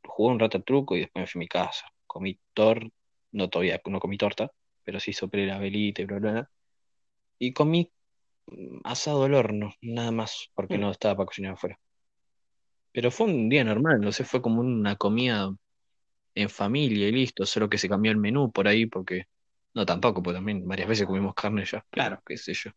jugué 0.06 0.32
un 0.32 0.40
rato 0.40 0.58
al 0.58 0.64
truco 0.64 0.96
y 0.96 1.02
después 1.02 1.24
me 1.24 1.28
fui 1.28 1.40
a 1.40 1.42
mi 1.42 1.48
casa. 1.50 1.86
Comí 2.06 2.40
tor, 2.54 2.90
no 3.34 3.50
todavía, 3.50 3.82
no 3.86 4.00
comí 4.00 4.18
torta, 4.18 4.50
pero 4.84 5.00
sí 5.02 5.12
soplé 5.12 5.46
la 5.46 5.60
velita 5.60 6.02
y 6.02 6.06
bla, 6.06 6.20
bla, 6.20 6.32
bla. 6.32 6.52
Y 7.40 7.52
comí 7.52 7.92
mm, 8.48 8.80
asado 8.86 9.26
al 9.26 9.34
horno, 9.34 9.74
nada 9.82 10.12
más, 10.12 10.50
porque 10.54 10.78
Mm. 10.78 10.82
no 10.82 10.92
estaba 10.92 11.18
para 11.18 11.28
cocinar 11.28 11.54
afuera. 11.54 11.78
Pero 12.94 13.12
fue 13.12 13.28
un 13.28 13.50
día 13.50 13.66
normal, 13.66 14.00
no 14.00 14.14
sé, 14.14 14.24
fue 14.24 14.42
como 14.42 14.62
una 14.62 14.96
comida 14.96 15.54
en 16.38 16.50
familia 16.50 17.08
y 17.08 17.12
listo, 17.12 17.46
solo 17.46 17.68
que 17.70 17.78
se 17.78 17.90
cambió 17.90 18.12
el 18.12 18.18
menú 18.18 18.52
por 18.52 18.68
ahí, 18.68 18.86
porque 18.86 19.26
no 19.74 19.86
tampoco, 19.86 20.22
porque 20.22 20.38
también 20.38 20.68
varias 20.68 20.88
veces 20.88 21.08
comimos 21.08 21.34
carne 21.34 21.66
ya, 21.66 21.84
Claro. 21.90 22.22
qué 22.26 22.38
sé 22.38 22.54
yo. 22.54 22.72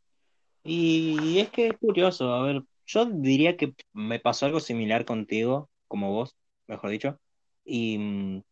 Y 0.65 1.39
es 1.39 1.51
que 1.51 1.69
es 1.69 1.79
curioso, 1.79 2.33
a 2.33 2.43
ver, 2.43 2.63
yo 2.87 3.05
diría 3.07 3.57
que 3.57 3.75
me 3.93 4.19
pasó 4.19 4.47
algo 4.47 4.61
similar 4.61 5.05
contigo, 5.05 5.69
como 5.89 6.11
vos, 6.13 6.37
mejor 6.69 6.91
dicho, 6.91 7.19
y 7.65 7.99
mm, 7.99 8.43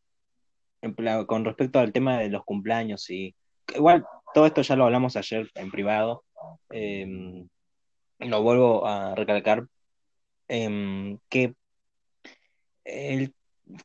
con 1.27 1.45
respecto 1.45 1.79
al 1.79 1.93
tema 1.93 2.19
de 2.19 2.29
los 2.29 2.45
cumpleaños 2.45 3.09
y 3.11 3.35
igual 3.75 4.05
todo 4.35 4.47
esto 4.47 4.63
ya 4.63 4.77
lo 4.77 4.85
hablamos 4.85 5.17
ayer 5.17 5.51
en 5.55 5.71
privado, 5.71 6.25
eh, 6.71 7.45
lo 8.19 8.43
vuelvo 8.43 8.87
a 8.87 9.15
recalcar, 9.15 9.67
em, 10.49 11.19
que 11.29 11.55
el- 12.85 13.35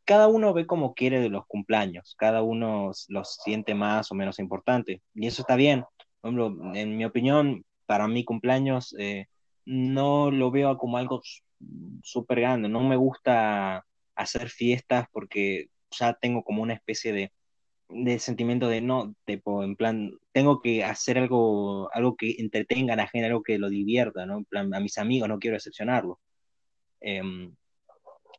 cada 0.06 0.28
uno 0.28 0.54
ve 0.54 0.66
como 0.68 0.94
quiere 0.94 1.20
de 1.20 1.30
los 1.30 1.46
cumpleaños, 1.48 2.16
cada 2.18 2.42
uno 2.42 2.92
los 3.10 3.36
siente 3.44 3.76
más 3.76 4.12
o 4.12 4.16
menos 4.16 4.40
importante, 4.40 5.02
y 5.14 5.28
eso 5.28 5.42
está 5.42 5.56
bien. 5.56 5.86
En 6.24 6.98
mi 6.98 7.06
opinión, 7.06 7.66
para 7.86 8.08
mi 8.08 8.24
cumpleaños 8.24 8.96
eh, 8.98 9.28
no 9.66 10.32
lo 10.32 10.52
veo 10.52 10.78
como 10.78 10.98
algo 10.98 11.22
súper 12.02 12.42
grande, 12.42 12.70
no 12.70 12.82
me 12.82 12.96
gusta 12.96 13.86
hacer 14.16 14.50
fiestas 14.50 15.08
porque 15.12 15.68
ya 15.92 16.14
tengo 16.14 16.44
como 16.44 16.64
una 16.64 16.74
especie 16.74 17.14
de, 17.14 17.32
de 17.90 18.20
sentimiento 18.20 18.68
de 18.68 18.82
no, 18.82 19.16
tipo, 19.26 19.64
en 19.64 19.76
plan, 19.76 20.12
tengo 20.32 20.62
que 20.62 20.84
hacer 20.84 21.18
algo, 21.18 21.90
algo 21.94 22.16
que 22.16 22.36
entretenga 22.40 22.94
a 22.94 22.98
la 22.98 23.08
gente, 23.08 23.28
algo 23.28 23.44
que 23.44 23.58
lo 23.58 23.70
divierta, 23.70 24.26
¿no? 24.26 24.46
A 24.52 24.80
mis 24.80 24.98
amigos 24.98 25.30
no 25.30 25.40
quiero 25.40 25.56
decepcionarlos. 25.56 26.18
Em, 27.02 27.56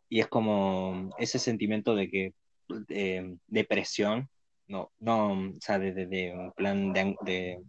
y 0.09 0.21
es 0.21 0.29
como 0.29 1.11
ese 1.19 1.39
sentimiento 1.39 1.95
de 1.95 2.11
que 2.11 2.35
de, 2.69 3.37
de 3.47 3.65
presión, 3.65 4.29
no, 4.67 4.93
no, 4.99 5.33
o 5.33 5.61
sea, 5.61 5.79
de, 5.79 5.93
de, 5.93 6.33
un 6.33 6.53
plan 6.53 6.93
de, 6.93 7.17
de, 7.23 7.63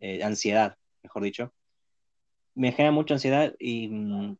eh, 0.00 0.22
ansiedad, 0.22 0.76
mejor 1.02 1.22
dicho, 1.22 1.52
me 2.54 2.72
genera 2.72 2.92
mucha 2.92 3.14
ansiedad 3.14 3.54
y 3.58 3.88
mm, 3.88 4.36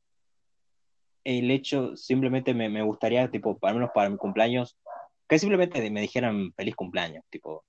el 1.25 1.51
hecho 1.51 1.97
simplemente 1.97 2.55
me, 2.55 2.69
me 2.69 2.83
gustaría, 2.83 3.31
tipo, 3.31 3.59
al 3.63 3.75
menos 3.75 3.91
para 3.95 4.11
mi 4.11 4.17
cumpleaños, 4.17 4.77
que 5.29 5.39
simplemente 5.39 5.91
me 5.91 6.03
dijeran 6.03 6.53
feliz 6.55 6.77
cumpleaños, 6.77 7.25
tipo, 7.31 7.65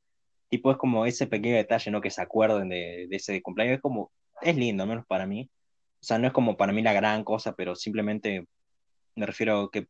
tipo 0.50 0.72
es 0.72 0.78
como 0.78 1.06
ese 1.06 1.28
pequeño 1.28 1.56
detalle, 1.56 1.92
¿no? 1.92 2.02
Que 2.02 2.12
se 2.12 2.22
acuerden 2.22 2.70
de, 2.70 3.08
de 3.10 3.16
ese 3.16 3.42
cumpleaños, 3.42 3.78
es 3.78 3.82
como, 3.82 4.12
es 4.42 4.56
lindo, 4.58 4.84
al 4.84 4.90
menos 4.90 5.06
para 5.08 5.26
mí. 5.26 5.50
O 6.02 6.08
sea, 6.08 6.20
no 6.20 6.28
es 6.28 6.34
como 6.34 6.58
para 6.58 6.74
mí 6.74 6.82
la 6.82 6.94
gran 6.94 7.24
cosa, 7.24 7.54
pero 7.56 7.76
simplemente 7.76 8.46
me 9.16 9.26
refiero 9.26 9.70
que, 9.72 9.86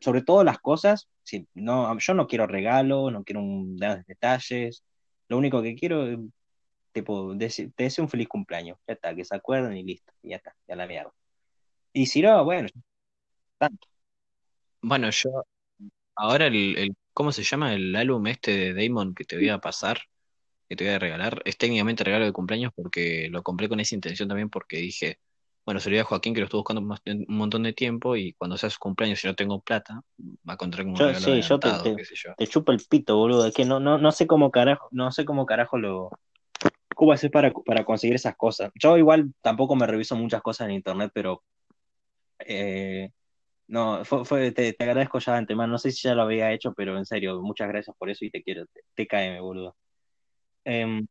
sobre 0.00 0.22
todo 0.22 0.44
las 0.44 0.58
cosas, 0.60 1.08
si, 1.22 1.48
no, 1.54 1.98
yo 1.98 2.14
no 2.14 2.26
quiero 2.26 2.46
regalo, 2.46 3.10
no 3.10 3.24
quiero 3.24 3.42
un, 3.42 3.76
detalles, 4.06 4.84
lo 5.28 5.38
único 5.38 5.62
que 5.62 5.74
quiero 5.76 6.06
es, 6.06 6.18
tipo, 6.92 7.34
dese- 7.34 7.72
te 7.76 7.84
deseo 7.84 8.04
un 8.04 8.10
feliz 8.10 8.28
cumpleaños, 8.28 8.78
ya 8.86 8.94
está, 8.94 9.14
que 9.14 9.24
se 9.24 9.36
acuerden 9.36 9.76
y 9.76 9.84
listo, 9.84 10.12
ya 10.22 10.36
está, 10.36 10.56
ya 10.68 10.76
la 10.76 10.86
mierda. 10.86 11.12
Y 11.92 12.06
si 12.06 12.22
no, 12.22 12.44
bueno, 12.44 12.68
tanto. 13.58 13.88
Bueno, 14.80 15.10
yo 15.10 15.44
ahora 16.16 16.46
el, 16.48 16.76
el- 16.78 16.96
¿cómo 17.12 17.32
se 17.32 17.44
llama 17.44 17.74
el 17.74 17.94
álbum 17.96 18.26
este 18.28 18.74
de 18.74 18.74
Damon 18.88 19.14
que 19.14 19.24
te 19.24 19.36
voy 19.36 19.48
a 19.50 19.58
pasar, 19.60 20.00
que 20.68 20.76
te 20.76 20.84
voy 20.84 20.94
a 20.94 20.98
regalar? 20.98 21.42
Es 21.44 21.58
técnicamente 21.58 22.04
regalo 22.04 22.26
de 22.26 22.32
cumpleaños 22.32 22.72
porque 22.76 23.28
lo 23.30 23.42
compré 23.42 23.68
con 23.68 23.80
esa 23.80 23.94
intención 23.96 24.28
también 24.28 24.50
porque 24.50 24.78
dije, 24.78 25.20
bueno, 25.68 25.80
se 25.80 25.90
lo 25.90 25.96
voy 25.96 26.00
a 26.00 26.04
Joaquín 26.04 26.32
que 26.32 26.40
lo 26.40 26.46
estuvo 26.46 26.62
buscando 26.62 26.80
más- 26.80 27.02
un 27.04 27.26
montón 27.28 27.62
de 27.62 27.74
tiempo 27.74 28.16
y 28.16 28.32
cuando 28.32 28.56
sea 28.56 28.70
su 28.70 28.78
cumpleaños 28.78 29.22
y 29.22 29.26
no 29.26 29.34
tengo 29.34 29.60
plata, 29.60 30.00
va 30.48 30.52
a 30.52 30.54
encontrar 30.54 30.86
como 30.86 30.94
un 30.94 30.98
Yo, 31.00 31.06
regalo 31.08 31.26
sí, 31.26 31.42
yo 31.42 31.60
te, 31.60 31.68
te, 31.70 32.04
yo. 32.14 32.34
te 32.38 32.46
chupo 32.46 32.72
el 32.72 32.80
pito, 32.88 33.18
boludo, 33.18 33.46
es 33.46 33.54
que 33.54 33.66
no, 33.66 33.78
no, 33.78 33.98
no 33.98 34.10
sé 34.10 34.26
cómo 34.26 34.50
carajo, 34.50 34.88
no 34.92 35.12
sé 35.12 35.26
cómo 35.26 35.44
carajo 35.44 35.76
lo, 35.76 36.08
cómo 36.96 37.12
hacer 37.12 37.30
para, 37.30 37.52
para 37.52 37.84
conseguir 37.84 38.16
esas 38.16 38.34
cosas. 38.34 38.70
Yo 38.76 38.96
igual 38.96 39.34
tampoco 39.42 39.76
me 39.76 39.86
reviso 39.86 40.16
muchas 40.16 40.40
cosas 40.40 40.68
en 40.68 40.76
internet, 40.76 41.10
pero 41.12 41.42
eh, 42.38 43.10
no, 43.66 44.06
fue, 44.06 44.24
fue- 44.24 44.52
te, 44.52 44.72
te 44.72 44.84
agradezco 44.84 45.18
ya 45.18 45.32
de 45.32 45.38
antemano. 45.40 45.72
No 45.72 45.78
sé 45.78 45.90
si 45.90 46.08
ya 46.08 46.14
lo 46.14 46.22
había 46.22 46.50
hecho, 46.50 46.72
pero 46.72 46.96
en 46.96 47.04
serio, 47.04 47.42
muchas 47.42 47.68
gracias 47.68 47.94
por 47.98 48.08
eso 48.08 48.24
y 48.24 48.30
te 48.30 48.42
quiero. 48.42 48.64
Te, 48.94 49.04
TKM, 49.04 49.40
boludo. 49.42 49.76
Em, 50.64 51.06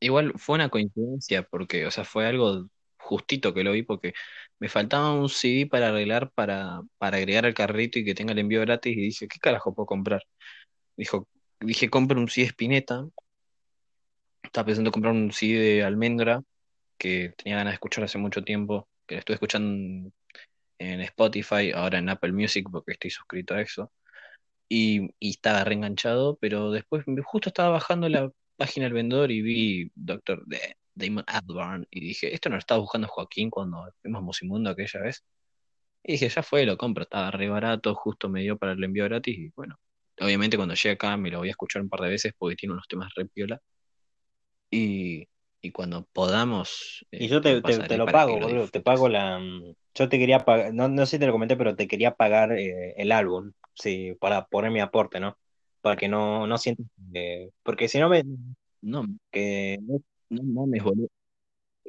Igual 0.00 0.34
fue 0.36 0.56
una 0.56 0.68
coincidencia 0.68 1.42
porque, 1.42 1.86
o 1.86 1.90
sea, 1.90 2.04
fue 2.04 2.26
algo 2.26 2.68
justito 2.98 3.54
que 3.54 3.64
lo 3.64 3.72
vi 3.72 3.82
porque 3.82 4.12
me 4.58 4.68
faltaba 4.68 5.12
un 5.14 5.28
CD 5.28 5.66
para 5.66 5.88
arreglar 5.88 6.30
para, 6.32 6.82
para 6.98 7.16
agregar 7.18 7.46
al 7.46 7.54
carrito 7.54 7.98
y 7.98 8.04
que 8.04 8.14
tenga 8.14 8.32
el 8.32 8.38
envío 8.38 8.60
gratis 8.60 8.96
y 8.96 9.00
dije, 9.00 9.28
¿qué 9.28 9.38
carajo 9.40 9.74
puedo 9.74 9.86
comprar? 9.86 10.22
Dijo, 10.96 11.28
dije, 11.60 11.90
compra 11.90 12.18
un 12.18 12.28
CD 12.28 12.46
Spinetta. 12.48 13.06
Estaba 14.42 14.66
pensando 14.66 14.88
en 14.88 14.92
comprar 14.92 15.14
un 15.14 15.32
CD 15.32 15.58
de 15.58 15.84
Almendra 15.84 16.42
que 16.98 17.34
tenía 17.36 17.58
ganas 17.58 17.72
de 17.72 17.74
escuchar 17.74 18.04
hace 18.04 18.18
mucho 18.18 18.42
tiempo, 18.42 18.88
que 19.06 19.16
lo 19.16 19.18
estuve 19.20 19.34
escuchando 19.34 20.10
en 20.78 21.00
Spotify, 21.00 21.72
ahora 21.74 21.98
en 21.98 22.08
Apple 22.08 22.32
Music 22.32 22.66
porque 22.70 22.92
estoy 22.92 23.10
suscrito 23.10 23.54
a 23.54 23.62
eso. 23.62 23.92
Y, 24.68 25.10
y 25.18 25.30
estaba 25.30 25.64
reenganchado, 25.64 26.36
pero 26.40 26.70
después 26.70 27.04
justo 27.24 27.48
estaba 27.50 27.70
bajando 27.70 28.08
la 28.08 28.30
página 28.58 28.84
del 28.84 28.92
vendedor 28.92 29.30
y 29.30 29.40
vi 29.40 29.90
Doctor 29.94 30.44
de 30.46 30.76
Damon 30.94 31.24
Albarn 31.26 31.86
y 31.90 32.00
dije, 32.00 32.34
esto 32.34 32.48
no 32.50 32.56
lo 32.56 32.60
estaba 32.60 32.80
buscando 32.80 33.08
Joaquín 33.08 33.50
cuando 33.50 33.90
fuimos 34.02 34.18
a 34.18 34.22
Musimundo 34.22 34.70
aquella 34.70 35.00
vez. 35.00 35.24
Y 36.02 36.12
dije, 36.12 36.28
ya 36.28 36.42
fue, 36.42 36.66
lo 36.66 36.76
compro, 36.76 37.04
estaba 37.04 37.30
re 37.30 37.48
barato, 37.48 37.94
justo 37.94 38.28
me 38.28 38.42
dio 38.42 38.58
para 38.58 38.72
el 38.72 38.84
envío 38.84 39.04
gratis 39.04 39.38
y 39.38 39.52
bueno, 39.54 39.78
obviamente 40.20 40.56
cuando 40.56 40.74
llegue 40.74 40.90
acá 40.90 41.16
me 41.16 41.30
lo 41.30 41.38
voy 41.38 41.48
a 41.48 41.52
escuchar 41.52 41.82
un 41.82 41.88
par 41.88 42.00
de 42.00 42.08
veces 42.08 42.32
porque 42.36 42.56
tiene 42.56 42.72
unos 42.72 42.88
temas 42.88 43.12
re 43.14 43.26
piola 43.26 43.60
y, 44.70 45.28
y 45.60 45.70
cuando 45.70 46.06
podamos 46.12 47.06
y 47.10 47.24
eh, 47.24 47.28
yo 47.28 47.40
te 47.40 47.60
te, 47.62 47.96
lo 47.96 48.06
te, 48.06 48.12
pago, 48.12 48.38
lo 48.38 48.48
boludo. 48.48 48.68
Te 48.68 48.80
pago 48.80 49.08
la. 49.08 49.40
Yo 49.94 50.08
te 50.08 50.18
quería 50.18 50.40
pagar, 50.40 50.72
no, 50.74 50.88
no 50.88 51.06
sé 51.06 51.12
si 51.12 51.18
te 51.18 51.26
lo 51.26 51.32
comenté, 51.32 51.56
pero 51.56 51.74
te 51.74 51.88
quería 51.88 52.14
pagar 52.14 52.52
eh, 52.52 52.94
el 52.96 53.12
álbum, 53.12 53.52
sí, 53.74 54.14
para 54.20 54.46
poner 54.46 54.70
mi 54.70 54.80
aporte, 54.80 55.20
¿no? 55.20 55.36
Para 55.88 55.96
que 55.98 56.08
no, 56.08 56.46
no 56.46 56.58
sientas 56.58 56.86
que- 57.12 57.50
Porque 57.62 57.88
si 57.88 57.98
no 57.98 58.08
me. 58.08 58.24
No, 58.82 59.06
Que, 59.30 59.78
no 60.30 60.42
mames, 60.44 60.82
boludo. 60.82 61.08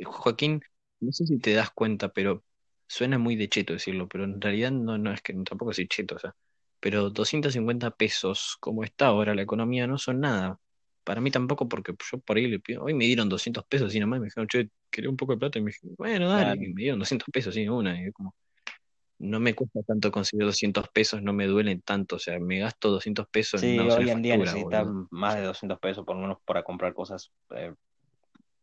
Joaquín, 0.04 0.62
no 1.00 1.12
sé 1.12 1.26
si 1.26 1.40
te 1.40 1.54
das 1.54 1.72
cuenta, 1.72 2.10
pero 2.14 2.44
suena 2.88 3.18
muy 3.20 3.36
de 3.36 3.50
cheto 3.50 3.74
decirlo, 3.74 4.08
pero 4.08 4.24
en 4.26 4.42
realidad 4.42 4.72
no, 4.72 4.98
no 4.98 5.12
es 5.14 5.22
que 5.22 5.34
tampoco 5.34 5.74
soy 5.74 5.88
cheto, 5.88 6.16
o 6.16 6.20
sea, 6.20 6.36
pero 6.80 7.10
250 7.10 7.92
pesos, 7.92 8.58
como 8.60 8.84
está 8.84 9.08
ahora 9.08 9.36
la 9.36 9.42
economía, 9.44 9.88
no 9.88 9.98
son 9.98 10.22
nada. 10.22 10.60
Para 11.04 11.22
mí 11.22 11.32
tampoco, 11.32 11.68
porque 11.70 11.94
yo 12.12 12.20
por 12.20 12.38
ahí 12.38 12.48
le 12.48 12.60
pido, 12.60 12.84
hoy 12.84 12.94
me 12.94 13.06
dieron 13.06 13.30
200 13.30 13.66
pesos 13.66 13.94
y 13.96 14.00
nomás 14.00 14.20
me 14.20 14.26
dijeron, 14.28 14.48
che, 14.48 14.70
quería 14.90 15.10
un 15.10 15.18
poco 15.18 15.34
de 15.34 15.40
plata 15.40 15.60
y 15.60 15.62
me 15.64 15.72
dijeron, 15.72 15.96
bueno, 15.98 16.30
dale, 16.30 16.54
claro. 16.54 16.66
y 16.66 16.74
me 16.74 16.82
dieron 16.84 17.00
200 17.00 17.28
pesos 17.32 17.56
y 17.58 17.68
una, 17.70 18.02
y 18.02 18.12
como, 18.12 18.36
no 19.20 19.40
me 19.40 19.54
cuesta 19.54 19.82
tanto 19.84 20.12
conseguir 20.12 20.46
200 20.46 20.88
pesos, 20.90 21.22
no 21.22 21.34
me 21.34 21.46
duelen 21.48 21.82
tanto, 21.82 22.16
o 22.16 22.20
sea, 22.20 22.40
me 22.40 22.60
gasto 22.60 22.90
200 22.90 23.28
pesos 23.28 23.62
en 23.62 23.64
Sí, 23.70 23.80
hoy 23.80 24.10
en 24.10 24.22
día 24.22 24.38
factura, 24.38 24.56
boludo. 24.56 25.08
más 25.12 25.36
de 25.36 25.42
200 25.44 25.80
pesos 25.80 26.06
por 26.06 26.16
lo 26.16 26.22
menos 26.22 26.38
para 26.46 26.64
comprar 26.64 26.94
cosas 26.94 27.32
eh, 27.56 27.74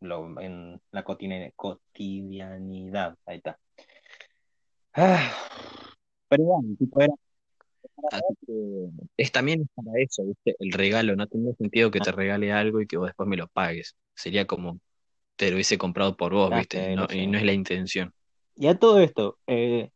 lo- 0.01 0.39
en 0.41 0.81
la 0.91 1.03
cotidianidad. 1.03 3.15
Ahí 3.25 3.37
está. 3.37 3.59
Ah, 4.93 5.31
pero 6.29 6.43
bueno, 6.43 6.75
tipo, 6.77 7.01
era 7.01 7.13
que- 8.45 8.89
Es 9.17 9.31
también 9.31 9.67
para 9.75 9.99
eso, 10.01 10.23
¿viste? 10.25 10.55
El 10.59 10.71
regalo, 10.71 11.15
no 11.15 11.27
tendría 11.27 11.53
sentido 11.55 11.91
que 11.91 11.99
te 11.99 12.11
regale 12.11 12.51
algo 12.51 12.81
y 12.81 12.87
que 12.87 12.97
vos 12.97 13.07
después 13.07 13.27
me 13.27 13.37
lo 13.37 13.47
pagues. 13.47 13.95
Sería 14.15 14.45
como 14.47 14.79
te 15.35 15.49
lo 15.49 15.55
hubiese 15.55 15.77
comprado 15.77 16.17
por 16.17 16.33
vos, 16.33 16.51
Ah, 16.53 16.59
¿viste? 16.59 16.95
No- 16.95 17.07
y 17.13 17.27
no 17.27 17.37
es 17.37 17.45
la 17.45 17.53
intención. 17.53 18.13
Y 18.55 18.67
a 18.67 18.79
todo 18.79 18.99
esto, 18.99 19.37
eh, 19.47 19.91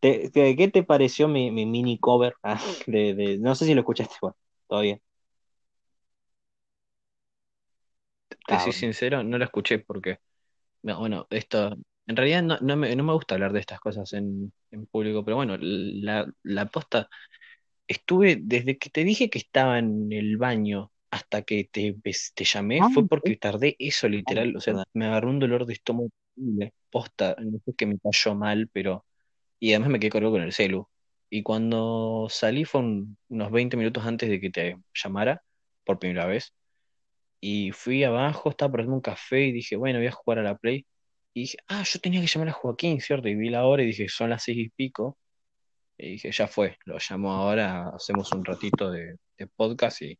te- 0.00 0.30
te- 0.30 0.56
¿qué 0.56 0.68
te 0.68 0.82
pareció 0.84 1.28
mi, 1.28 1.50
mi 1.50 1.66
mini 1.66 1.98
cover? 1.98 2.34
Ah, 2.42 2.60
de, 2.86 3.14
de- 3.14 3.38
no 3.38 3.54
sé 3.54 3.66
si 3.66 3.74
lo 3.74 3.80
escuchaste, 3.80 4.14
bueno, 4.20 4.36
todavía. 4.68 4.98
Te 8.46 8.58
Ah, 8.58 8.58
soy 8.58 8.72
sincero, 8.72 9.22
no 9.22 9.38
lo 9.38 9.44
escuché 9.44 9.78
porque, 9.78 10.18
no, 10.82 10.98
bueno, 11.00 11.26
esto, 11.30 11.76
en 12.06 12.16
realidad 12.16 12.42
no, 12.42 12.58
no 12.60 12.76
me, 12.76 12.94
no 12.96 13.04
me 13.04 13.12
gusta 13.14 13.34
hablar 13.36 13.52
de 13.52 13.60
estas 13.60 13.80
cosas 13.80 14.12
en, 14.14 14.52
en 14.72 14.86
público, 14.86 15.24
pero 15.24 15.36
bueno, 15.36 15.56
la, 15.60 16.26
la 16.44 16.66
posta, 16.66 17.08
estuve, 17.88 18.38
desde 18.40 18.78
que 18.78 18.90
te 18.90 19.04
dije 19.04 19.30
que 19.30 19.38
estaba 19.38 19.78
en 19.80 20.12
el 20.12 20.36
baño 20.38 20.92
hasta 21.10 21.42
que 21.42 21.68
te, 21.72 21.96
te 22.34 22.44
llamé, 22.44 22.82
Ah, 22.82 22.88
fue 22.90 23.08
porque 23.08 23.36
tardé 23.36 23.76
eso 23.78 24.08
literal, 24.08 24.56
o 24.56 24.60
sea, 24.60 24.74
me 24.94 25.06
agarró 25.06 25.30
un 25.30 25.40
dolor 25.40 25.66
de 25.66 25.74
estómago 25.74 26.10
posta, 26.90 27.36
no 27.40 27.58
sé 27.64 27.74
que 27.74 27.86
me 27.86 27.98
cayó 27.98 28.34
mal, 28.34 28.68
pero, 28.72 29.04
y 29.58 29.70
además 29.72 29.90
me 29.90 29.98
quedé 30.00 30.10
colgado 30.10 30.32
con 30.32 30.42
el 30.42 30.52
celu. 30.52 30.88
Y 31.30 31.42
cuando 31.42 32.26
salí 32.30 32.64
fue 32.64 32.80
un- 32.82 33.16
unos 33.28 33.50
20 33.50 33.76
minutos 33.76 34.04
antes 34.06 34.28
de 34.28 34.40
que 34.40 34.50
te 34.50 34.76
llamara 34.94 35.42
por 35.84 35.98
primera 35.98 36.26
vez. 36.26 36.54
Y 37.40 37.72
fui 37.72 38.04
abajo, 38.04 38.50
estaba 38.50 38.72
por 38.72 38.80
un 38.82 39.00
café 39.00 39.46
y 39.46 39.52
dije, 39.52 39.76
bueno, 39.76 39.98
voy 39.98 40.08
a 40.08 40.12
jugar 40.12 40.38
a 40.40 40.42
la 40.42 40.56
Play. 40.56 40.86
Y 41.34 41.40
dije, 41.42 41.58
ah, 41.68 41.82
yo 41.84 42.00
tenía 42.00 42.20
que 42.20 42.26
llamar 42.26 42.48
a 42.48 42.52
Joaquín, 42.52 43.00
¿cierto? 43.00 43.28
Y 43.28 43.34
vi 43.34 43.50
la 43.50 43.66
hora 43.66 43.82
y 43.82 43.86
dije, 43.86 44.08
son 44.08 44.30
las 44.30 44.42
seis 44.44 44.58
y 44.58 44.68
pico. 44.70 45.18
Y 45.98 46.12
dije, 46.12 46.30
ya 46.32 46.46
fue, 46.46 46.76
lo 46.84 46.96
llamo 46.98 47.32
ahora, 47.32 47.88
hacemos 47.90 48.32
un 48.32 48.44
ratito 48.44 48.90
de, 48.90 49.16
de 49.38 49.46
podcast 49.46 50.02
y, 50.02 50.18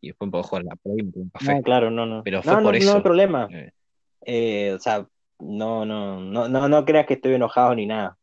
y 0.00 0.08
después 0.08 0.30
puedo 0.30 0.44
jugar 0.44 0.62
a 0.62 0.66
la 0.70 0.76
Play 0.76 0.96
y 0.98 1.02
me 1.04 1.12
tomo 1.12 1.24
un 1.24 1.30
café. 1.30 1.54
No, 1.54 1.62
claro, 1.62 1.90
no, 1.90 2.06
no. 2.06 2.22
Pero 2.24 2.42
fue 2.42 2.52
No, 2.52 2.60
no, 2.60 2.64
por 2.64 2.72
no 2.72 2.76
hay 2.76 2.82
eso. 2.82 3.02
problema. 3.02 3.48
Eh, 3.50 3.70
Eh, 4.26 4.72
o 4.74 4.78
sea, 4.78 5.06
no, 5.38 5.86
no, 5.86 6.20
no, 6.20 6.48
no, 6.48 6.68
no 6.68 6.84
creas 6.84 7.06
que 7.06 7.14
estoy 7.14 7.34
enojado 7.34 7.74
ni 7.74 7.86
nada. 7.86 8.18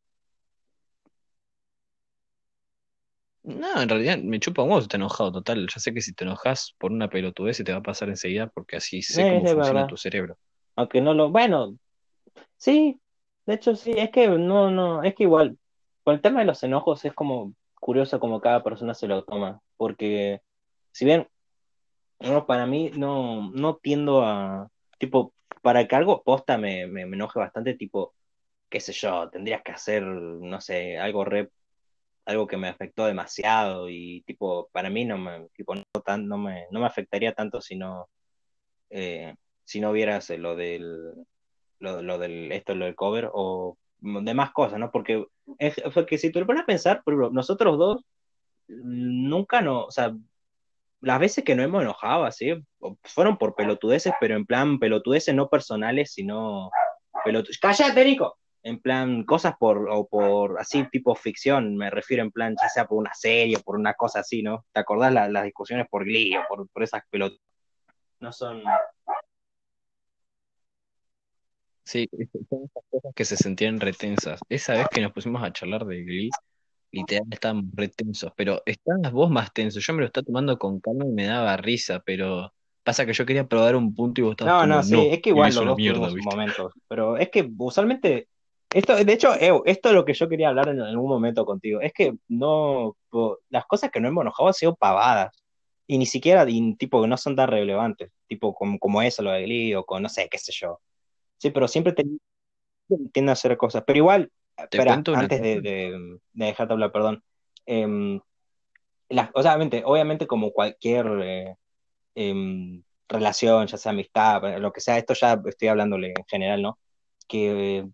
No, 3.47 3.81
en 3.81 3.87
realidad 3.87 4.17
me 4.17 4.39
chupa 4.39 4.61
un 4.61 4.69
huevo 4.69 4.81
si 4.81 4.87
te 4.89 4.97
enojado, 4.97 5.31
total. 5.31 5.67
Ya 5.73 5.79
sé 5.79 5.93
que 5.93 6.01
si 6.01 6.13
te 6.13 6.25
enojas 6.25 6.75
por 6.77 6.91
una 6.91 7.09
pelotudez 7.09 7.55
se 7.57 7.63
te 7.63 7.71
va 7.71 7.79
a 7.79 7.83
pasar 7.83 8.09
enseguida 8.09 8.47
porque 8.47 8.75
así 8.75 9.01
sé 9.01 9.23
cómo 9.23 9.45
funciona 9.45 9.65
verdad. 9.65 9.87
tu 9.87 9.95
cerebro. 9.97 10.37
Aunque 10.75 10.99
no 10.99 11.13
lo, 11.13 11.29
bueno, 11.31 11.77
sí, 12.57 12.99
de 13.45 13.53
hecho 13.53 13.75
sí, 13.75 13.91
es 13.91 14.11
que 14.11 14.27
no, 14.27 14.69
no, 14.69 15.01
es 15.01 15.15
que 15.15 15.23
igual, 15.23 15.57
con 16.03 16.15
el 16.15 16.21
tema 16.21 16.41
de 16.41 16.45
los 16.45 16.61
enojos 16.63 17.05
es 17.05 17.13
como 17.13 17.53
curioso 17.79 18.19
como 18.19 18.41
cada 18.41 18.63
persona 18.63 18.93
se 18.93 19.07
lo 19.07 19.23
toma, 19.23 19.61
porque 19.77 20.41
si 20.91 21.05
bien 21.05 21.27
no, 22.19 22.45
para 22.45 22.65
mí 22.65 22.91
no, 22.95 23.51
no 23.51 23.77
tiendo 23.77 24.23
a, 24.23 24.69
tipo, 24.97 25.33
para 25.61 25.87
que 25.87 25.95
algo 25.95 26.21
posta 26.23 26.57
me, 26.57 26.87
me, 26.87 27.05
me 27.05 27.15
enoje 27.15 27.39
bastante, 27.39 27.75
tipo, 27.75 28.13
qué 28.69 28.79
sé 28.79 28.93
yo, 28.93 29.29
tendrías 29.29 29.61
que 29.63 29.71
hacer, 29.71 30.03
no 30.03 30.59
sé, 30.61 30.97
algo 30.97 31.23
re, 31.25 31.49
algo 32.27 32.45
que 32.45 32.57
me 32.57 32.67
afectó 32.67 33.05
demasiado 33.05 33.89
y 33.89 34.21
tipo, 34.23 34.69
para 34.73 34.89
mí 34.89 35.05
no 35.05 35.17
me, 35.17 35.47
tipo, 35.55 35.73
no 35.75 35.83
tan, 36.05 36.27
no 36.27 36.37
me, 36.37 36.67
no 36.71 36.81
me 36.81 36.85
afectaría 36.85 37.33
tanto 37.33 37.61
si 37.61 37.77
no, 37.77 38.09
eh, 38.89 39.33
si 39.63 39.79
no 39.79 39.93
vieras 39.93 40.29
lo 40.31 40.57
del, 40.57 41.13
lo, 41.79 42.01
lo 42.01 42.17
del, 42.17 42.51
esto, 42.51 42.75
lo 42.75 42.83
del 42.83 42.95
cover 42.95 43.29
o 43.33 43.77
demás 44.01 44.51
cosas, 44.51 44.77
¿no? 44.77 44.91
Porque 44.91 45.25
es, 45.57 45.81
porque 45.93 46.17
si 46.17 46.29
tú 46.29 46.41
lo 46.41 46.45
pones 46.45 46.63
a 46.63 46.67
pensar, 46.67 47.01
por 47.01 47.13
ejemplo, 47.13 47.29
nosotros 47.31 47.77
dos 47.77 48.03
nunca 48.67 49.61
no, 49.61 49.85
o 49.85 49.91
sea, 49.91 50.13
las 50.99 51.19
veces 51.19 51.45
que 51.45 51.55
no 51.55 51.63
hemos 51.63 51.81
enojado 51.81 52.25
así, 52.25 52.61
fueron 53.03 53.37
por 53.37 53.55
pelotudeces, 53.55 54.11
pero 54.19 54.35
en 54.35 54.45
plan 54.45 54.79
pelotudeces 54.79 55.33
no 55.33 55.47
personales, 55.47 56.11
sino 56.11 56.71
pelotudeces. 57.23 57.61
¡Cállate, 57.61 58.03
Nico! 58.03 58.37
En 58.63 58.79
plan, 58.81 59.23
cosas 59.23 59.55
por, 59.59 59.89
o 59.89 60.07
por 60.07 60.59
así, 60.59 60.85
tipo 60.91 61.15
ficción, 61.15 61.77
me 61.77 61.89
refiero 61.89 62.23
en 62.23 62.31
plan, 62.31 62.55
ya 62.61 62.69
sea 62.69 62.85
por 62.87 62.97
una 62.97 63.13
serie, 63.13 63.59
por 63.59 63.77
una 63.77 63.93
cosa 63.93 64.19
así, 64.21 64.43
¿no? 64.43 64.65
¿Te 64.73 64.79
acordás 64.81 65.13
la- 65.13 65.29
las 65.29 65.43
discusiones 65.45 65.87
por 65.89 66.03
Glee 66.05 66.35
o 66.37 66.41
por, 66.49 66.67
por 66.69 66.83
esas 66.83 67.03
pelotas? 67.09 67.39
No 68.21 68.31
son. 68.33 68.63
Sí, 71.83 72.09
son 72.49 72.63
esas 72.65 72.83
cosas 72.89 73.13
que 73.15 73.25
se 73.25 73.37
sentían 73.37 73.79
retensas. 73.79 74.39
Esa 74.49 74.73
vez 74.73 74.87
que 74.89 75.01
nos 75.01 75.13
pusimos 75.13 75.41
a 75.43 75.51
charlar 75.53 75.85
de 75.85 76.03
Glee, 76.03 76.29
literal 76.91 77.25
estábamos 77.31 77.65
retensos, 77.75 78.31
pero 78.37 78.61
estabas 78.65 79.11
vos 79.11 79.31
más 79.31 79.53
tenso. 79.53 79.79
Yo 79.79 79.93
me 79.93 80.01
lo 80.01 80.07
estaba 80.07 80.25
tomando 80.25 80.57
con 80.59 80.79
calma 80.81 81.05
y 81.05 81.09
me 81.09 81.27
daba 81.27 81.57
risa, 81.57 82.01
pero 82.05 82.53
pasa 82.83 83.05
que 83.05 83.13
yo 83.13 83.25
quería 83.25 83.47
probar 83.47 83.75
un 83.75 83.95
punto 83.95 84.21
y 84.21 84.25
vos 84.25 84.33
estabas 84.33 84.53
No, 84.53 84.61
como, 84.61 84.75
no, 84.75 84.83
sí, 84.83 85.07
no, 85.07 85.11
es 85.11 85.21
que 85.21 85.29
igual 85.29 85.55
los 85.55 85.65
dos 85.65 85.77
mierda, 85.77 86.09
momentos, 86.23 86.73
pero 86.87 87.17
es 87.17 87.29
que 87.29 87.49
usualmente, 87.57 88.29
esto, 88.79 88.95
de 89.03 89.13
hecho, 89.13 89.33
Ew, 89.39 89.63
esto 89.65 89.89
es 89.89 89.95
lo 89.95 90.05
que 90.05 90.13
yo 90.13 90.29
quería 90.29 90.49
hablar 90.49 90.69
en 90.69 90.81
algún 90.81 91.09
momento 91.09 91.45
contigo, 91.45 91.81
es 91.81 91.93
que 91.93 92.13
no, 92.27 92.95
po- 93.09 93.39
las 93.49 93.65
cosas 93.65 93.91
que 93.91 93.99
no 93.99 94.07
hemos 94.07 94.21
enojado 94.23 94.47
han 94.49 94.53
sido 94.53 94.75
pavadas, 94.75 95.35
y 95.87 95.97
ni 95.97 96.05
siquiera, 96.05 96.45
y, 96.47 96.75
tipo, 96.75 97.01
que 97.01 97.07
no 97.07 97.17
son 97.17 97.35
tan 97.35 97.49
relevantes, 97.49 98.11
tipo, 98.27 98.53
como, 98.53 98.79
como 98.79 99.01
eso, 99.01 99.23
lo 99.23 99.31
de 99.31 99.43
Glee, 99.43 99.75
o 99.75 99.85
con, 99.85 100.03
no 100.03 100.09
sé, 100.09 100.27
qué 100.29 100.37
sé 100.37 100.51
yo. 100.53 100.79
Sí, 101.37 101.51
pero 101.51 101.67
siempre 101.67 101.93
te, 101.93 102.03
tienden 102.87 103.29
a 103.29 103.33
hacer 103.33 103.57
cosas, 103.57 103.83
pero 103.85 103.97
igual, 103.97 104.31
espera, 104.57 104.93
antes 105.13 105.41
de, 105.41 105.61
de, 105.61 106.19
de 106.33 106.45
dejarte 106.45 106.73
hablar, 106.73 106.91
perdón, 106.91 107.23
em, 107.65 108.19
las, 109.09 109.29
o 109.33 109.41
sea, 109.41 109.51
obviamente, 109.53 109.83
obviamente 109.85 110.27
como 110.27 110.51
cualquier... 110.51 111.07
eh, 111.23 111.55
em, 112.15 112.83
relación, 113.09 113.67
ya 113.67 113.77
sea 113.77 113.91
amistad, 113.91 114.59
lo 114.59 114.71
que 114.73 114.81
sea, 114.81 114.97
esto 114.97 115.13
ya 115.15 115.41
estoy 115.47 115.67
hablándole 115.69 116.09
en 116.09 116.25
general, 116.27 116.61
¿no? 116.63 116.79
Que 117.27 117.79
eh, 117.79 117.89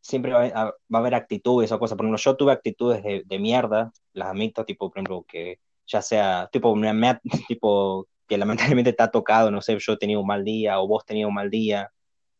siempre 0.00 0.32
va 0.32 0.44
a, 0.46 0.64
va 0.66 0.74
a 0.92 0.98
haber 0.98 1.14
actitudes 1.14 1.72
o 1.72 1.78
cosas. 1.78 1.96
Por 1.96 2.06
ejemplo, 2.06 2.22
yo 2.22 2.36
tuve 2.36 2.52
actitudes 2.52 3.02
de, 3.02 3.22
de 3.26 3.38
mierda, 3.38 3.92
las 4.12 4.28
admito, 4.28 4.64
tipo, 4.64 4.90
por 4.90 4.98
ejemplo, 4.98 5.24
que 5.28 5.60
ya 5.86 6.02
sea, 6.02 6.48
tipo, 6.52 6.74
me, 6.76 6.92
me 6.92 7.20
tipo, 7.48 8.06
que 8.26 8.38
lamentablemente 8.38 8.92
te 8.92 9.02
ha 9.02 9.10
tocado, 9.10 9.50
no 9.50 9.60
sé, 9.62 9.78
yo 9.78 9.92
he 9.94 9.96
tenido 9.98 10.20
un 10.20 10.26
mal 10.26 10.44
día 10.44 10.80
o 10.80 10.86
vos 10.88 11.04
tenías 11.04 11.28
un 11.28 11.34
mal 11.34 11.50
día, 11.50 11.90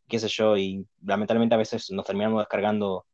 qué 0.08 0.18
sé 0.18 0.28
yo, 0.28 0.56
y 0.56 0.86
lamentablemente 1.04 1.54
a 1.54 1.58
veces 1.58 1.90
nos 1.90 2.06
terminamos 2.06 2.40
descargando 2.40 3.06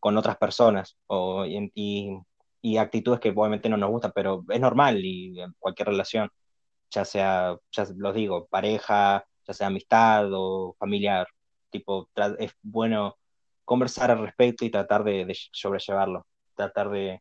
con 0.00 0.16
otras 0.16 0.36
personas 0.38 0.96
o, 1.06 1.44
y, 1.46 1.72
y, 1.74 2.18
y 2.62 2.76
actitudes 2.78 3.20
que 3.20 3.30
obviamente 3.30 3.68
no 3.68 3.76
nos 3.76 3.90
gustan, 3.90 4.12
pero 4.14 4.44
es 4.48 4.60
normal 4.60 5.04
y 5.04 5.40
en 5.40 5.54
cualquier 5.58 5.88
relación 5.88 6.30
ya 6.90 7.04
sea, 7.04 7.56
ya 7.72 7.86
los 7.96 8.14
digo, 8.14 8.46
pareja, 8.48 9.24
ya 9.46 9.54
sea 9.54 9.66
amistad 9.68 10.28
o 10.32 10.74
familiar, 10.78 11.26
tipo, 11.70 12.08
es 12.38 12.52
bueno 12.62 13.16
conversar 13.68 14.10
al 14.10 14.20
respecto 14.20 14.64
y 14.64 14.70
tratar 14.70 15.04
de, 15.04 15.26
de 15.26 15.36
sobrellevarlo, 15.52 16.26
tratar 16.54 16.88
de, 16.88 17.20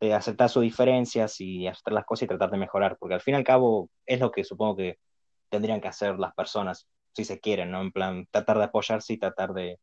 de 0.00 0.14
aceptar 0.14 0.48
sus 0.48 0.62
diferencias 0.62 1.40
y 1.40 1.66
aceptar 1.66 1.92
las 1.92 2.04
cosas 2.04 2.22
y 2.22 2.28
tratar 2.28 2.50
de 2.52 2.56
mejorar, 2.58 2.96
porque 3.00 3.14
al 3.14 3.20
fin 3.20 3.34
y 3.34 3.38
al 3.38 3.42
cabo 3.44 3.90
es 4.06 4.20
lo 4.20 4.30
que 4.30 4.44
supongo 4.44 4.76
que 4.76 5.00
tendrían 5.48 5.80
que 5.80 5.88
hacer 5.88 6.20
las 6.20 6.32
personas, 6.34 6.86
si 7.12 7.24
se 7.24 7.40
quieren, 7.40 7.72
¿no? 7.72 7.80
En 7.80 7.90
plan, 7.90 8.28
tratar 8.30 8.58
de 8.58 8.64
apoyarse 8.64 9.12
y 9.12 9.18
tratar 9.18 9.54
de, 9.54 9.80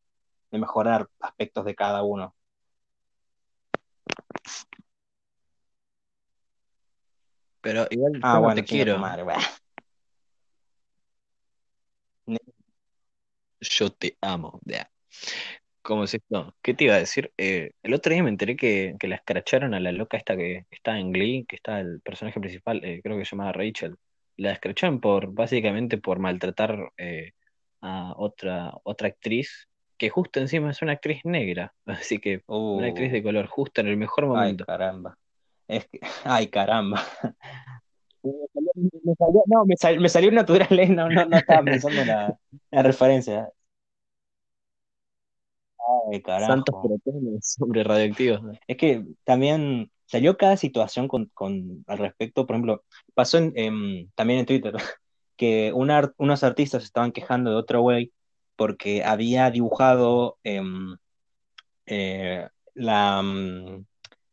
de 0.51 0.57
mejorar 0.57 1.09
aspectos 1.19 1.65
de 1.65 1.75
cada 1.75 2.01
uno. 2.01 2.33
Pero 7.59 7.87
igual 7.89 8.13
yo 8.13 8.19
Ah, 8.23 8.35
no 8.35 8.39
bueno, 8.39 8.55
te 8.55 8.63
quiero. 8.63 8.97
madre. 8.97 9.25
Yo 13.59 13.91
te 13.91 14.17
amo. 14.21 14.61
Ya. 14.63 14.89
¿Cómo 15.89 16.03
es 16.03 16.13
esto? 16.13 16.53
¿Qué 16.61 16.75
te 16.75 16.83
iba 16.83 16.93
a 16.93 16.99
decir? 16.99 17.33
Eh, 17.35 17.71
el 17.81 17.95
otro 17.95 18.13
día 18.13 18.21
me 18.21 18.29
enteré 18.29 18.55
que, 18.55 18.93
que 18.99 19.07
la 19.07 19.15
escracharon 19.15 19.73
a 19.73 19.79
la 19.79 19.91
loca 19.91 20.17
esta 20.17 20.37
que 20.37 20.67
está 20.69 20.99
en 20.99 21.11
Glee, 21.11 21.45
que 21.49 21.55
está 21.55 21.79
el 21.79 21.99
personaje 22.01 22.39
principal, 22.39 22.85
eh, 22.85 23.01
creo 23.03 23.17
que 23.17 23.25
se 23.25 23.31
llama 23.35 23.51
Rachel. 23.51 23.95
La 24.37 24.51
escracharon 24.51 24.99
por, 25.01 25.33
básicamente 25.33 25.97
por 25.97 26.19
maltratar 26.19 26.91
eh, 26.97 27.31
a 27.81 28.13
otra, 28.17 28.71
otra 28.83 29.07
actriz, 29.07 29.67
que 29.97 30.11
justo 30.11 30.39
encima 30.39 30.69
es 30.69 30.79
una 30.83 30.91
actriz 30.91 31.21
negra, 31.25 31.73
así 31.87 32.19
que 32.19 32.43
una 32.47 32.85
actriz 32.89 33.11
de 33.11 33.19
Uh, 33.19 33.23
color, 33.23 33.47
justo 33.47 33.81
en 33.81 33.87
el 33.87 33.97
mejor 33.97 34.25
ay, 34.25 34.29
momento. 34.29 34.65
caramba. 34.65 35.17
Es 35.67 35.87
que, 35.87 35.99
ay, 36.23 36.49
caramba. 36.49 37.01
Me 38.21 38.31
salió, 38.53 38.71
me 39.03 39.15
salió- 39.15 39.43
no, 39.47 39.65
me 39.65 39.77
sal- 39.77 39.99
me 39.99 40.09
salió 40.09 40.31
natural, 40.31 40.67
no, 40.95 41.09
no, 41.09 41.25
no 41.25 41.37
estaba 41.37 41.63
pensando 41.63 42.01
en 42.01 42.07
la, 42.07 42.37
la 42.69 42.83
referencia. 42.83 43.49
Ay, 46.11 46.21
Santos 46.21 46.75
carajo. 46.75 46.99
protones 47.01 47.53
sobre 47.57 47.83
radioactivos. 47.83 48.41
Es 48.67 48.77
que 48.77 49.05
también 49.23 49.91
salió 50.05 50.37
cada 50.37 50.57
situación 50.57 51.07
con, 51.07 51.25
con 51.33 51.83
al 51.87 51.97
respecto, 51.99 52.45
por 52.45 52.55
ejemplo, 52.55 52.83
pasó 53.13 53.37
en, 53.37 53.53
em, 53.55 54.09
también 54.15 54.39
en 54.39 54.45
Twitter 54.45 54.73
que 55.37 55.71
un 55.73 55.91
art- 55.91 56.13
unos 56.17 56.43
artistas 56.43 56.81
se 56.83 56.87
estaban 56.87 57.11
quejando 57.11 57.51
de 57.51 57.57
otro 57.57 57.81
güey 57.81 58.11
porque 58.55 59.03
había 59.03 59.49
dibujado 59.51 60.37
em, 60.43 60.97
eh, 61.85 62.47
la, 62.73 63.21
mm, 63.21 63.85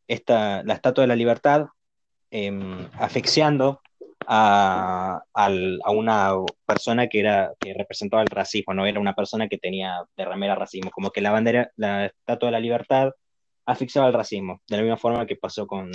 esta, 0.09 0.62
la 0.64 0.74
Estatua 0.74 1.02
de 1.02 1.09
la 1.09 1.16
Libertad 1.16 1.66
em, 2.30 2.88
asfixiando 2.98 3.80
a, 4.26 5.22
al- 5.34 5.80
una 5.94 6.32
persona 6.64 7.06
que 7.08 7.20
era 7.20 7.52
que 7.60 7.74
representaba 7.74 8.22
el 8.22 8.28
racismo, 8.28 8.74
no 8.74 8.86
era 8.86 9.00
una 9.00 9.14
persona 9.14 9.48
que 9.48 9.58
tenía 9.58 10.02
de 10.16 10.24
remera 10.24 10.54
racismo, 10.54 10.90
como 10.90 11.10
que 11.10 11.20
la 11.20 11.30
bandera, 11.30 11.70
la 11.76 12.06
estatua 12.06 12.48
de 12.48 12.52
la 12.52 12.60
libertad 12.60 13.10
asfixiaba 13.66 14.08
el 14.08 14.14
racismo, 14.14 14.60
de 14.68 14.76
la 14.76 14.82
misma 14.82 14.96
forma 14.96 15.26
que 15.26 15.36
pasó 15.36 15.66
con 15.66 15.90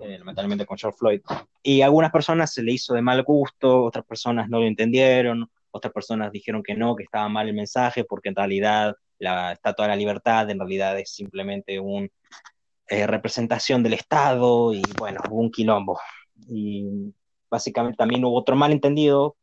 eh, 0.00 0.20
con 0.66 0.78
George 0.78 0.98
Floyd. 0.98 1.20
Y 1.62 1.80
a 1.80 1.86
algunas 1.86 2.10
personas 2.10 2.52
se 2.52 2.62
le 2.62 2.72
hizo 2.72 2.94
de 2.94 3.02
mal 3.02 3.22
gusto, 3.22 3.84
otras 3.84 4.04
personas 4.04 4.48
no 4.48 4.60
lo 4.60 4.66
entendieron, 4.66 5.48
otras 5.70 5.92
personas 5.92 6.32
dijeron 6.32 6.62
que 6.62 6.74
no, 6.74 6.96
que 6.96 7.04
estaba 7.04 7.28
mal 7.28 7.48
el 7.48 7.54
mensaje, 7.54 8.04
porque 8.04 8.28
en 8.30 8.36
realidad 8.36 8.94
la 9.18 9.52
estatua 9.52 9.84
de 9.86 9.90
la 9.90 9.96
libertad 9.96 10.50
en 10.50 10.58
realidad 10.58 10.98
es 10.98 11.10
simplemente 11.14 11.78
una 11.78 12.08
representación 12.88 13.82
del 13.82 13.94
Estado 13.94 14.74
y 14.74 14.82
bueno, 14.98 15.20
hubo 15.30 15.40
un 15.40 15.50
quilombo. 15.50 15.98
Básicamente 17.52 17.98
también 17.98 18.24
hubo 18.24 18.38
otro 18.38 18.56
malentendido, 18.56 19.36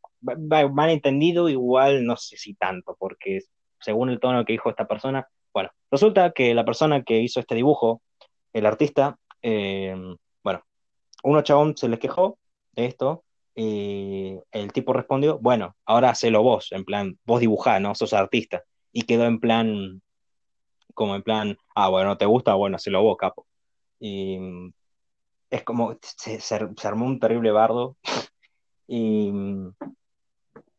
malentendido 0.73 1.47
igual 1.47 2.05
no 2.05 2.17
sé 2.17 2.37
si 2.37 2.55
tanto, 2.55 2.97
porque 2.99 3.41
según 3.79 4.09
el 4.09 4.19
tono 4.19 4.43
que 4.43 4.53
dijo 4.53 4.69
esta 4.71 4.87
persona, 4.87 5.27
bueno, 5.53 5.69
resulta 5.91 6.31
que 6.31 6.55
la 6.55 6.65
persona 6.65 7.03
que 7.03 7.21
hizo 7.21 7.39
este 7.39 7.53
dibujo, 7.53 8.01
el 8.51 8.65
artista, 8.65 9.19
eh, 9.43 9.95
bueno, 10.43 10.63
uno 11.23 11.43
chabón 11.43 11.77
se 11.77 11.87
les 11.87 11.99
quejó 11.99 12.39
de 12.73 12.85
esto 12.85 13.23
y 13.55 14.39
el 14.51 14.73
tipo 14.73 14.91
respondió, 14.93 15.37
bueno, 15.37 15.75
ahora 15.85 16.09
hacelo 16.09 16.41
vos, 16.41 16.71
en 16.71 16.85
plan, 16.85 17.19
vos 17.25 17.39
dibujá, 17.39 17.79
¿no? 17.79 17.93
Sos 17.93 18.13
artista. 18.13 18.63
Y 18.91 19.03
quedó 19.03 19.25
en 19.25 19.39
plan, 19.39 20.01
como 20.95 21.15
en 21.15 21.21
plan, 21.21 21.57
ah, 21.75 21.89
bueno, 21.89 22.17
¿te 22.17 22.25
gusta? 22.25 22.55
Bueno, 22.55 22.77
hacelo 22.77 23.03
vos, 23.03 23.17
capo. 23.17 23.45
Y 23.99 24.39
es 25.49 25.63
como, 25.63 25.97
se, 26.01 26.39
se- 26.41 26.55
armó 26.83 27.05
un 27.05 27.19
terrible 27.19 27.51
bardo 27.51 27.97
y 28.87 29.31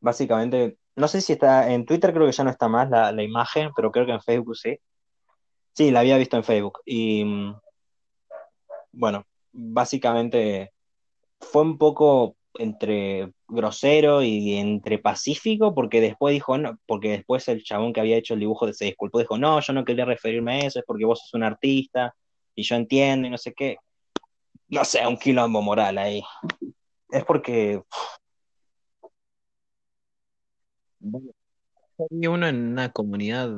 básicamente, 0.00 0.76
no 0.96 1.08
sé 1.08 1.20
si 1.20 1.32
está 1.34 1.72
en 1.72 1.86
Twitter, 1.86 2.12
creo 2.12 2.26
que 2.26 2.32
ya 2.32 2.44
no 2.44 2.50
está 2.50 2.68
más 2.68 2.88
la, 2.90 3.12
la 3.12 3.22
imagen, 3.22 3.70
pero 3.76 3.90
creo 3.90 4.06
que 4.06 4.12
en 4.12 4.20
Facebook 4.22 4.56
sí. 4.56 4.78
Sí, 5.74 5.90
la 5.90 6.00
había 6.00 6.18
visto 6.18 6.36
en 6.36 6.44
Facebook. 6.44 6.80
Y 6.86 7.24
bueno, 8.92 9.26
básicamente 9.52 10.72
fue 11.40 11.62
un 11.62 11.78
poco 11.78 12.36
entre 12.56 13.32
grosero 13.48 14.22
y 14.22 14.54
entre 14.56 14.98
pacífico, 14.98 15.74
porque 15.74 16.00
después 16.00 16.34
dijo, 16.34 16.56
porque 16.86 17.10
después 17.10 17.48
el 17.48 17.64
chabón 17.64 17.92
que 17.92 18.00
había 18.00 18.16
hecho 18.18 18.34
el 18.34 18.40
dibujo 18.40 18.72
se 18.72 18.86
disculpó, 18.86 19.20
dijo, 19.20 19.38
no, 19.38 19.60
yo 19.60 19.72
no 19.72 19.84
quería 19.84 20.06
referirme 20.06 20.54
a 20.62 20.66
eso, 20.66 20.80
es 20.80 20.84
porque 20.86 21.04
vos 21.06 21.20
sos 21.20 21.34
un 21.34 21.44
artista 21.44 22.14
y 22.54 22.62
yo 22.64 22.76
entiendo 22.76 23.28
y 23.28 23.30
no 23.30 23.38
sé 23.38 23.54
qué. 23.54 23.78
No 24.70 24.84
sé, 24.84 25.06
un 25.06 25.16
quilombo 25.16 25.62
moral 25.62 25.98
ahí. 25.98 26.22
Es 27.10 27.24
porque, 27.24 27.82
había 31.98 32.30
uno 32.30 32.46
en 32.48 32.72
una 32.72 32.92
comunidad, 32.92 33.50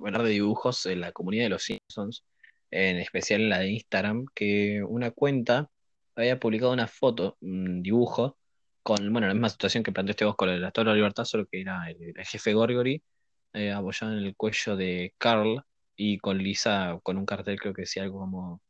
bueno, 0.00 0.22
de 0.22 0.30
dibujos, 0.30 0.86
en 0.86 1.00
la 1.00 1.12
comunidad 1.12 1.44
de 1.44 1.50
los 1.50 1.64
Simpsons, 1.64 2.24
en 2.70 2.98
especial 2.98 3.42
en 3.42 3.48
la 3.50 3.58
de 3.60 3.70
Instagram, 3.70 4.26
que 4.34 4.82
una 4.82 5.10
cuenta 5.10 5.70
había 6.14 6.40
publicado 6.40 6.72
una 6.72 6.86
foto, 6.88 7.36
un 7.40 7.82
dibujo, 7.82 8.38
con, 8.82 9.12
bueno, 9.12 9.26
la 9.28 9.34
misma 9.34 9.48
situación 9.48 9.82
que 9.84 9.92
planteaste 9.92 10.24
vos 10.24 10.36
con 10.36 10.48
la 10.48 10.68
Estatua 10.68 10.94
de 10.94 11.00
la 11.00 11.24
solo 11.24 11.46
que 11.46 11.60
era 11.60 11.90
el, 11.90 12.14
el 12.16 12.24
jefe 12.24 12.54
Gorgory 12.54 13.02
eh, 13.52 13.72
apoyado 13.72 14.12
en 14.12 14.24
el 14.24 14.36
cuello 14.36 14.76
de 14.76 15.14
Carl 15.18 15.64
y 15.96 16.18
con 16.18 16.38
Lisa 16.38 16.98
con 17.02 17.16
un 17.18 17.26
cartel 17.26 17.58
creo 17.58 17.74
que 17.74 17.82
decía 17.82 18.04
algo 18.04 18.20
como, 18.20 18.60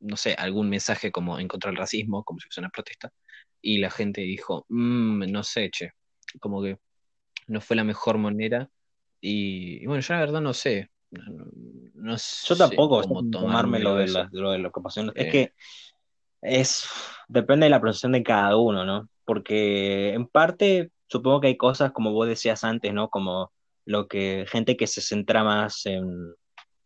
no 0.00 0.16
sé, 0.16 0.34
algún 0.34 0.68
mensaje 0.70 1.12
como 1.12 1.38
en 1.38 1.48
contra 1.48 1.70
del 1.70 1.78
racismo, 1.78 2.24
como 2.24 2.40
si 2.40 2.46
fuese 2.48 2.60
una 2.60 2.70
protesta, 2.70 3.12
y 3.62 3.78
la 3.78 3.90
gente 3.90 4.22
dijo, 4.22 4.66
"Mm, 4.68 5.30
no 5.30 5.42
sé, 5.44 5.70
che, 5.70 5.92
como 6.40 6.62
que 6.62 6.78
no 7.48 7.60
fue 7.60 7.76
la 7.76 7.84
mejor 7.84 8.18
manera. 8.18 8.70
Y, 9.20 9.82
y 9.82 9.86
bueno, 9.86 10.00
yo 10.02 10.14
la 10.14 10.20
verdad 10.20 10.40
no 10.40 10.52
sé. 10.54 10.90
No, 11.10 12.14
yo 12.14 12.18
sé 12.54 12.56
tampoco 12.56 13.02
sé 13.02 13.08
cómo 13.08 13.24
tomarme 13.24 13.80
lo 13.80 13.96
de, 13.96 14.06
la- 14.08 14.28
lo 14.32 14.52
de 14.52 14.58
lo 14.58 14.70
que 14.72 14.80
pasó. 14.80 15.02
Es 15.14 15.14
Eh, 15.16 15.30
que 15.30 15.52
es, 16.42 16.88
depende 17.28 17.66
de 17.66 17.70
la 17.70 17.80
percepción 17.80 18.12
de 18.12 18.22
cada 18.22 18.56
uno, 18.56 18.84
¿no? 18.84 19.08
Porque 19.24 20.14
en 20.14 20.26
parte, 20.26 20.90
supongo 21.08 21.40
que 21.40 21.48
hay 21.48 21.56
cosas, 21.56 21.92
como 21.92 22.12
vos 22.12 22.28
decías 22.28 22.64
antes, 22.64 22.92
¿no? 22.94 23.08
Como 23.10 23.52
lo 23.84 24.08
que, 24.08 24.46
gente 24.48 24.76
que 24.76 24.86
se 24.86 25.00
centra 25.00 25.44
más 25.44 25.86
en, 25.86 26.34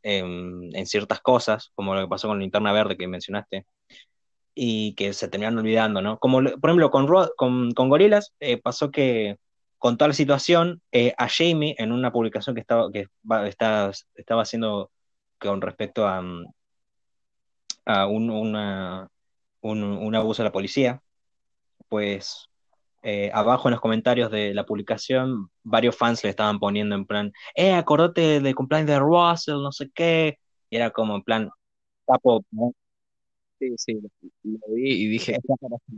en, 0.05 0.71
en 0.77 0.87
ciertas 0.87 1.21
cosas, 1.21 1.73
como 1.75 1.95
lo 1.95 2.03
que 2.03 2.09
pasó 2.09 2.29
con 2.29 2.39
Linterna 2.41 2.73
Verde 2.73 2.97
que 2.97 3.09
mencionaste, 3.09 3.67
y 4.55 4.95
que 4.95 5.13
se 5.13 5.29
terminaron 5.29 5.59
olvidando, 5.59 6.01
¿no? 6.03 6.19
Como, 6.21 6.39
por 6.43 6.71
ejemplo, 6.71 6.91
con, 6.91 7.09
con, 7.37 7.73
con 7.73 7.89
Gorilas 7.89 8.35
eh, 8.41 8.59
pasó 8.63 8.91
que 8.93 9.39
con 9.79 9.99
toda 9.99 10.09
la 10.09 10.15
situación, 10.15 10.81
eh, 10.93 11.15
a 11.19 11.29
Jamie, 11.29 11.75
en 11.79 11.93
una 11.93 12.13
publicación 12.13 12.55
que 12.55 12.61
estaba, 12.63 12.91
que 12.93 13.09
va- 13.31 13.49
está- 13.49 13.91
estaba 14.15 14.43
haciendo 14.43 14.91
con 15.39 15.61
respecto 15.61 16.07
a, 16.07 16.23
mm, 16.23 16.47
a 17.87 18.07
un, 18.07 18.31
una- 18.31 19.09
un, 19.61 19.83
un 19.83 20.15
abuso 20.15 20.43
de 20.43 20.49
la 20.49 20.53
policía, 20.53 21.03
pues 21.89 22.49
eh, 23.05 23.31
abajo 23.33 23.69
en 23.69 23.73
los 23.73 23.81
comentarios 23.81 24.31
de 24.31 24.55
la 24.55 24.67
publicación, 24.67 25.51
varios 25.63 25.97
fans 25.97 26.25
le 26.25 26.31
estaban 26.31 26.59
poniendo 26.59 26.95
en 26.95 27.07
plan, 27.07 27.33
eh, 27.55 27.73
acordate 27.75 28.41
del 28.41 28.55
cumpleaños 28.55 28.89
de 28.89 28.99
Russell, 28.99 29.63
no 29.63 29.73
sé 29.73 29.91
qué, 29.95 30.39
y 30.71 30.77
era 30.77 30.91
como 30.91 31.15
en 31.17 31.23
plan, 31.23 31.51
capo, 32.07 32.45
¿no? 32.51 32.73
sí, 33.59 33.75
sí, 33.77 34.01
lo, 34.43 34.75
vi 34.75 35.05
y 35.05 35.09
dije, 35.09 35.33
¿qué 35.33 35.55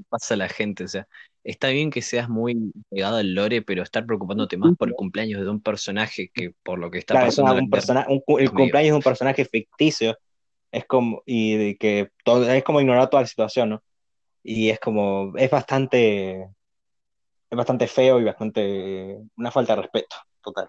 pasa 0.08 0.34
a 0.34 0.36
la 0.36 0.48
gente? 0.48 0.84
O 0.84 0.88
sea, 0.88 1.06
está 1.44 1.68
bien 1.68 1.90
que 1.90 2.02
seas 2.02 2.28
muy 2.28 2.72
pegado 2.90 3.16
al 3.16 3.34
lore, 3.34 3.62
pero 3.62 3.82
estar 3.82 4.04
preocupándote 4.04 4.56
más 4.56 4.76
por 4.76 4.88
el 4.88 4.94
cumpleaños 4.94 5.42
de 5.42 5.50
un 5.50 5.60
personaje 5.60 6.30
que 6.32 6.52
por 6.62 6.78
lo 6.78 6.90
que 6.90 6.98
está 6.98 7.14
Claro, 7.14 7.26
pasando 7.28 7.54
un 7.54 7.70
persona, 7.70 8.06
un 8.08 8.22
el 8.38 8.44
es 8.44 8.52
medio... 8.52 8.54
cumpleaños 8.54 8.90
de 8.92 8.96
un 8.96 9.02
personaje 9.02 9.44
ficticio, 9.44 10.18
es 10.72 10.84
como, 10.86 11.22
y 11.24 11.56
de 11.56 11.76
que 11.76 12.10
todo, 12.24 12.50
es 12.50 12.64
como 12.64 12.80
ignorar 12.80 13.08
toda 13.08 13.22
la 13.22 13.28
situación, 13.28 13.70
¿no? 13.70 13.82
Y 14.42 14.70
es 14.70 14.78
como, 14.78 15.32
es 15.36 15.50
bastante, 15.50 16.48
es 17.50 17.56
bastante 17.56 17.86
feo 17.86 18.20
y 18.20 18.24
bastante, 18.24 19.18
una 19.36 19.50
falta 19.50 19.76
de 19.76 19.82
respeto, 19.82 20.16
total. 20.42 20.68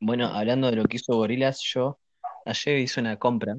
Bueno, 0.00 0.26
hablando 0.28 0.70
de 0.70 0.76
lo 0.76 0.84
que 0.84 0.96
hizo 0.96 1.16
Gorilas, 1.16 1.60
yo 1.62 1.98
ayer 2.44 2.78
hice 2.78 3.00
una 3.00 3.18
compra 3.18 3.56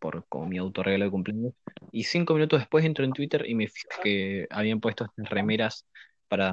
por 0.00 0.26
como 0.28 0.46
mi 0.46 0.58
autorregalo 0.58 1.06
de 1.06 1.10
cumpleaños 1.10 1.54
y 1.92 2.04
cinco 2.04 2.34
minutos 2.34 2.60
después 2.60 2.84
entro 2.84 3.04
en 3.04 3.12
Twitter 3.12 3.44
y 3.48 3.54
me 3.54 3.68
fijo 3.68 3.88
que 4.02 4.46
habían 4.50 4.80
puesto 4.80 5.04
estas 5.04 5.28
remeras 5.28 5.86
para 6.28 6.52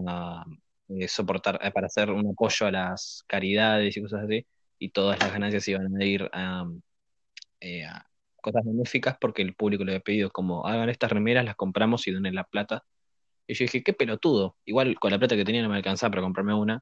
eh, 0.90 1.08
soportar, 1.08 1.60
eh, 1.62 1.72
para 1.72 1.88
hacer 1.88 2.12
un 2.12 2.28
apoyo 2.32 2.68
a 2.68 2.72
las 2.72 3.24
caridades 3.28 3.96
y 3.98 4.02
cosas 4.02 4.24
así 4.24 4.46
y 4.80 4.90
todas 4.90 5.20
las 5.20 5.32
ganancias 5.32 5.68
iban 5.68 5.96
a 5.96 6.06
ir 6.06 6.30
a, 6.34 6.66
eh, 7.60 7.86
a 7.86 8.06
cosas 8.46 8.64
benéficas 8.64 9.18
porque 9.20 9.42
el 9.42 9.56
público 9.56 9.84
le 9.84 9.94
había 9.94 10.02
pedido 10.04 10.30
como 10.30 10.68
hagan 10.68 10.90
estas 10.90 11.12
remeras, 11.12 11.44
las 11.44 11.56
compramos 11.56 12.06
y 12.08 12.12
donen 12.12 12.36
la 12.36 12.44
plata. 12.44 12.86
Y 13.48 13.56
yo 13.56 13.64
dije, 13.64 13.84
qué 13.84 13.94
pelotudo. 13.94 14.56
Igual 14.66 15.00
con 15.00 15.12
la 15.12 15.18
plata 15.20 15.36
que 15.36 15.44
tenía 15.44 15.64
no 15.64 15.70
me 15.70 15.76
alcanzaba 15.78 16.12
para 16.12 16.22
comprarme 16.22 16.54
una 16.54 16.82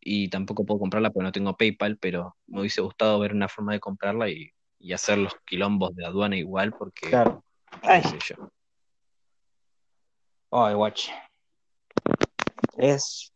y 0.00 0.28
tampoco 0.28 0.64
puedo 0.64 0.78
comprarla 0.80 1.10
porque 1.10 1.24
no 1.24 1.32
tengo 1.32 1.56
PayPal, 1.56 1.98
pero 1.98 2.36
me 2.46 2.60
hubiese 2.60 2.80
gustado 2.80 3.18
ver 3.18 3.34
una 3.34 3.48
forma 3.48 3.72
de 3.72 3.80
comprarla 3.80 4.28
y, 4.30 4.50
y 4.78 4.92
hacer 4.92 5.18
los 5.18 5.34
quilombos 5.44 5.94
de 5.96 6.06
aduana 6.06 6.36
igual 6.36 6.72
porque, 6.72 7.10
Claro. 7.10 7.42
Ay, 7.82 8.02
sé 8.04 8.18
yo. 8.20 8.48
ay, 10.52 10.74
watch. 10.74 11.08
Es, 12.78 13.32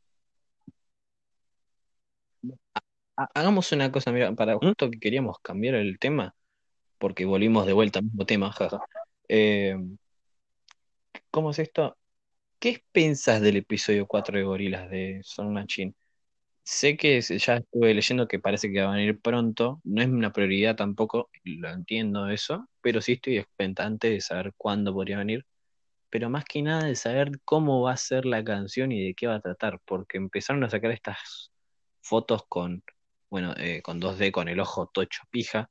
Ha- 3.16 3.30
Hagamos 3.34 3.70
una 3.72 3.92
cosa, 3.92 4.10
mira, 4.12 4.32
para 4.34 4.54
¿Mm? 4.56 4.60
justo 4.60 4.90
que 4.90 4.98
queríamos 4.98 5.38
cambiar 5.40 5.74
el 5.76 5.98
tema, 5.98 6.34
porque 6.98 7.24
volvimos 7.24 7.66
de 7.66 7.72
vuelta 7.72 7.98
al 7.98 8.06
mismo 8.06 8.26
tema. 8.26 8.54
Eh, 9.28 9.76
¿cómo 11.30 11.50
es 11.50 11.58
esto? 11.58 11.96
¿Qué 12.58 12.82
pensás 12.92 13.40
del 13.42 13.56
episodio 13.56 14.06
4 14.06 14.38
de 14.38 14.44
Gorilas 14.44 14.90
de 14.90 15.20
Son 15.22 15.52
Machine? 15.52 15.94
Sé 16.62 16.96
que 16.96 17.20
ya 17.20 17.56
estuve 17.56 17.94
leyendo 17.94 18.26
que 18.28 18.38
parece 18.38 18.72
que 18.72 18.82
va 18.82 18.92
a 18.92 18.96
venir 18.96 19.20
pronto, 19.20 19.80
no 19.84 20.02
es 20.02 20.08
una 20.08 20.32
prioridad 20.32 20.76
tampoco, 20.76 21.30
lo 21.44 21.70
entiendo 21.70 22.28
eso, 22.28 22.68
pero 22.80 23.02
sí 23.02 23.12
estoy 23.14 23.38
expectante 23.38 24.08
de 24.10 24.20
saber 24.22 24.54
cuándo 24.56 24.94
podría 24.94 25.18
venir, 25.18 25.44
pero 26.10 26.30
más 26.30 26.44
que 26.44 26.62
nada 26.62 26.84
de 26.84 26.96
saber 26.96 27.32
cómo 27.44 27.82
va 27.82 27.92
a 27.92 27.96
ser 27.98 28.24
la 28.26 28.44
canción 28.44 28.92
y 28.92 29.04
de 29.04 29.14
qué 29.14 29.26
va 29.26 29.36
a 29.36 29.40
tratar, 29.40 29.80
porque 29.84 30.16
empezaron 30.18 30.64
a 30.64 30.70
sacar 30.70 30.92
estas 30.92 31.52
fotos 32.00 32.44
con, 32.48 32.82
bueno, 33.30 33.54
eh, 33.58 33.82
con 33.82 34.00
2D, 34.00 34.32
con 34.32 34.48
el 34.48 34.60
ojo 34.60 34.88
tocho 34.92 35.22
pija. 35.30 35.70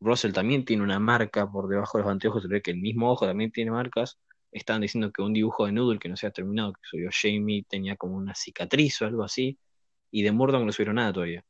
Russell 0.00 0.32
también 0.32 0.64
tiene 0.64 0.82
una 0.82 0.98
marca 0.98 1.50
por 1.50 1.68
debajo 1.68 1.98
de 1.98 2.04
los 2.04 2.12
anteojos, 2.12 2.42
se 2.42 2.48
ve 2.48 2.62
que 2.62 2.70
el 2.72 2.78
mismo 2.78 3.10
ojo 3.10 3.26
también 3.26 3.52
tiene 3.52 3.70
marcas. 3.70 4.18
Estaban 4.52 4.82
diciendo 4.82 5.12
que 5.12 5.22
un 5.22 5.32
dibujo 5.32 5.66
de 5.66 5.72
Noodle 5.72 5.98
que 5.98 6.08
no 6.08 6.16
se 6.16 6.26
ha 6.26 6.30
terminado, 6.30 6.72
que 6.72 6.80
subió 6.82 7.10
Jamie, 7.12 7.64
tenía 7.68 7.96
como 7.96 8.16
una 8.16 8.34
cicatriz 8.34 9.00
o 9.02 9.06
algo 9.06 9.22
así, 9.24 9.58
y 10.10 10.22
de 10.22 10.32
Murdoch 10.32 10.64
no 10.64 10.72
subieron 10.72 10.96
nada 10.96 11.12
todavía. 11.12 11.44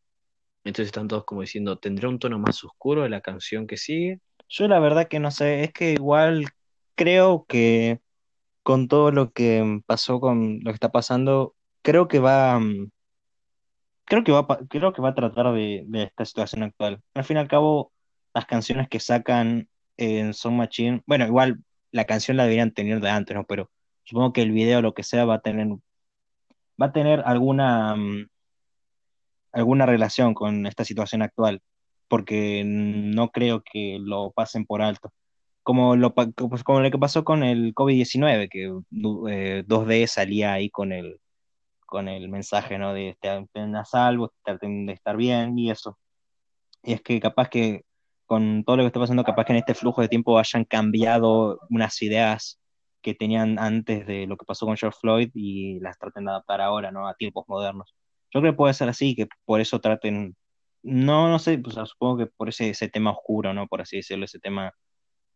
Entonces 0.64 0.86
están 0.86 1.08
todos 1.08 1.24
como 1.24 1.40
diciendo, 1.42 1.78
¿tendrá 1.78 2.08
un 2.08 2.18
tono 2.18 2.38
más 2.38 2.62
oscuro 2.64 3.02
de 3.02 3.08
la 3.08 3.20
canción 3.22 3.66
que 3.66 3.76
sigue? 3.76 4.20
Yo 4.48 4.68
la 4.68 4.80
verdad 4.80 5.08
que 5.08 5.20
no 5.20 5.30
sé, 5.30 5.64
es 5.64 5.72
que 5.72 5.92
igual 5.92 6.46
creo 6.94 7.46
que 7.48 8.00
con 8.62 8.88
todo 8.88 9.10
lo 9.12 9.32
que 9.32 9.80
pasó 9.86 10.20
con 10.20 10.60
lo 10.62 10.70
que 10.70 10.74
está 10.74 10.92
pasando, 10.92 11.54
creo 11.82 12.08
que 12.08 12.18
va, 12.18 12.58
mm, 12.60 12.90
creo 14.04 14.24
que 14.24 14.32
va, 14.32 14.46
creo 14.68 14.92
que 14.92 15.02
va 15.02 15.10
a 15.10 15.14
tratar 15.14 15.52
de, 15.54 15.84
de 15.86 16.02
esta 16.04 16.24
situación 16.24 16.62
actual. 16.64 17.02
Al 17.14 17.24
fin 17.24 17.36
y 17.36 17.40
al 17.40 17.48
cabo, 17.48 17.92
las 18.34 18.46
canciones 18.46 18.88
que 18.88 19.00
sacan 19.00 19.68
en 19.96 20.34
Song 20.34 20.54
Machine, 20.54 21.02
bueno, 21.06 21.26
igual 21.26 21.62
la 21.92 22.04
canción 22.04 22.36
la 22.36 22.44
deberían 22.44 22.72
tener 22.72 23.00
de 23.00 23.10
antes, 23.10 23.36
¿no? 23.36 23.44
Pero 23.44 23.70
supongo 24.04 24.32
que 24.32 24.42
el 24.42 24.52
video 24.52 24.82
lo 24.82 24.94
que 24.94 25.02
sea 25.02 25.24
va 25.24 25.36
a 25.36 25.40
tener, 25.40 25.66
va 26.80 26.86
a 26.86 26.92
tener 26.92 27.22
alguna, 27.24 27.94
mm, 27.96 28.26
alguna 29.52 29.86
relación 29.86 30.34
con 30.34 30.66
esta 30.66 30.84
situación 30.84 31.22
actual, 31.22 31.60
porque 32.08 32.62
no 32.66 33.30
creo 33.30 33.62
que 33.62 33.98
lo 34.00 34.30
pasen 34.32 34.64
por 34.66 34.82
alto. 34.82 35.12
Como 35.62 35.96
lo, 35.96 36.14
pa- 36.14 36.30
como 36.64 36.80
lo 36.80 36.90
que 36.90 36.98
pasó 36.98 37.24
con 37.24 37.42
el 37.44 37.74
COVID-19, 37.74 38.48
que 38.50 38.66
eh, 39.30 39.64
2D 39.66 40.06
salía 40.06 40.52
ahí 40.54 40.70
con 40.70 40.92
el, 40.92 41.20
con 41.86 42.08
el 42.08 42.28
mensaje, 42.28 42.78
¿no? 42.78 42.94
De 42.94 43.10
estén 43.10 43.76
a 43.76 43.84
salvo, 43.84 44.32
de 44.46 44.92
estar 44.92 45.16
bien 45.16 45.58
y 45.58 45.70
eso. 45.70 45.98
Y 46.84 46.94
es 46.94 47.02
que 47.02 47.20
capaz 47.20 47.48
que 47.50 47.84
con 48.30 48.62
todo 48.62 48.76
lo 48.76 48.84
que 48.84 48.86
está 48.86 49.00
pasando, 49.00 49.24
capaz 49.24 49.44
que 49.44 49.52
en 49.54 49.58
este 49.58 49.74
flujo 49.74 50.02
de 50.02 50.08
tiempo 50.08 50.38
hayan 50.38 50.64
cambiado 50.64 51.58
unas 51.68 52.00
ideas 52.00 52.60
que 53.02 53.12
tenían 53.12 53.58
antes 53.58 54.06
de 54.06 54.28
lo 54.28 54.36
que 54.36 54.46
pasó 54.46 54.66
con 54.66 54.76
George 54.76 54.96
Floyd 55.00 55.30
y 55.34 55.80
las 55.80 55.98
traten 55.98 56.26
de 56.26 56.30
adaptar 56.30 56.60
ahora, 56.60 56.92
¿no? 56.92 57.08
A 57.08 57.14
tiempos 57.14 57.44
modernos. 57.48 57.92
Yo 58.30 58.40
creo 58.40 58.52
que 58.52 58.56
puede 58.56 58.72
ser 58.72 58.88
así, 58.88 59.16
que 59.16 59.26
por 59.44 59.60
eso 59.60 59.80
traten, 59.80 60.36
no, 60.84 61.28
no 61.28 61.40
sé, 61.40 61.58
pues 61.58 61.74
supongo 61.88 62.18
que 62.18 62.26
por 62.26 62.48
ese, 62.48 62.70
ese 62.70 62.88
tema 62.88 63.10
oscuro, 63.10 63.52
¿no? 63.52 63.66
Por 63.66 63.80
así 63.80 63.96
decirlo, 63.96 64.26
ese 64.26 64.38
tema 64.38 64.72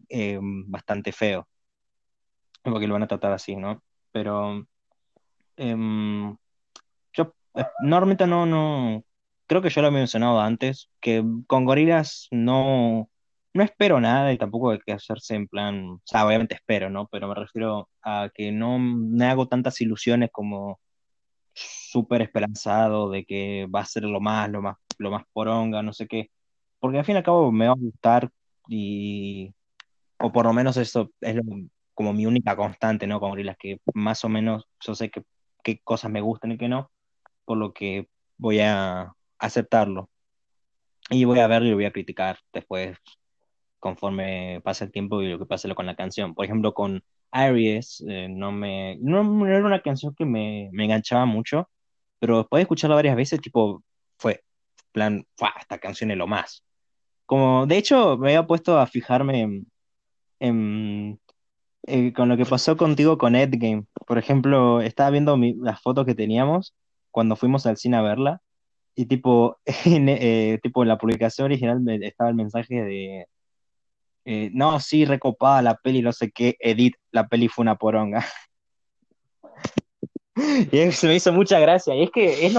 eh, 0.08 0.38
bastante 0.40 1.10
feo, 1.10 1.48
porque 2.62 2.86
lo 2.86 2.94
van 2.94 3.02
a 3.02 3.08
tratar 3.08 3.32
así, 3.32 3.56
¿no? 3.56 3.82
Pero 4.12 4.68
em, 5.56 6.36
yo 7.12 7.34
eh, 7.56 7.66
normalmente 7.82 8.24
no, 8.28 8.46
no, 8.46 9.04
creo 9.46 9.62
que 9.62 9.70
yo 9.70 9.82
lo 9.82 9.88
he 9.88 9.90
mencionado 9.90 10.40
antes, 10.40 10.90
que 11.00 11.24
con 11.46 11.64
gorilas 11.64 12.28
no, 12.30 13.10
no 13.54 13.62
espero 13.62 14.00
nada 14.00 14.32
y 14.32 14.38
tampoco 14.38 14.70
hay 14.70 14.80
que 14.80 14.92
hacerse 14.92 15.34
en 15.34 15.48
plan, 15.48 15.90
o 15.90 16.00
sea, 16.04 16.26
obviamente 16.26 16.54
espero, 16.54 16.90
¿no? 16.90 17.08
Pero 17.08 17.28
me 17.28 17.34
refiero 17.34 17.88
a 18.02 18.30
que 18.34 18.52
no 18.52 18.78
me 18.78 19.26
hago 19.26 19.48
tantas 19.48 19.80
ilusiones 19.80 20.30
como 20.32 20.80
súper 21.54 22.22
esperanzado 22.22 23.10
de 23.10 23.24
que 23.24 23.66
va 23.74 23.80
a 23.80 23.86
ser 23.86 24.04
lo 24.04 24.20
más, 24.20 24.50
lo 24.50 24.62
más, 24.62 24.76
lo 24.98 25.10
más 25.10 25.24
poronga, 25.32 25.82
no 25.82 25.92
sé 25.92 26.06
qué, 26.08 26.30
porque 26.80 26.98
al 26.98 27.04
fin 27.04 27.16
y 27.16 27.18
al 27.18 27.24
cabo 27.24 27.52
me 27.52 27.66
va 27.66 27.72
a 27.74 27.76
gustar 27.76 28.30
y, 28.68 29.54
o 30.18 30.32
por 30.32 30.46
lo 30.46 30.52
menos 30.52 30.76
eso 30.76 31.10
es 31.20 31.36
como 31.94 32.12
mi 32.12 32.26
única 32.26 32.56
constante, 32.56 33.06
¿no? 33.06 33.20
Con 33.20 33.30
gorilas, 33.30 33.56
que 33.58 33.80
más 33.94 34.24
o 34.24 34.28
menos 34.28 34.66
yo 34.80 34.94
sé 34.94 35.10
que, 35.10 35.24
qué 35.62 35.80
cosas 35.84 36.10
me 36.10 36.20
gustan 36.20 36.52
y 36.52 36.58
qué 36.58 36.68
no 36.68 36.90
por 37.44 37.58
lo 37.58 37.72
que 37.72 38.08
voy 38.38 38.60
a 38.60 39.12
aceptarlo. 39.46 40.10
Y 41.10 41.24
voy 41.24 41.38
a 41.40 41.46
verlo 41.46 41.68
y 41.68 41.74
voy 41.74 41.84
a 41.84 41.92
criticar 41.92 42.38
después, 42.52 42.96
conforme 43.78 44.60
pase 44.64 44.84
el 44.84 44.92
tiempo 44.92 45.22
y 45.22 45.28
lo 45.30 45.38
que 45.38 45.46
pase 45.46 45.74
con 45.74 45.86
la 45.86 45.96
canción. 45.96 46.34
Por 46.34 46.44
ejemplo, 46.46 46.74
con 46.74 47.02
Aries, 47.30 48.02
eh, 48.08 48.28
no 48.30 48.52
me, 48.52 48.96
no, 49.00 49.22
no 49.24 49.46
era 49.46 49.64
una 49.66 49.82
canción 49.82 50.14
que 50.16 50.24
me, 50.24 50.70
me 50.72 50.84
enganchaba 50.84 51.26
mucho, 51.26 51.68
pero 52.18 52.38
después 52.38 52.60
de 52.60 52.62
escucharla 52.62 52.96
varias 52.96 53.16
veces, 53.16 53.40
tipo, 53.40 53.82
fue, 54.18 54.42
plan, 54.92 55.26
"Fua, 55.36 55.52
esta 55.60 55.78
canción 55.78 56.10
es 56.10 56.16
lo 56.18 56.26
más. 56.26 56.64
Como, 57.26 57.66
de 57.66 57.78
hecho, 57.78 58.18
me 58.18 58.28
había 58.30 58.46
puesto 58.46 58.78
a 58.78 58.86
fijarme 58.86 59.42
en, 59.42 59.66
en, 60.40 61.20
eh, 61.86 62.12
con 62.12 62.28
lo 62.28 62.36
que 62.36 62.46
pasó 62.46 62.76
contigo 62.76 63.18
con 63.18 63.36
Endgame. 63.36 63.86
Por 64.06 64.18
ejemplo, 64.18 64.80
estaba 64.82 65.10
viendo 65.10 65.36
mi- 65.36 65.54
las 65.56 65.80
fotos 65.82 66.06
que 66.06 66.14
teníamos 66.14 66.74
cuando 67.10 67.36
fuimos 67.36 67.66
al 67.66 67.76
cine 67.78 67.96
a 67.98 68.02
verla 68.02 68.42
y 68.94 69.06
tipo, 69.06 69.58
en, 69.84 70.08
eh, 70.08 70.58
tipo 70.62 70.82
en 70.82 70.88
la 70.88 70.98
publicación 70.98 71.46
original 71.46 71.82
estaba 72.02 72.30
el 72.30 72.36
mensaje 72.36 72.82
de, 72.82 73.26
eh, 74.24 74.50
no, 74.52 74.80
sí, 74.80 75.04
recopada 75.04 75.62
la 75.62 75.76
peli, 75.76 76.02
no 76.02 76.12
sé 76.12 76.30
qué, 76.30 76.56
Edit, 76.60 76.96
la 77.10 77.28
peli 77.28 77.48
fue 77.48 77.62
una 77.62 77.76
poronga. 77.76 78.24
Y 80.72 80.90
se 80.90 81.06
me 81.06 81.14
hizo 81.14 81.32
mucha 81.32 81.60
gracia. 81.60 81.94
Y 81.94 82.02
es 82.02 82.10
que 82.10 82.44
es, 82.44 82.52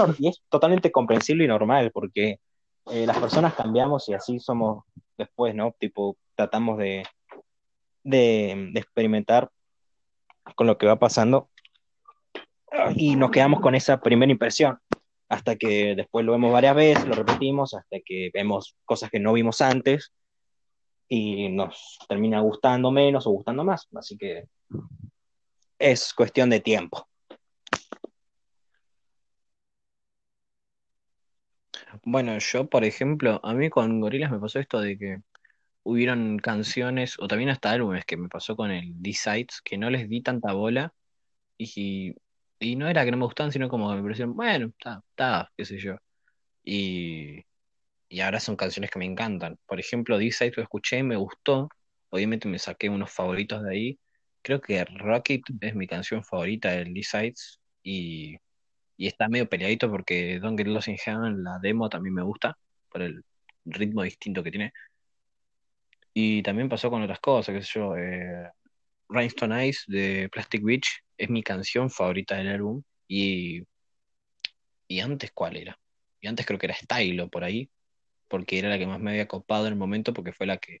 totalmente 0.48 0.90
comprensible 0.90 1.44
y 1.44 1.46
normal, 1.46 1.90
porque 1.92 2.40
eh, 2.86 3.06
las 3.06 3.18
personas 3.18 3.54
cambiamos 3.54 4.08
y 4.08 4.14
así 4.14 4.40
somos 4.40 4.84
después, 5.18 5.54
¿no? 5.54 5.74
Tipo, 5.78 6.16
tratamos 6.34 6.78
de, 6.78 7.04
de 8.02 8.72
experimentar 8.74 9.50
con 10.54 10.66
lo 10.66 10.78
que 10.78 10.86
va 10.86 10.98
pasando 10.98 11.50
y 12.94 13.16
nos 13.16 13.30
quedamos 13.30 13.60
con 13.60 13.74
esa 13.74 14.00
primera 14.00 14.30
impresión. 14.30 14.78
Hasta 15.28 15.56
que 15.56 15.94
después 15.96 16.24
lo 16.24 16.32
vemos 16.32 16.52
varias 16.52 16.76
veces, 16.76 17.06
lo 17.06 17.14
repetimos, 17.14 17.74
hasta 17.74 17.98
que 18.04 18.30
vemos 18.32 18.76
cosas 18.84 19.10
que 19.10 19.20
no 19.20 19.32
vimos 19.32 19.60
antes 19.60 20.12
y 21.08 21.48
nos 21.48 21.98
termina 22.08 22.40
gustando 22.40 22.90
menos 22.90 23.26
o 23.26 23.30
gustando 23.30 23.64
más. 23.64 23.88
Así 23.94 24.16
que 24.16 24.44
es 25.78 26.14
cuestión 26.14 26.50
de 26.50 26.60
tiempo. 26.60 27.08
Bueno, 32.04 32.38
yo, 32.38 32.68
por 32.68 32.84
ejemplo, 32.84 33.40
a 33.42 33.52
mí 33.54 33.70
con 33.70 34.00
Gorillaz 34.00 34.30
me 34.30 34.38
pasó 34.38 34.58
esto 34.60 34.80
de 34.80 34.98
que 34.98 35.18
hubieron 35.82 36.38
canciones, 36.38 37.16
o 37.18 37.28
también 37.28 37.50
hasta 37.50 37.70
álbumes 37.70 38.04
que 38.04 38.16
me 38.16 38.28
pasó 38.28 38.56
con 38.56 38.70
el 38.70 38.92
D-Sides, 39.02 39.60
que 39.62 39.78
no 39.78 39.90
les 39.90 40.08
di 40.08 40.20
tanta 40.22 40.52
bola 40.52 40.92
y, 41.58 42.14
y 42.58 42.76
no 42.76 42.88
era 42.88 43.04
que 43.04 43.10
no 43.10 43.16
me 43.18 43.24
gustaban, 43.24 43.52
sino 43.52 43.68
como 43.68 43.90
que 43.90 43.96
me 43.96 44.02
parecieron, 44.02 44.34
bueno, 44.36 44.66
está, 44.68 45.02
está, 45.10 45.52
qué 45.56 45.64
sé 45.64 45.78
yo. 45.78 45.96
Y, 46.64 47.44
y 48.08 48.20
ahora 48.20 48.40
son 48.40 48.56
canciones 48.56 48.90
que 48.90 48.98
me 48.98 49.04
encantan. 49.06 49.58
Por 49.66 49.80
ejemplo, 49.80 50.18
D-Sides 50.18 50.56
lo 50.56 50.62
escuché, 50.62 51.02
me 51.02 51.16
gustó, 51.16 51.68
obviamente 52.10 52.48
me 52.48 52.58
saqué 52.58 52.88
unos 52.88 53.12
favoritos 53.12 53.62
de 53.62 53.70
ahí. 53.72 53.98
Creo 54.42 54.60
que 54.60 54.84
Rocket 54.84 55.42
es 55.60 55.74
mi 55.74 55.86
canción 55.86 56.24
favorita 56.24 56.70
del 56.72 56.94
D-Sides 56.94 57.60
y, 57.82 58.36
y 58.96 59.06
está 59.08 59.28
medio 59.28 59.48
peleadito 59.48 59.90
porque 59.90 60.38
Don't 60.40 60.58
Get 60.58 60.68
Lost 60.68 60.88
in 60.88 60.98
Heaven, 60.98 61.44
la 61.44 61.58
demo 61.60 61.88
también 61.88 62.14
me 62.14 62.22
gusta, 62.22 62.56
por 62.90 63.02
el 63.02 63.24
ritmo 63.64 64.02
distinto 64.02 64.42
que 64.42 64.50
tiene. 64.50 64.72
Y 66.14 66.42
también 66.42 66.68
pasó 66.68 66.90
con 66.90 67.02
otras 67.02 67.20
cosas, 67.20 67.54
qué 67.54 67.62
sé 67.62 67.70
yo, 67.74 67.96
eh, 67.96 68.50
Rhinestone 69.08 69.68
Ice 69.68 69.84
de 69.88 70.28
Plastic 70.30 70.62
Beach 70.64 70.86
es 71.18 71.30
mi 71.30 71.42
canción 71.42 71.90
favorita 71.90 72.36
del 72.36 72.48
álbum. 72.48 72.82
Y, 73.08 73.62
y 74.88 75.00
antes, 75.00 75.32
¿cuál 75.32 75.56
era? 75.56 75.78
Y 76.20 76.28
antes 76.28 76.46
creo 76.46 76.58
que 76.58 76.66
era 76.66 76.74
Stylo 76.74 77.28
por 77.28 77.44
ahí, 77.44 77.70
porque 78.28 78.58
era 78.58 78.68
la 78.68 78.78
que 78.78 78.86
más 78.86 79.00
me 79.00 79.10
había 79.10 79.28
copado 79.28 79.66
en 79.66 79.74
el 79.74 79.78
momento, 79.78 80.12
porque 80.12 80.32
fue 80.32 80.46
la 80.46 80.58
que 80.58 80.80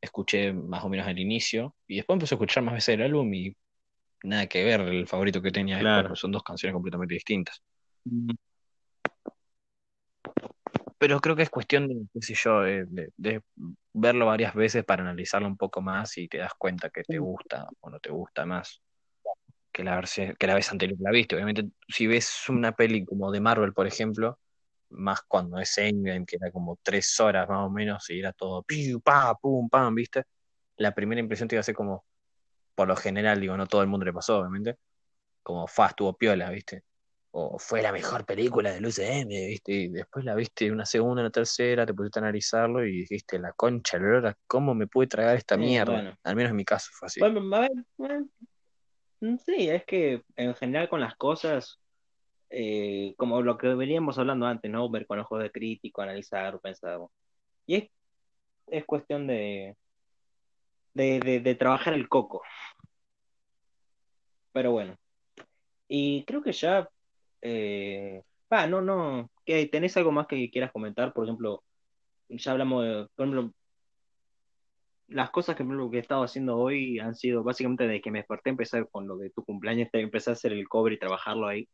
escuché 0.00 0.52
más 0.52 0.84
o 0.84 0.88
menos 0.88 1.06
al 1.06 1.18
inicio. 1.18 1.74
Y 1.86 1.96
después 1.96 2.16
empecé 2.16 2.34
a 2.34 2.36
escuchar 2.36 2.62
más 2.62 2.74
veces 2.74 2.94
el 2.96 3.02
álbum 3.02 3.32
y 3.34 3.56
nada 4.24 4.46
que 4.46 4.64
ver 4.64 4.80
el 4.82 5.06
favorito 5.06 5.42
que 5.42 5.50
tenía 5.50 5.78
Claro. 5.78 6.16
son 6.16 6.32
dos 6.32 6.42
canciones 6.42 6.74
completamente 6.74 7.14
distintas. 7.14 7.62
Pero 10.98 11.20
creo 11.20 11.36
que 11.36 11.42
es 11.42 11.50
cuestión 11.50 11.88
de, 11.88 12.06
qué 12.12 12.22
sé 12.22 12.34
yo, 12.34 12.60
de, 12.62 12.86
de- 12.86 13.10
de 13.16 13.42
verlo 13.92 14.26
varias 14.26 14.54
veces 14.54 14.84
para 14.84 15.02
analizarlo 15.02 15.48
un 15.48 15.56
poco 15.56 15.80
más 15.82 16.16
y 16.18 16.28
te 16.28 16.38
das 16.38 16.52
cuenta 16.56 16.90
que 16.90 17.02
te 17.04 17.18
gusta 17.18 17.68
o 17.80 17.90
no 17.90 18.00
te 18.00 18.10
gusta 18.10 18.46
más 18.46 18.82
que 19.74 19.84
la, 19.84 19.96
verse- 19.96 20.36
que 20.38 20.48
la 20.48 20.54
vez 20.56 20.72
anterior 20.72 20.98
la 21.02 21.12
viste. 21.12 21.36
Obviamente, 21.36 21.66
si 21.88 22.08
ves 22.08 22.48
una 22.50 22.72
peli 22.74 23.04
como 23.06 23.32
de 23.32 23.40
Marvel, 23.42 23.74
por 23.74 23.88
ejemplo, 23.88 24.40
más 24.90 25.22
cuando 25.28 25.58
es 25.60 25.76
Endgame, 25.78 26.26
que 26.26 26.36
era 26.38 26.52
como 26.52 26.78
tres 26.82 27.18
horas 27.20 27.48
más 27.48 27.66
o 27.66 27.70
menos 27.70 28.08
y 28.10 28.20
era 28.20 28.32
todo 28.34 28.62
piu, 28.64 29.00
pa, 29.02 29.34
pum, 29.36 29.68
pam, 29.70 29.94
¿viste? 29.96 30.24
La 30.78 30.94
primera 30.94 31.20
impresión 31.20 31.48
te 31.48 31.56
iba 31.56 31.60
a 31.60 31.64
ser 31.64 31.74
como, 31.76 32.04
por 32.74 32.88
lo 32.88 32.96
general, 32.96 33.40
digo, 33.40 33.56
no 33.56 33.66
todo 33.66 33.82
el 33.82 33.88
mundo 33.88 34.06
le 34.06 34.12
pasó, 34.12 34.38
obviamente, 34.40 34.76
como 35.42 35.66
fa, 35.68 35.88
estuvo 35.88 36.16
piola, 36.16 36.50
¿viste? 36.50 36.84
O 37.32 37.58
fue 37.58 37.82
la 37.82 37.92
mejor 37.92 38.24
película 38.24 38.72
del 38.72 38.86
UCM, 38.86 39.28
¿viste? 39.48 39.72
Y 39.72 39.88
después 39.88 40.24
la 40.24 40.34
viste 40.36 40.70
una 40.70 40.86
segunda, 40.86 41.22
una 41.22 41.30
tercera, 41.30 41.84
te 41.86 41.94
pusiste 41.94 42.20
a 42.20 42.22
analizarlo 42.22 42.84
y 42.86 42.92
dijiste, 43.00 43.38
la 43.40 43.52
concha, 43.52 43.98
de 43.98 44.20
la 44.20 44.38
¿cómo 44.46 44.74
me 44.74 44.86
pude 44.86 45.08
tragar 45.08 45.36
esta 45.36 45.56
mierda? 45.56 45.92
bueno. 45.94 46.14
Al 46.22 46.36
menos 46.36 46.50
en 46.50 46.56
mi 46.56 46.64
caso 46.64 46.90
fue 46.92 47.06
así. 47.06 47.20
Bueno, 47.20 47.40
bueno, 47.96 48.28
sí, 49.38 49.68
es 49.68 49.84
que 49.84 50.22
en 50.36 50.54
general 50.54 50.88
con 50.88 51.00
las 51.00 51.16
cosas, 51.16 51.80
eh, 52.50 53.14
como 53.18 53.42
lo 53.42 53.58
que 53.58 53.68
veníamos 53.74 54.18
hablando 54.18 54.46
antes, 54.46 54.70
¿no? 54.70 54.88
Ver 54.90 55.06
con 55.06 55.18
ojos 55.20 55.42
de 55.42 55.50
crítico, 55.50 56.02
analizar, 56.02 56.60
pensar. 56.60 57.00
Y 57.66 57.76
es, 57.76 57.90
es 58.68 58.84
cuestión 58.84 59.26
de, 59.26 59.76
de, 60.94 61.40
de, 61.40 61.54
trabajar 61.54 61.94
el 61.94 62.08
coco. 62.08 62.42
Pero 64.52 64.72
bueno. 64.72 64.96
Y 65.88 66.24
creo 66.24 66.42
que 66.42 66.52
ya. 66.52 66.88
Eh, 67.42 68.22
ah, 68.50 68.66
no, 68.66 68.80
no. 68.80 69.30
¿Qué, 69.44 69.66
¿Tenés 69.66 69.96
algo 69.96 70.12
más 70.12 70.26
que 70.26 70.50
quieras 70.50 70.72
comentar? 70.72 71.12
Por 71.12 71.24
ejemplo, 71.24 71.62
ya 72.28 72.52
hablamos 72.52 72.84
de. 72.84 73.06
Por 73.16 73.52
las 75.08 75.30
cosas 75.30 75.56
que, 75.56 75.64
que 75.64 75.96
he 75.96 76.00
estado 76.00 76.24
haciendo 76.24 76.56
hoy 76.56 76.98
han 76.98 77.14
sido 77.14 77.42
básicamente 77.42 77.86
de 77.86 78.00
que 78.00 78.10
me 78.10 78.18
desperté, 78.20 78.50
empezar 78.50 78.88
con 78.90 79.06
lo 79.06 79.16
de 79.16 79.30
tu 79.30 79.44
cumpleaños, 79.44 79.88
te- 79.90 80.00
empecé 80.00 80.30
a 80.30 80.32
hacer 80.34 80.52
el 80.52 80.68
cover 80.68 80.92
y 80.92 80.98
trabajarlo 80.98 81.46
ahí. 81.46 81.68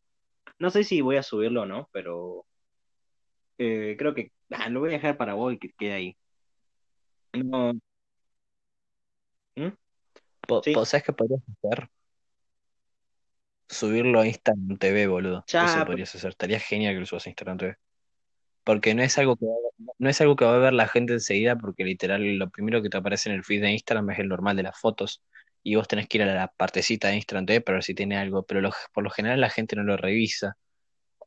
No 0.58 0.70
sé 0.70 0.84
si 0.84 1.00
voy 1.00 1.16
a 1.16 1.22
subirlo 1.22 1.62
o 1.62 1.66
no, 1.66 1.88
pero 1.92 2.44
eh, 3.58 3.94
creo 3.98 4.14
que 4.14 4.32
ah, 4.50 4.68
lo 4.68 4.80
voy 4.80 4.90
a 4.90 4.92
dejar 4.92 5.16
para 5.16 5.34
vos 5.34 5.54
y 5.54 5.58
que 5.58 5.70
quede 5.78 5.92
ahí. 5.92 6.16
No, 7.32 7.72
¿Mm? 9.56 9.68
Sí. 10.64 10.74
¿Sabes 10.84 11.04
qué 11.04 11.12
podrías 11.12 11.42
hacer? 11.62 11.88
Subirlo 13.68 14.20
a 14.20 14.26
Instagram 14.26 14.78
TV, 14.78 15.06
boludo. 15.06 15.44
Ya, 15.46 15.64
Eso 15.64 15.86
podrías 15.86 16.12
hacer. 16.14 16.30
Estaría 16.30 16.58
genial 16.58 16.94
que 16.94 17.00
lo 17.00 17.06
subas 17.06 17.26
a 17.26 17.28
Instagram 17.30 17.58
TV. 17.58 17.76
Porque 18.64 18.94
no 18.94 19.02
es 19.02 19.16
algo 19.18 19.36
que 19.36 19.46
no 19.98 20.08
es 20.08 20.20
algo 20.20 20.36
que 20.36 20.44
va 20.44 20.54
a 20.54 20.58
ver 20.58 20.72
la 20.72 20.86
gente 20.88 21.12
enseguida, 21.14 21.56
porque 21.56 21.84
literal 21.84 22.22
lo 22.38 22.50
primero 22.50 22.82
que 22.82 22.88
te 22.90 22.96
aparece 22.96 23.28
en 23.30 23.36
el 23.36 23.44
feed 23.44 23.62
de 23.62 23.70
Instagram 23.72 24.10
es 24.10 24.18
el 24.18 24.28
normal 24.28 24.56
de 24.56 24.62
las 24.64 24.78
fotos. 24.78 25.22
Y 25.62 25.74
vos 25.76 25.88
tenés 25.88 26.08
que 26.08 26.18
ir 26.18 26.22
a 26.24 26.34
la 26.34 26.48
partecita 26.48 27.08
de 27.08 27.16
Instagram 27.16 27.46
TV 27.46 27.60
para 27.60 27.76
ver 27.76 27.84
si 27.84 27.94
tiene 27.94 28.16
algo. 28.16 28.42
Pero 28.44 28.60
lo- 28.60 28.72
por 28.92 29.04
lo 29.04 29.10
general 29.10 29.40
la 29.40 29.50
gente 29.50 29.76
no 29.76 29.82
lo 29.82 29.96
revisa. 29.96 30.56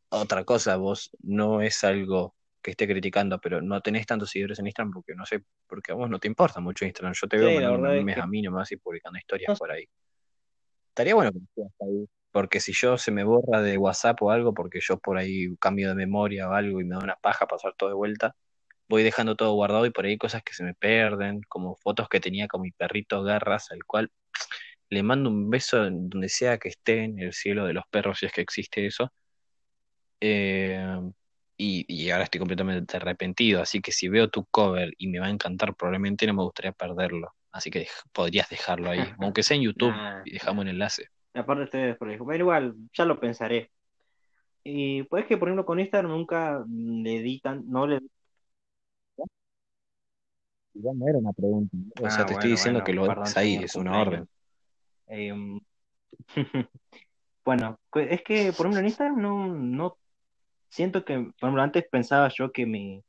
Otra 0.09 0.43
cosa, 0.43 0.75
vos 0.77 1.11
no 1.21 1.61
es 1.61 1.83
algo 1.83 2.35
que 2.61 2.71
esté 2.71 2.87
criticando, 2.87 3.39
pero 3.39 3.61
no 3.61 3.81
tenés 3.81 4.05
tantos 4.05 4.29
seguidores 4.29 4.57
en 4.59 4.67
Instagram 4.67 4.93
porque 4.93 5.13
no 5.15 5.25
sé, 5.25 5.43
porque 5.67 5.91
a 5.91 5.95
vos 5.95 6.09
no 6.09 6.19
te 6.19 6.27
importa 6.27 6.59
mucho 6.59 6.85
Instagram. 6.85 7.13
Yo 7.13 7.27
te 7.27 7.37
Sí, 7.37 7.43
veo 7.43 7.59
la 7.59 7.71
mandando 7.71 7.89
memes 7.97 8.15
que- 8.15 8.21
a 8.21 8.27
mí 8.27 8.41
nomás 8.41 8.71
y 8.71 8.77
publicando 8.77 9.19
historias 9.19 9.49
No 9.49 9.55
por 9.55 9.71
ahí. 9.71 9.85
Estaría 10.89 11.15
bueno 11.15 11.31
que 11.31 11.39
subas 11.55 11.71
ahí, 11.81 12.07
porque 12.31 12.59
si 12.59 12.71
yo 12.73 12.97
se 12.97 13.11
me 13.11 13.23
borra 13.23 13.61
de 13.61 13.77
WhatsApp 13.77 14.21
o 14.21 14.31
algo, 14.31 14.53
porque 14.53 14.79
yo 14.81 14.97
por 14.99 15.17
ahí 15.17 15.55
cambio 15.57 15.89
de 15.89 15.95
memoria 15.95 16.49
o 16.49 16.53
algo 16.53 16.79
y 16.79 16.85
me 16.85 16.95
da 16.95 17.03
una 17.03 17.15
paja 17.15 17.47
pasar 17.47 17.73
todo 17.75 17.89
de 17.89 17.95
vuelta, 17.95 18.35
voy 18.89 19.03
dejando 19.03 19.35
todo 19.35 19.53
guardado 19.53 19.85
y 19.85 19.91
por 19.91 20.05
ahí 20.05 20.17
cosas 20.17 20.43
que 20.43 20.53
se 20.53 20.63
me 20.63 20.73
pierden, 20.75 21.41
como 21.49 21.75
fotos 21.77 22.09
que 22.09 22.19
tenía 22.19 22.47
con 22.47 22.61
mi 22.61 22.71
perrito 22.71 23.23
Garras, 23.23 23.71
al 23.71 23.83
cual 23.85 24.11
le 24.89 25.03
mando 25.03 25.29
un 25.29 25.49
beso 25.49 25.77
donde 25.79 26.29
sea 26.29 26.57
que 26.59 26.69
esté 26.69 27.03
en 27.05 27.19
el 27.19 27.33
cielo 27.33 27.65
de 27.65 27.73
los 27.73 27.85
perros, 27.89 28.19
si 28.19 28.27
es 28.27 28.31
que 28.33 28.41
existe 28.41 28.85
eso. 28.85 29.11
Eh, 30.19 30.85
y, 31.57 31.85
y 31.87 32.09
ahora 32.09 32.23
estoy 32.25 32.39
completamente 32.39 32.97
arrepentido, 32.97 33.61
así 33.61 33.81
que 33.81 33.91
si 33.91 34.07
veo 34.09 34.29
tu 34.29 34.45
cover 34.45 34.93
y 34.97 35.07
me 35.07 35.19
va 35.19 35.27
a 35.27 35.29
encantar, 35.29 35.75
probablemente 35.75 36.25
no 36.27 36.33
me 36.33 36.43
gustaría 36.43 36.71
perderlo. 36.71 37.29
Así 37.51 37.69
que 37.69 37.81
dej- 37.85 38.09
podrías 38.11 38.49
dejarlo 38.49 38.89
ahí, 38.89 38.99
aunque 39.19 39.43
sea 39.43 39.57
en 39.57 39.63
YouTube, 39.63 39.91
Nah, 39.91 40.21
y 40.25 40.31
dejamos 40.31 40.63
un 40.63 40.69
enlace. 40.69 41.07
Aparte 41.33 41.63
ustedes 41.63 41.97
por 41.97 42.07
pero 42.09 42.35
igual, 42.35 42.75
ya 42.93 43.05
lo 43.05 43.19
pensaré. 43.19 43.71
Y 44.63 45.03
pues 45.03 45.25
que 45.25 45.37
por 45.37 45.49
ejemplo 45.49 45.65
con 45.65 45.79
Instagram 45.79 46.11
nunca 46.11 46.63
le 46.67 47.21
di 47.21 47.39
tan, 47.39 47.67
no 47.69 47.85
le 47.85 47.99
Igual 50.75 50.99
no 50.99 51.07
era 51.07 51.17
una 51.17 51.33
pregunta. 51.33 51.77
O 51.99 52.05
Ah, 52.05 52.09
sea, 52.09 52.25
te 52.25 52.33
estoy 52.33 52.49
diciendo 52.51 52.79
bueno, 52.79 52.85
que 52.85 52.93
lo 52.93 53.07
perdón, 53.07 53.33
ahí, 53.35 53.55
es 53.63 53.75
una 53.75 53.99
orden. 53.99 54.27
Em, 55.07 55.59
bueno, 57.45 57.79
es 57.95 58.21
que 58.23 58.51
por 58.53 58.65
ejemplo 58.67 58.79
en 58.79 58.85
Instagram 58.85 59.21
no, 59.21 59.47
no 59.47 59.97
siento 60.69 61.05
que, 61.05 61.15
por 61.15 61.33
ejemplo, 61.41 61.61
antes 61.61 61.85
pensaba 61.89 62.29
yo 62.29 62.51
que 62.51 62.65
mi, 62.65 63.03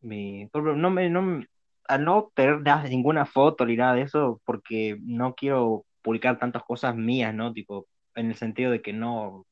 mi, 0.00 0.46
por 0.48 0.62
ejemplo, 0.62 0.76
no 0.76 0.90
me, 0.90 1.08
no, 1.10 1.42
al 1.86 2.04
no 2.04 2.32
tener 2.34 2.60
nada- 2.62 2.88
ninguna 2.88 3.26
foto 3.26 3.64
ni 3.66 3.76
nada 3.76 3.94
de 3.94 4.02
eso, 4.02 4.40
porque 4.44 4.98
no 5.02 5.34
quiero 5.34 5.84
publicar 6.02 6.38
tantas 6.38 6.62
cosas 6.64 6.96
mías, 6.96 7.34
¿no? 7.34 7.52
Tipo, 7.52 7.86
en 8.14 8.28
el 8.28 8.36
sentido 8.36 8.70
de 8.72 8.82
que 8.82 8.92
no, 8.92 9.46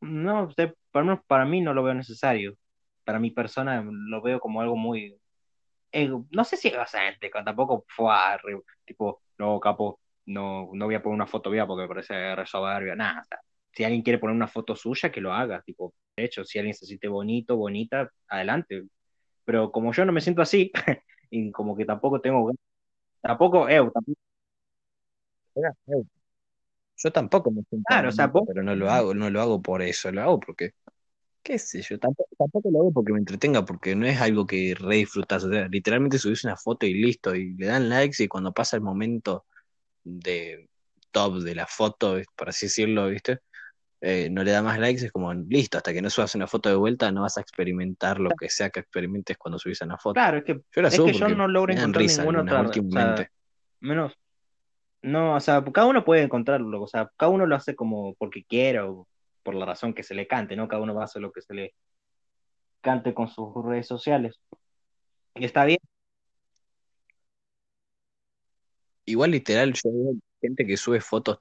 no 0.00 0.50
sé, 0.52 0.74
por 0.90 1.02
lo 1.02 1.06
menos 1.12 1.24
para 1.26 1.44
mí 1.44 1.60
no 1.60 1.74
lo 1.74 1.82
veo 1.82 1.94
necesario. 1.94 2.54
Para 3.04 3.18
mi 3.18 3.30
persona 3.30 3.82
lo 3.84 4.22
veo 4.22 4.40
como 4.40 4.60
algo 4.60 4.76
muy, 4.76 5.16
no 5.92 6.44
sé 6.44 6.56
si 6.56 6.68
egocéntrico, 6.68 7.42
tampoco 7.44 7.84
fue 7.88 8.12
tipo, 8.84 9.22
no, 9.38 9.58
capo, 9.60 10.00
no, 10.26 10.70
no 10.72 10.84
voy 10.86 10.94
a 10.94 11.02
poner 11.02 11.14
una 11.16 11.26
foto 11.26 11.50
mía 11.50 11.66
porque 11.66 11.82
me 11.82 11.88
parece 11.88 12.34
re 12.34 12.46
soberbia, 12.46 12.94
nada, 12.94 13.20
o 13.22 13.24
sea, 13.24 13.40
si 13.72 13.84
alguien 13.84 14.02
quiere 14.02 14.18
poner 14.18 14.36
una 14.36 14.48
foto 14.48 14.74
suya, 14.76 15.10
que 15.10 15.20
lo 15.20 15.32
haga, 15.32 15.62
tipo, 15.62 15.94
de 16.16 16.24
hecho, 16.24 16.44
si 16.44 16.58
alguien 16.58 16.74
se 16.74 16.86
siente 16.86 17.08
bonito, 17.08 17.56
bonita, 17.56 18.10
adelante, 18.28 18.84
pero 19.44 19.70
como 19.70 19.92
yo 19.92 20.04
no 20.04 20.12
me 20.12 20.20
siento 20.20 20.42
así, 20.42 20.70
y 21.30 21.50
como 21.52 21.76
que 21.76 21.84
tampoco 21.84 22.20
tengo, 22.20 22.52
tampoco, 23.20 23.68
eh, 23.68 23.78
tampoco, 23.78 24.18
Yo 27.02 27.10
tampoco 27.12 27.50
me 27.50 27.62
siento 27.62 27.84
claro, 27.86 28.08
o 28.10 28.12
sea, 28.12 28.26
vos, 28.26 28.44
pero 28.46 28.62
no 28.62 28.76
lo 28.76 28.90
hago, 28.90 29.14
no 29.14 29.30
lo 29.30 29.40
hago 29.40 29.62
por 29.62 29.82
eso, 29.82 30.12
lo 30.12 30.22
hago 30.22 30.40
porque, 30.40 30.72
qué 31.42 31.58
sé 31.58 31.82
yo, 31.82 31.98
tampoco, 31.98 32.28
tampoco 32.38 32.70
lo 32.70 32.80
hago 32.80 32.92
porque 32.92 33.12
me 33.12 33.18
entretenga, 33.18 33.64
porque 33.64 33.94
no 33.96 34.06
es 34.06 34.20
algo 34.20 34.46
que 34.46 34.74
re 34.78 34.96
disfrutas, 34.96 35.44
o 35.44 35.50
sea, 35.50 35.68
literalmente 35.68 36.18
subís 36.18 36.44
una 36.44 36.56
foto 36.56 36.86
y 36.86 36.94
listo, 36.94 37.34
y 37.34 37.54
le 37.54 37.66
dan 37.66 37.88
likes 37.88 38.22
y 38.22 38.28
cuando 38.28 38.52
pasa 38.52 38.76
el 38.76 38.82
momento 38.82 39.46
de 40.04 40.68
top 41.10 41.40
de 41.40 41.54
la 41.54 41.66
foto, 41.66 42.18
por 42.36 42.48
así 42.48 42.66
decirlo, 42.66 43.08
¿viste? 43.08 43.38
Eh, 44.02 44.28
no 44.30 44.42
le 44.42 44.50
da 44.50 44.62
más 44.62 44.78
likes, 44.78 45.04
es 45.04 45.12
como, 45.12 45.32
listo, 45.34 45.76
hasta 45.76 45.92
que 45.92 46.00
no 46.00 46.08
subas 46.08 46.34
una 46.34 46.46
foto 46.46 46.70
de 46.70 46.74
vuelta 46.74 47.12
no 47.12 47.22
vas 47.22 47.36
a 47.36 47.42
experimentar 47.42 48.18
lo 48.18 48.30
que 48.30 48.48
sea 48.48 48.70
que 48.70 48.80
experimentes 48.80 49.36
cuando 49.36 49.58
subís 49.58 49.80
una 49.82 49.98
foto. 49.98 50.14
claro, 50.14 50.38
es 50.38 50.44
que, 50.44 50.54
Yo 50.54 50.82
es 50.82 51.00
que 51.00 51.12
yo 51.12 51.28
no 51.28 51.46
logro 51.46 51.72
encontrar 51.72 52.02
risa 52.02 52.22
ninguna 52.22 52.42
otra, 52.42 52.60
o 52.60 52.64
últimamente. 52.64 53.22
sea, 53.22 53.30
menos, 53.80 54.12
no, 55.02 55.34
o 55.36 55.40
sea, 55.40 55.62
cada 55.64 55.86
uno 55.86 56.04
puede 56.04 56.22
encontrarlo, 56.22 56.82
o 56.82 56.86
sea, 56.86 57.10
cada 57.16 57.30
uno 57.30 57.46
lo 57.46 57.56
hace 57.56 57.74
como 57.74 58.14
porque 58.14 58.44
quiere 58.44 58.80
o 58.80 59.06
por 59.42 59.54
la 59.54 59.66
razón 59.66 59.94
que 59.94 60.02
se 60.02 60.14
le 60.14 60.26
cante, 60.26 60.56
¿no? 60.56 60.68
Cada 60.68 60.82
uno 60.82 60.94
va 60.94 61.02
a 61.02 61.04
hacer 61.04 61.22
lo 61.22 61.32
que 61.32 61.42
se 61.42 61.54
le 61.54 61.74
cante 62.80 63.14
con 63.14 63.28
sus 63.28 63.52
redes 63.64 63.86
sociales. 63.86 64.40
Y 65.34 65.44
está 65.44 65.64
bien, 65.64 65.78
Igual 69.10 69.32
literal, 69.32 69.72
yo 69.72 69.90
veo 69.92 70.14
gente 70.40 70.64
que 70.66 70.76
sube 70.76 71.00
fotos 71.00 71.38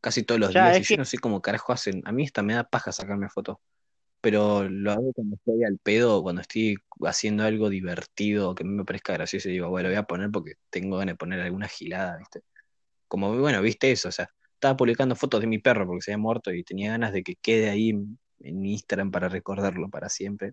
casi 0.00 0.24
todos 0.24 0.40
los 0.40 0.52
ya 0.52 0.72
días 0.72 0.80
y 0.80 0.92
yo 0.94 0.98
no 0.98 1.04
sé 1.04 1.18
cómo 1.18 1.40
carajo 1.40 1.72
hacen. 1.72 2.02
A 2.04 2.12
mí 2.12 2.24
esta 2.24 2.42
me 2.42 2.54
da 2.54 2.64
paja 2.64 2.92
sacarme 2.92 3.30
fotos, 3.30 3.56
pero 4.20 4.68
lo 4.68 4.92
hago 4.92 5.12
cuando 5.14 5.36
estoy 5.36 5.64
al 5.64 5.78
pedo, 5.78 6.22
cuando 6.22 6.42
estoy 6.42 6.76
haciendo 7.06 7.44
algo 7.44 7.70
divertido 7.70 8.54
que 8.54 8.64
a 8.64 8.66
mí 8.66 8.74
me 8.74 8.84
parezca 8.84 9.14
gracioso 9.14 9.48
y 9.48 9.52
digo, 9.52 9.70
bueno, 9.70 9.88
lo 9.88 9.94
voy 9.94 9.98
a 10.00 10.02
poner 10.04 10.30
porque 10.30 10.54
tengo 10.70 10.98
ganas 10.98 11.14
de 11.14 11.18
poner 11.18 11.40
alguna 11.40 11.68
gilada, 11.68 12.18
¿viste? 12.18 12.42
Como, 13.08 13.38
bueno, 13.38 13.62
viste 13.62 13.90
eso, 13.90 14.08
o 14.08 14.12
sea, 14.12 14.28
estaba 14.62 14.76
publicando 14.76 15.16
fotos 15.16 15.40
de 15.40 15.48
mi 15.48 15.58
perro 15.58 15.88
porque 15.88 16.02
se 16.02 16.12
había 16.12 16.22
muerto 16.22 16.52
y 16.52 16.62
tenía 16.62 16.92
ganas 16.92 17.12
de 17.12 17.24
que 17.24 17.34
quede 17.34 17.68
ahí 17.68 17.90
en, 17.90 18.18
Instagram 18.64 19.10
para 19.10 19.28
recordarlo 19.28 19.88
para 19.88 20.08
siempre. 20.08 20.52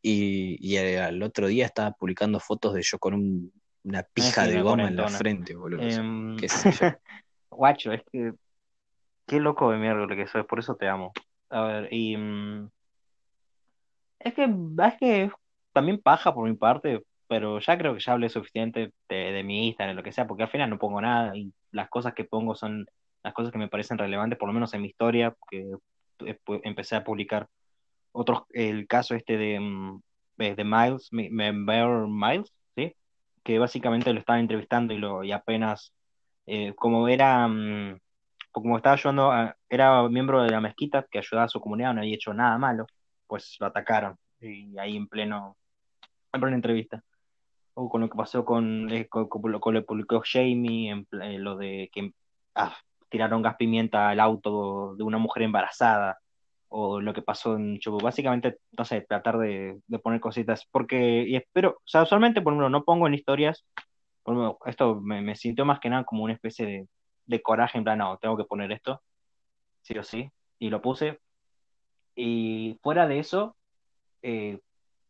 Y, 0.00 0.56
y 0.60 0.76
al 0.76 1.20
otro 1.24 1.48
día 1.48 1.66
estaba 1.66 1.90
publicando 1.90 2.38
fotos 2.38 2.74
de 2.74 2.82
yo 2.82 3.00
con 3.00 3.14
un- 3.14 3.52
una 3.82 4.04
pija 4.04 4.44
sí, 4.44 4.52
de 4.52 4.62
goma 4.62 4.86
en 4.86 4.96
la 4.96 5.08
frente, 5.08 5.56
boludo. 5.56 5.82
Em, 5.82 6.36
qué 6.40 6.48
sé 6.48 6.70
yo. 6.70 6.92
guacho, 7.50 7.92
es 7.92 8.02
que, 8.12 8.32
qué 9.26 9.40
loco 9.40 9.72
de 9.72 9.78
mierda 9.78 10.06
lo 10.06 10.14
que 10.14 10.28
soy, 10.28 10.44
por 10.44 10.60
eso 10.60 10.76
te 10.76 10.88
amo. 10.88 11.12
A 11.50 11.62
ver, 11.62 11.92
y 11.92 12.16
mm, 12.16 12.70
es 14.20 14.34
que, 14.34 14.44
es 14.44 14.94
que 15.00 15.30
también 15.72 16.00
paja 16.00 16.32
por 16.32 16.48
mi 16.48 16.54
parte, 16.54 17.02
pero 17.26 17.58
ya 17.58 17.76
creo 17.76 17.94
que 17.94 18.00
ya 18.00 18.12
hablé 18.12 18.28
suficiente 18.28 18.92
de, 19.08 19.16
de 19.16 19.42
mi 19.42 19.66
Instagram, 19.66 19.96
lo 19.96 20.02
que 20.04 20.12
sea, 20.12 20.28
porque 20.28 20.44
al 20.44 20.50
final 20.50 20.70
no 20.70 20.78
pongo 20.78 21.00
nada 21.00 21.36
y 21.36 21.52
las 21.72 21.88
cosas 21.88 22.14
que 22.14 22.24
pongo 22.24 22.54
son 22.54 22.86
las 23.26 23.34
cosas 23.34 23.52
que 23.52 23.58
me 23.58 23.68
parecen 23.68 23.98
relevantes, 23.98 24.38
por 24.38 24.48
lo 24.48 24.52
menos 24.54 24.72
en 24.74 24.82
mi 24.82 24.88
historia, 24.88 25.32
porque 25.32 25.66
después 26.20 26.60
empecé 26.64 26.94
a 26.96 27.02
publicar 27.04 27.48
otros, 28.12 28.42
el 28.52 28.86
caso 28.86 29.16
este 29.16 29.36
de, 29.36 29.58
mm, 29.60 30.00
de 30.36 30.54
de 30.54 30.64
Miles, 30.64 31.08
Mi- 31.12 31.28
Mi- 31.30 31.64
Bear 31.64 32.06
Miles, 32.08 32.52
¿sí? 32.76 32.94
Que 33.44 33.58
básicamente 33.58 34.12
lo 34.12 34.20
estaban 34.20 34.42
entrevistando 34.42 34.94
y, 34.94 34.98
lo, 34.98 35.24
y 35.24 35.32
apenas, 35.32 35.92
eh, 36.46 36.72
como 36.76 37.08
era, 37.08 37.48
mm, 37.48 37.98
como 38.52 38.76
estaba 38.76 38.94
ayudando, 38.94 39.32
a- 39.32 39.56
era 39.68 40.08
miembro 40.08 40.42
de 40.44 40.50
la 40.50 40.60
mezquita 40.60 41.04
que 41.10 41.18
ayudaba 41.18 41.46
a 41.46 41.48
su 41.48 41.60
comunidad, 41.60 41.94
no 41.94 42.00
había 42.02 42.14
hecho 42.14 42.32
nada 42.32 42.56
malo, 42.58 42.86
pues 43.26 43.56
lo 43.60 43.66
atacaron, 43.66 44.16
y 44.40 44.78
ahí 44.78 44.96
en 44.96 45.08
pleno, 45.08 45.56
en 46.32 46.40
plena 46.40 46.56
entrevista. 46.56 47.02
O 47.74 47.88
con 47.90 48.00
lo 48.02 48.08
que 48.10 48.16
pasó 48.16 48.44
con, 48.44 48.90
eh, 48.92 49.08
con, 49.08 49.28
con 49.28 49.52
lo 49.52 49.60
que 49.60 49.82
publicó 49.82 50.22
Jamie, 50.24 50.90
en 50.90 51.06
eh, 51.22 51.38
lo 51.38 51.56
de 51.56 51.90
que 51.92 52.12
ah, 52.54 52.76
tiraron 53.08 53.42
gas 53.42 53.56
pimienta 53.56 54.08
al 54.10 54.20
auto 54.20 54.94
de 54.96 55.04
una 55.04 55.18
mujer 55.18 55.44
embarazada, 55.44 56.18
o 56.68 57.00
lo 57.00 57.14
que 57.14 57.22
pasó 57.22 57.56
en 57.56 57.78
Chubu. 57.78 57.98
Básicamente, 57.98 58.58
no 58.76 58.84
sé, 58.84 59.02
tratar 59.02 59.38
de, 59.38 59.80
de 59.86 59.98
poner 59.98 60.20
cositas, 60.20 60.66
porque, 60.70 61.24
y 61.26 61.36
espero, 61.36 61.70
o 61.78 61.82
sea, 61.88 62.02
usualmente, 62.02 62.42
por 62.42 62.52
ejemplo, 62.52 62.70
no 62.70 62.84
pongo 62.84 63.06
en 63.06 63.14
historias, 63.14 63.64
por 64.22 64.34
ejemplo, 64.34 64.58
esto 64.66 65.00
me, 65.00 65.22
me 65.22 65.36
sintió 65.36 65.64
más 65.64 65.80
que 65.80 65.88
nada 65.88 66.04
como 66.04 66.24
una 66.24 66.34
especie 66.34 66.66
de, 66.66 66.88
de 67.26 67.42
coraje, 67.42 67.78
en 67.78 67.84
plan, 67.84 67.98
no, 67.98 68.18
tengo 68.18 68.36
que 68.36 68.44
poner 68.44 68.72
esto, 68.72 69.02
sí 69.82 69.98
o 69.98 70.02
sí, 70.02 70.30
y 70.58 70.70
lo 70.70 70.82
puse. 70.82 71.20
Y 72.14 72.78
fuera 72.82 73.06
de 73.06 73.18
eso, 73.18 73.56
eh, 74.22 74.60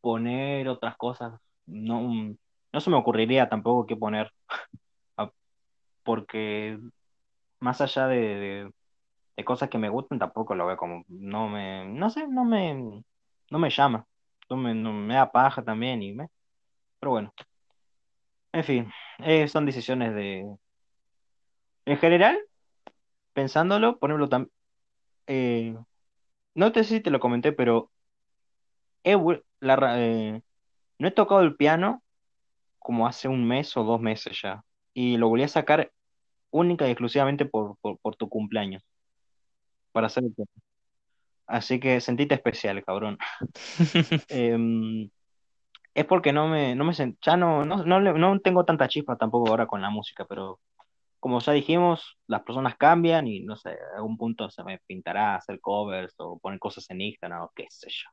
poner 0.00 0.68
otras 0.68 0.96
cosas, 0.96 1.40
no, 1.66 2.36
no 2.72 2.80
se 2.80 2.90
me 2.90 2.96
ocurriría 2.96 3.48
tampoco 3.48 3.86
qué 3.86 3.96
poner, 3.96 4.32
ah, 5.16 5.30
porque 6.04 6.78
más 7.60 7.80
allá 7.80 8.06
de, 8.08 8.72
de- 9.36 9.44
cosas 9.44 9.70
que 9.70 9.78
me 9.78 9.88
gustan, 9.90 10.18
tampoco 10.20 10.54
lo 10.54 10.66
veo 10.66 10.76
como, 10.76 11.04
no 11.08 11.48
me, 11.48 11.86
no 11.86 12.10
sé, 12.10 12.26
no 12.28 12.44
me, 12.44 13.02
no 13.50 13.58
me 13.60 13.70
llama, 13.70 14.06
no 14.50 14.56
me, 14.56 14.74
no 14.74 14.92
me 14.92 15.14
da 15.14 15.30
paja 15.32 15.64
también, 15.64 16.02
y 16.02 16.12
me, 16.14 16.28
pero 17.00 17.12
bueno. 17.12 17.34
En 18.52 18.64
fin, 18.64 18.90
eh, 19.18 19.46
son 19.48 19.66
decisiones 19.66 20.12
de... 20.14 20.56
En 21.86 21.96
general, 21.98 22.38
pensándolo, 23.34 23.98
por 23.98 24.10
ejemplo, 24.10 24.28
tam- 24.30 24.50
eh, 25.28 25.76
no 26.54 26.72
sé 26.74 26.84
si 26.84 27.00
te 27.00 27.10
lo 27.10 27.20
comenté, 27.20 27.52
pero 27.52 27.90
he 29.04 29.12
eh, 29.98 30.42
no 30.98 31.08
he 31.08 31.10
tocado 31.12 31.42
el 31.42 31.56
piano 31.56 32.02
como 32.80 33.06
hace 33.08 33.28
un 33.28 33.46
mes 33.48 33.76
o 33.76 33.84
dos 33.84 34.00
meses 34.00 34.40
ya. 34.42 34.64
Y 34.94 35.18
lo 35.18 35.28
volví 35.30 35.44
a 35.44 35.48
sacar 35.48 35.92
única 36.56 36.86
y 36.88 36.90
exclusivamente 36.92 37.46
por, 37.46 37.76
por, 37.80 37.98
por 38.00 38.16
tu 38.16 38.28
cumpleaños, 38.28 38.82
para 39.92 40.06
hacer 40.06 40.24
el. 40.24 40.34
Así 41.46 41.78
que 41.80 42.00
sentite 42.00 42.34
especial, 42.34 42.84
cabrón. 42.84 43.18
Em, 44.28 45.10
es 45.94 46.04
porque 46.06 46.32
no 46.32 46.48
me, 46.48 46.74
no 46.76 46.84
me 46.84 46.92
sen- 46.94 47.18
ya 47.22 47.36
no, 47.36 47.64
no, 47.64 47.84
no, 47.84 48.00
no 48.00 48.40
tengo 48.40 48.64
tanta 48.64 48.88
chispa 48.88 49.16
tampoco 49.18 49.50
ahora 49.50 49.66
con 49.66 49.82
la 49.82 49.90
música, 49.90 50.26
pero 50.26 50.60
como 51.20 51.40
ya 51.40 51.52
dijimos, 51.54 52.18
las 52.28 52.42
personas 52.44 52.76
cambian 52.76 53.28
y 53.28 53.40
no 53.42 53.56
sé, 53.56 53.70
a 53.70 53.96
algún 53.98 54.16
punto 54.18 54.50
se 54.50 54.64
me 54.64 54.78
pintará 54.86 55.36
hacer 55.36 55.60
covers 55.60 56.14
o 56.18 56.38
poner 56.40 56.58
cosas 56.60 56.90
en 56.90 57.02
Instagram 57.02 57.42
o 57.44 57.52
qué 57.56 57.66
sé 57.70 57.88
yo. 57.90 58.10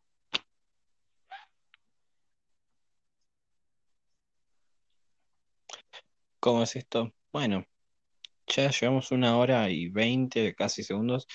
¿Cómo 6.40 6.62
es 6.64 6.76
esto? 6.76 7.12
Bueno, 7.32 7.66
ya 8.48 8.70
llevamos 8.70 9.12
una 9.12 9.38
hora 9.38 9.70
y 9.70 9.90
veinte 9.90 10.54
casi 10.56 10.84
segundos. 10.84 11.28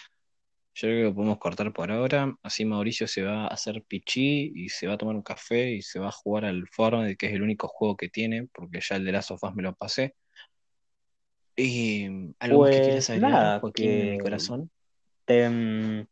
Yo 0.74 0.88
creo 0.88 1.10
que 1.10 1.14
podemos 1.14 1.38
cortar 1.38 1.72
por 1.72 1.90
ahora. 1.90 2.36
Así 2.42 2.64
Mauricio 2.64 3.08
se 3.08 3.22
va 3.22 3.44
a 3.44 3.48
hacer 3.48 3.82
pichí 3.82 4.52
y 4.54 4.68
se 4.68 4.86
va 4.86 4.94
a 4.94 4.98
tomar 4.98 5.16
un 5.16 5.22
café 5.22 5.72
y 5.72 5.82
se 5.82 5.98
va 5.98 6.08
a 6.08 6.12
jugar 6.12 6.44
al 6.44 6.68
Fortnite, 6.68 7.16
que 7.16 7.26
es 7.26 7.32
el 7.32 7.42
único 7.42 7.66
juego 7.66 7.96
que 7.96 8.08
tiene, 8.08 8.48
porque 8.52 8.80
ya 8.80 8.96
el 8.96 9.04
de 9.04 9.12
Last 9.12 9.32
of 9.32 9.42
Us 9.42 9.54
me 9.54 9.62
lo 9.62 9.74
pasé. 9.74 10.14
Y 11.56 12.06
algo 12.38 12.60
más 12.60 12.70
que 12.70 12.82
quieras 12.82 13.06
Pues 13.08 13.10
agregar, 13.10 13.60
Joaquín, 13.60 14.10
mi 14.12 14.18
corazón. 14.18 14.70
te, 15.24 15.48
mm, 15.48 16.06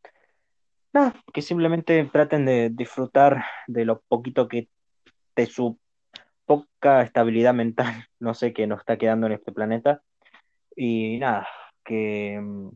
nada, 0.93 1.23
que 1.33 1.43
simplemente 1.43 2.05
traten 2.13 2.45
de 2.45 2.71
disfrutar 2.71 3.45
de 3.69 3.85
lo 3.85 4.01
poquito 4.09 4.49
que 4.49 4.69
de 5.37 5.47
su 5.47 5.79
poca 6.45 7.03
estabilidad 7.03 7.55
mental, 7.55 7.87
no 8.19 8.35
sé, 8.35 8.53
que 8.53 8.67
nos 8.67 8.81
está 8.81 8.97
quedando 8.97 9.29
en 9.29 9.35
este 9.35 9.53
planeta. 9.53 10.03
Y 10.77 11.19
nada, 11.19 11.49
que, 11.85 12.39
mm, 12.41 12.71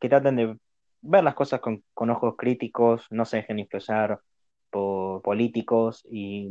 que 0.00 0.08
traten 0.08 0.36
de 0.36 0.58
ver 1.02 1.24
las 1.24 1.34
cosas 1.34 1.60
con, 1.60 1.84
con 1.94 2.10
ojos 2.10 2.34
críticos, 2.36 3.06
no 3.10 3.24
se 3.24 3.38
dejen 3.38 3.58
influenciar 3.60 4.20
por 4.70 5.22
políticos 5.22 6.04
y, 6.10 6.48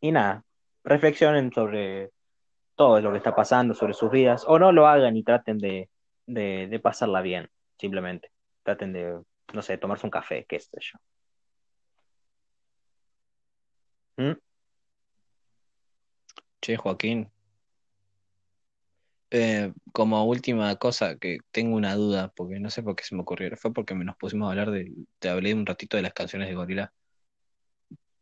y 0.00 0.12
nada, 0.12 0.44
reflexionen 0.84 1.52
sobre 1.52 2.10
todo 2.74 3.00
lo 3.00 3.12
que 3.12 3.18
está 3.18 3.34
pasando, 3.34 3.74
sobre 3.74 3.94
sus 3.94 4.10
vidas, 4.10 4.44
o 4.46 4.58
no 4.58 4.72
lo 4.72 4.86
hagan 4.86 5.16
y 5.16 5.22
traten 5.22 5.58
de, 5.58 5.88
de, 6.26 6.68
de 6.68 6.80
pasarla 6.80 7.22
bien, 7.22 7.48
simplemente. 7.78 8.30
Traten 8.62 8.92
de, 8.92 9.20
no 9.52 9.62
sé, 9.62 9.78
tomarse 9.78 10.06
un 10.06 10.10
café, 10.10 10.46
qué 10.48 10.58
sé 10.60 10.78
yo. 10.80 10.98
¿Mm? 14.16 14.36
Che, 16.60 16.76
Joaquín, 16.76 17.30
eh, 19.32 19.72
como 19.92 20.24
última 20.26 20.76
cosa 20.76 21.16
que 21.18 21.38
tengo 21.52 21.76
una 21.76 21.94
duda, 21.96 22.32
porque 22.36 22.60
no 22.60 22.70
sé 22.70 22.82
por 22.84 22.96
qué 22.96 23.04
se 23.04 23.14
me 23.16 23.22
ocurrió, 23.22 23.56
fue 23.56 23.72
porque 23.74 23.94
me 23.94 24.04
nos 24.04 24.16
pusimos 24.16 24.48
a 24.48 24.50
hablar 24.52 24.70
de, 24.72 24.92
te 25.20 25.30
hablé 25.30 25.54
un 25.54 25.66
ratito 25.66 25.96
de 25.98 26.04
las 26.04 26.14
canciones 26.14 26.48
de 26.48 26.54
Gorila. 26.56 26.92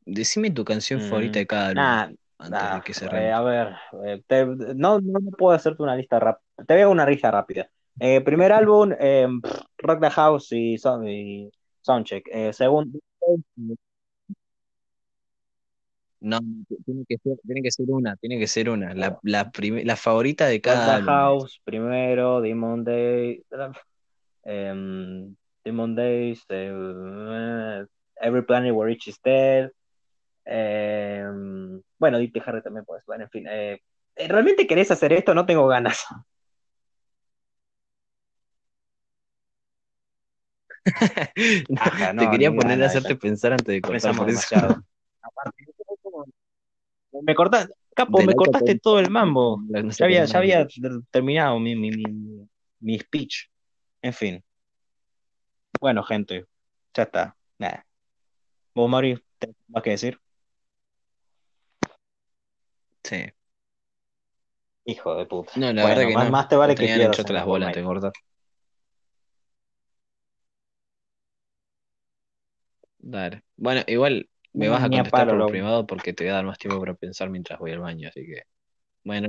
Decime 0.05 0.51
tu 0.51 0.63
canción 0.63 1.01
favorita 1.01 1.39
Mm, 1.39 1.41
de 1.41 1.47
cada 1.47 1.69
álbum 1.69 2.03
antes 2.39 2.71
de 2.71 2.83
que 2.83 2.93
eh, 3.13 3.33
cerremos. 3.33 3.33
a 3.33 3.41
ver, 3.43 3.69
eh, 4.07 4.23
te- 4.27 4.47
no, 4.47 5.01
no 5.01 5.21
puedo 5.39 5.55
hacerte 5.57 5.83
una 5.83 5.97
lista 5.97 6.19
rápida. 6.19 6.45
Te 6.67 6.75
a 6.75 6.77
dar 6.79 6.89
una 6.89 7.07
lista 7.07 7.31
rápida. 7.31 7.71
Eh, 7.99 8.21
primer 8.23 8.53
álbum, 8.53 8.93
eh, 8.99 9.27
pff, 9.43 9.61
Rock 9.79 10.01
the 10.01 10.11
House 10.11 10.53
y, 10.53 10.77
y 11.07 11.51
Soundcheck. 11.83 12.29
Eh, 12.33 12.53
segundo, 12.53 12.99
No, 16.21 16.39
tiene 16.85 17.05
que 17.09 17.17
ser, 17.19 17.39
tiene 17.47 17.63
que 17.63 17.71
ser 17.71 17.87
una, 17.89 18.17
tiene 18.17 18.39
que 18.39 18.47
ser 18.47 18.69
una, 18.69 18.95
la, 18.95 19.19
la, 19.23 19.51
prim- 19.51 19.85
la 19.85 19.97
favorita 19.97 20.47
de 20.47 20.61
cada 20.61 20.99
the. 20.99 21.05
House, 21.07 21.61
primero, 21.65 22.41
Demon 22.43 22.85
Day, 22.85 23.43
em, 24.45 25.35
Demon 25.65 25.95
Days, 25.95 26.45
eh, 26.51 27.85
Every 28.21 28.43
Planet 28.45 28.73
Where 28.75 28.93
Each 28.93 29.09
is 29.09 29.19
Dead. 29.23 29.71
em, 30.45 31.81
bueno, 31.99 32.19
Deep 32.19 32.37
Harry 32.47 32.63
también 32.63 32.85
puedes. 32.85 33.05
Bueno, 33.07 33.25
en 33.25 33.31
fin. 33.31 33.47
eh, 33.49 33.81
eh, 34.17 34.29
¿realmente 34.29 34.67
querés 34.67 34.91
hacer 34.91 35.13
esto? 35.13 35.35
No 35.35 35.47
tengo 35.47 35.67
ganas. 35.69 36.05
Ajá, 41.77 42.15
Te 42.17 42.31
quería 42.31 42.53
poner 42.55 42.83
a 42.83 42.87
hacerte 42.87 43.17
pensar 43.17 43.53
antes 43.53 43.67
de 43.67 43.81
por 43.81 43.97
eso. 43.97 44.09
demasiado. 44.09 44.83
Aparte, 45.23 45.65
me 47.13 47.35
cortaste, 47.35 47.75
capo, 47.95 48.23
me 48.23 48.35
cortaste 48.35 48.79
todo 48.79 48.99
el 48.99 49.11
mambo. 49.11 49.61
Ya 49.99 50.05
había, 50.05 50.25
ya 50.25 50.39
había 50.39 50.67
terminado 51.11 51.59
mi, 51.59 51.77
mi, 51.77 51.91
mi, 51.91 52.49
mi 52.81 52.99
speech. 52.99 53.49
En 54.03 54.13
fin. 54.13 54.45
Bueno, 55.81 56.03
gente, 56.03 56.45
ya 56.95 57.03
está. 57.05 57.37
Nada. 57.59 57.87
¿Vos, 58.75 58.89
Mari, 58.89 59.23
tenés 59.39 59.57
más 59.69 59.83
que 59.83 59.91
decir? 59.91 60.21
Sí. 63.03 63.25
Hijo 64.85 65.15
de 65.17 65.27
puta. 65.27 65.53
No, 65.57 65.73
la 65.73 65.83
Bueno, 65.83 65.89
verdad 65.89 66.09
que 66.09 66.15
más, 66.15 66.25
no. 66.27 66.31
más 66.33 66.49
te 66.49 66.57
vale 66.57 66.75
que 66.75 66.85
pierdas 66.85 67.19
las 67.31 67.43
el 67.43 67.47
bolas, 67.47 67.73
te 67.73 67.83
gordo. 67.83 68.13
Dale. 72.99 73.43
Bueno, 73.57 73.83
igual 73.87 74.29
me 74.53 74.69
vas 74.69 74.83
a 74.83 74.89
contestar 74.89 75.11
palo 75.11 75.33
por 75.33 75.39
lo- 75.39 75.47
privado 75.49 75.87
porque 75.87 76.13
te 76.13 76.25
voy 76.25 76.31
a 76.31 76.35
dar 76.35 76.45
más 76.45 76.59
tiempo 76.59 76.81
para 76.81 76.95
pensar 76.95 77.31
mientras 77.31 77.59
voy 77.59 77.73
al 77.73 77.81
baño, 77.81 78.09
así 78.09 78.27
que. 78.27 78.43
Bueno. 79.05 79.29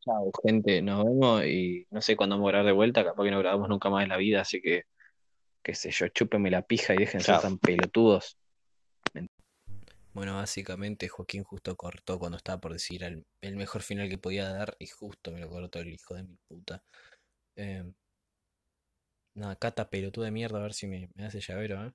Chao, 0.00 0.30
gente, 0.42 0.80
nos 0.80 1.04
vemos 1.04 1.44
y 1.44 1.86
no 1.90 2.00
sé 2.00 2.16
cuándo 2.16 2.36
vamos 2.36 2.48
a 2.48 2.52
grabar 2.52 2.66
de 2.66 2.72
vuelta, 2.72 3.04
capaz 3.04 3.24
que 3.24 3.30
no 3.30 3.38
grabamos 3.40 3.68
nunca 3.68 3.90
más 3.90 4.04
en 4.04 4.08
la 4.08 4.16
vida, 4.16 4.40
así 4.40 4.60
que, 4.60 4.84
qué 5.62 5.74
sé 5.74 5.90
yo, 5.90 6.08
chúpenme 6.08 6.50
la 6.50 6.62
pija 6.62 6.94
y 6.94 7.04
Chao. 7.18 7.40
tan 7.40 7.58
pelotudos. 7.58 8.38
Bueno, 10.14 10.34
básicamente 10.34 11.08
Joaquín 11.08 11.44
justo 11.44 11.76
cortó 11.76 12.18
cuando 12.18 12.38
estaba 12.38 12.60
por 12.60 12.72
decir 12.72 13.04
el, 13.04 13.24
el 13.40 13.56
mejor 13.56 13.82
final 13.82 14.08
que 14.08 14.18
podía 14.18 14.48
dar 14.48 14.76
y 14.78 14.86
justo 14.86 15.30
me 15.30 15.40
lo 15.40 15.48
cortó 15.48 15.78
el 15.80 15.88
hijo 15.88 16.14
de 16.14 16.24
mi 16.24 16.36
puta. 16.48 16.82
Eh, 17.56 17.84
nada, 19.34 19.56
cata 19.56 19.88
pelotuda 19.90 20.26
de 20.26 20.32
mierda, 20.32 20.58
a 20.58 20.62
ver 20.62 20.74
si 20.74 20.86
me, 20.86 21.10
me 21.14 21.26
hace 21.26 21.40
llavero, 21.40 21.86
¿eh? 21.86 21.92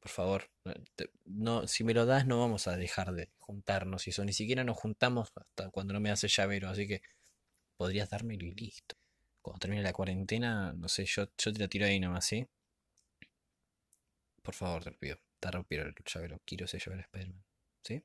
Por 0.00 0.10
favor, 0.10 0.50
no, 1.24 1.66
si 1.66 1.84
me 1.84 1.94
lo 1.94 2.06
das 2.06 2.26
no 2.26 2.38
vamos 2.38 2.68
a 2.68 2.76
dejar 2.76 3.12
de 3.12 3.30
juntarnos 3.38 4.06
y 4.06 4.10
eso, 4.10 4.24
ni 4.24 4.32
siquiera 4.32 4.64
nos 4.64 4.76
juntamos 4.76 5.32
hasta 5.34 5.70
cuando 5.70 5.92
no 5.94 6.00
me 6.00 6.10
hace 6.10 6.28
llavero, 6.28 6.68
así 6.68 6.86
que 6.86 7.02
podrías 7.76 8.10
dármelo 8.10 8.46
y 8.46 8.52
listo. 8.52 8.96
Cuando 9.42 9.60
termine 9.60 9.82
la 9.82 9.92
cuarentena, 9.92 10.72
no 10.74 10.88
sé, 10.88 11.04
yo, 11.06 11.24
yo 11.38 11.52
te 11.52 11.58
lo 11.58 11.68
tiro 11.68 11.86
ahí 11.86 12.00
nomás, 12.00 12.26
¿sí? 12.26 12.46
Por 14.42 14.54
favor, 14.54 14.82
te 14.82 14.90
lo 14.90 14.98
pido. 14.98 15.18
Te 15.40 15.50
rompieron 15.50 15.88
el 15.88 15.94
llavero. 16.04 16.40
Quiero 16.44 16.64
ese 16.64 16.78
llavero 16.78 16.96
de 16.96 17.02
Spider-Man. 17.02 17.44
¿Sí? 17.82 18.02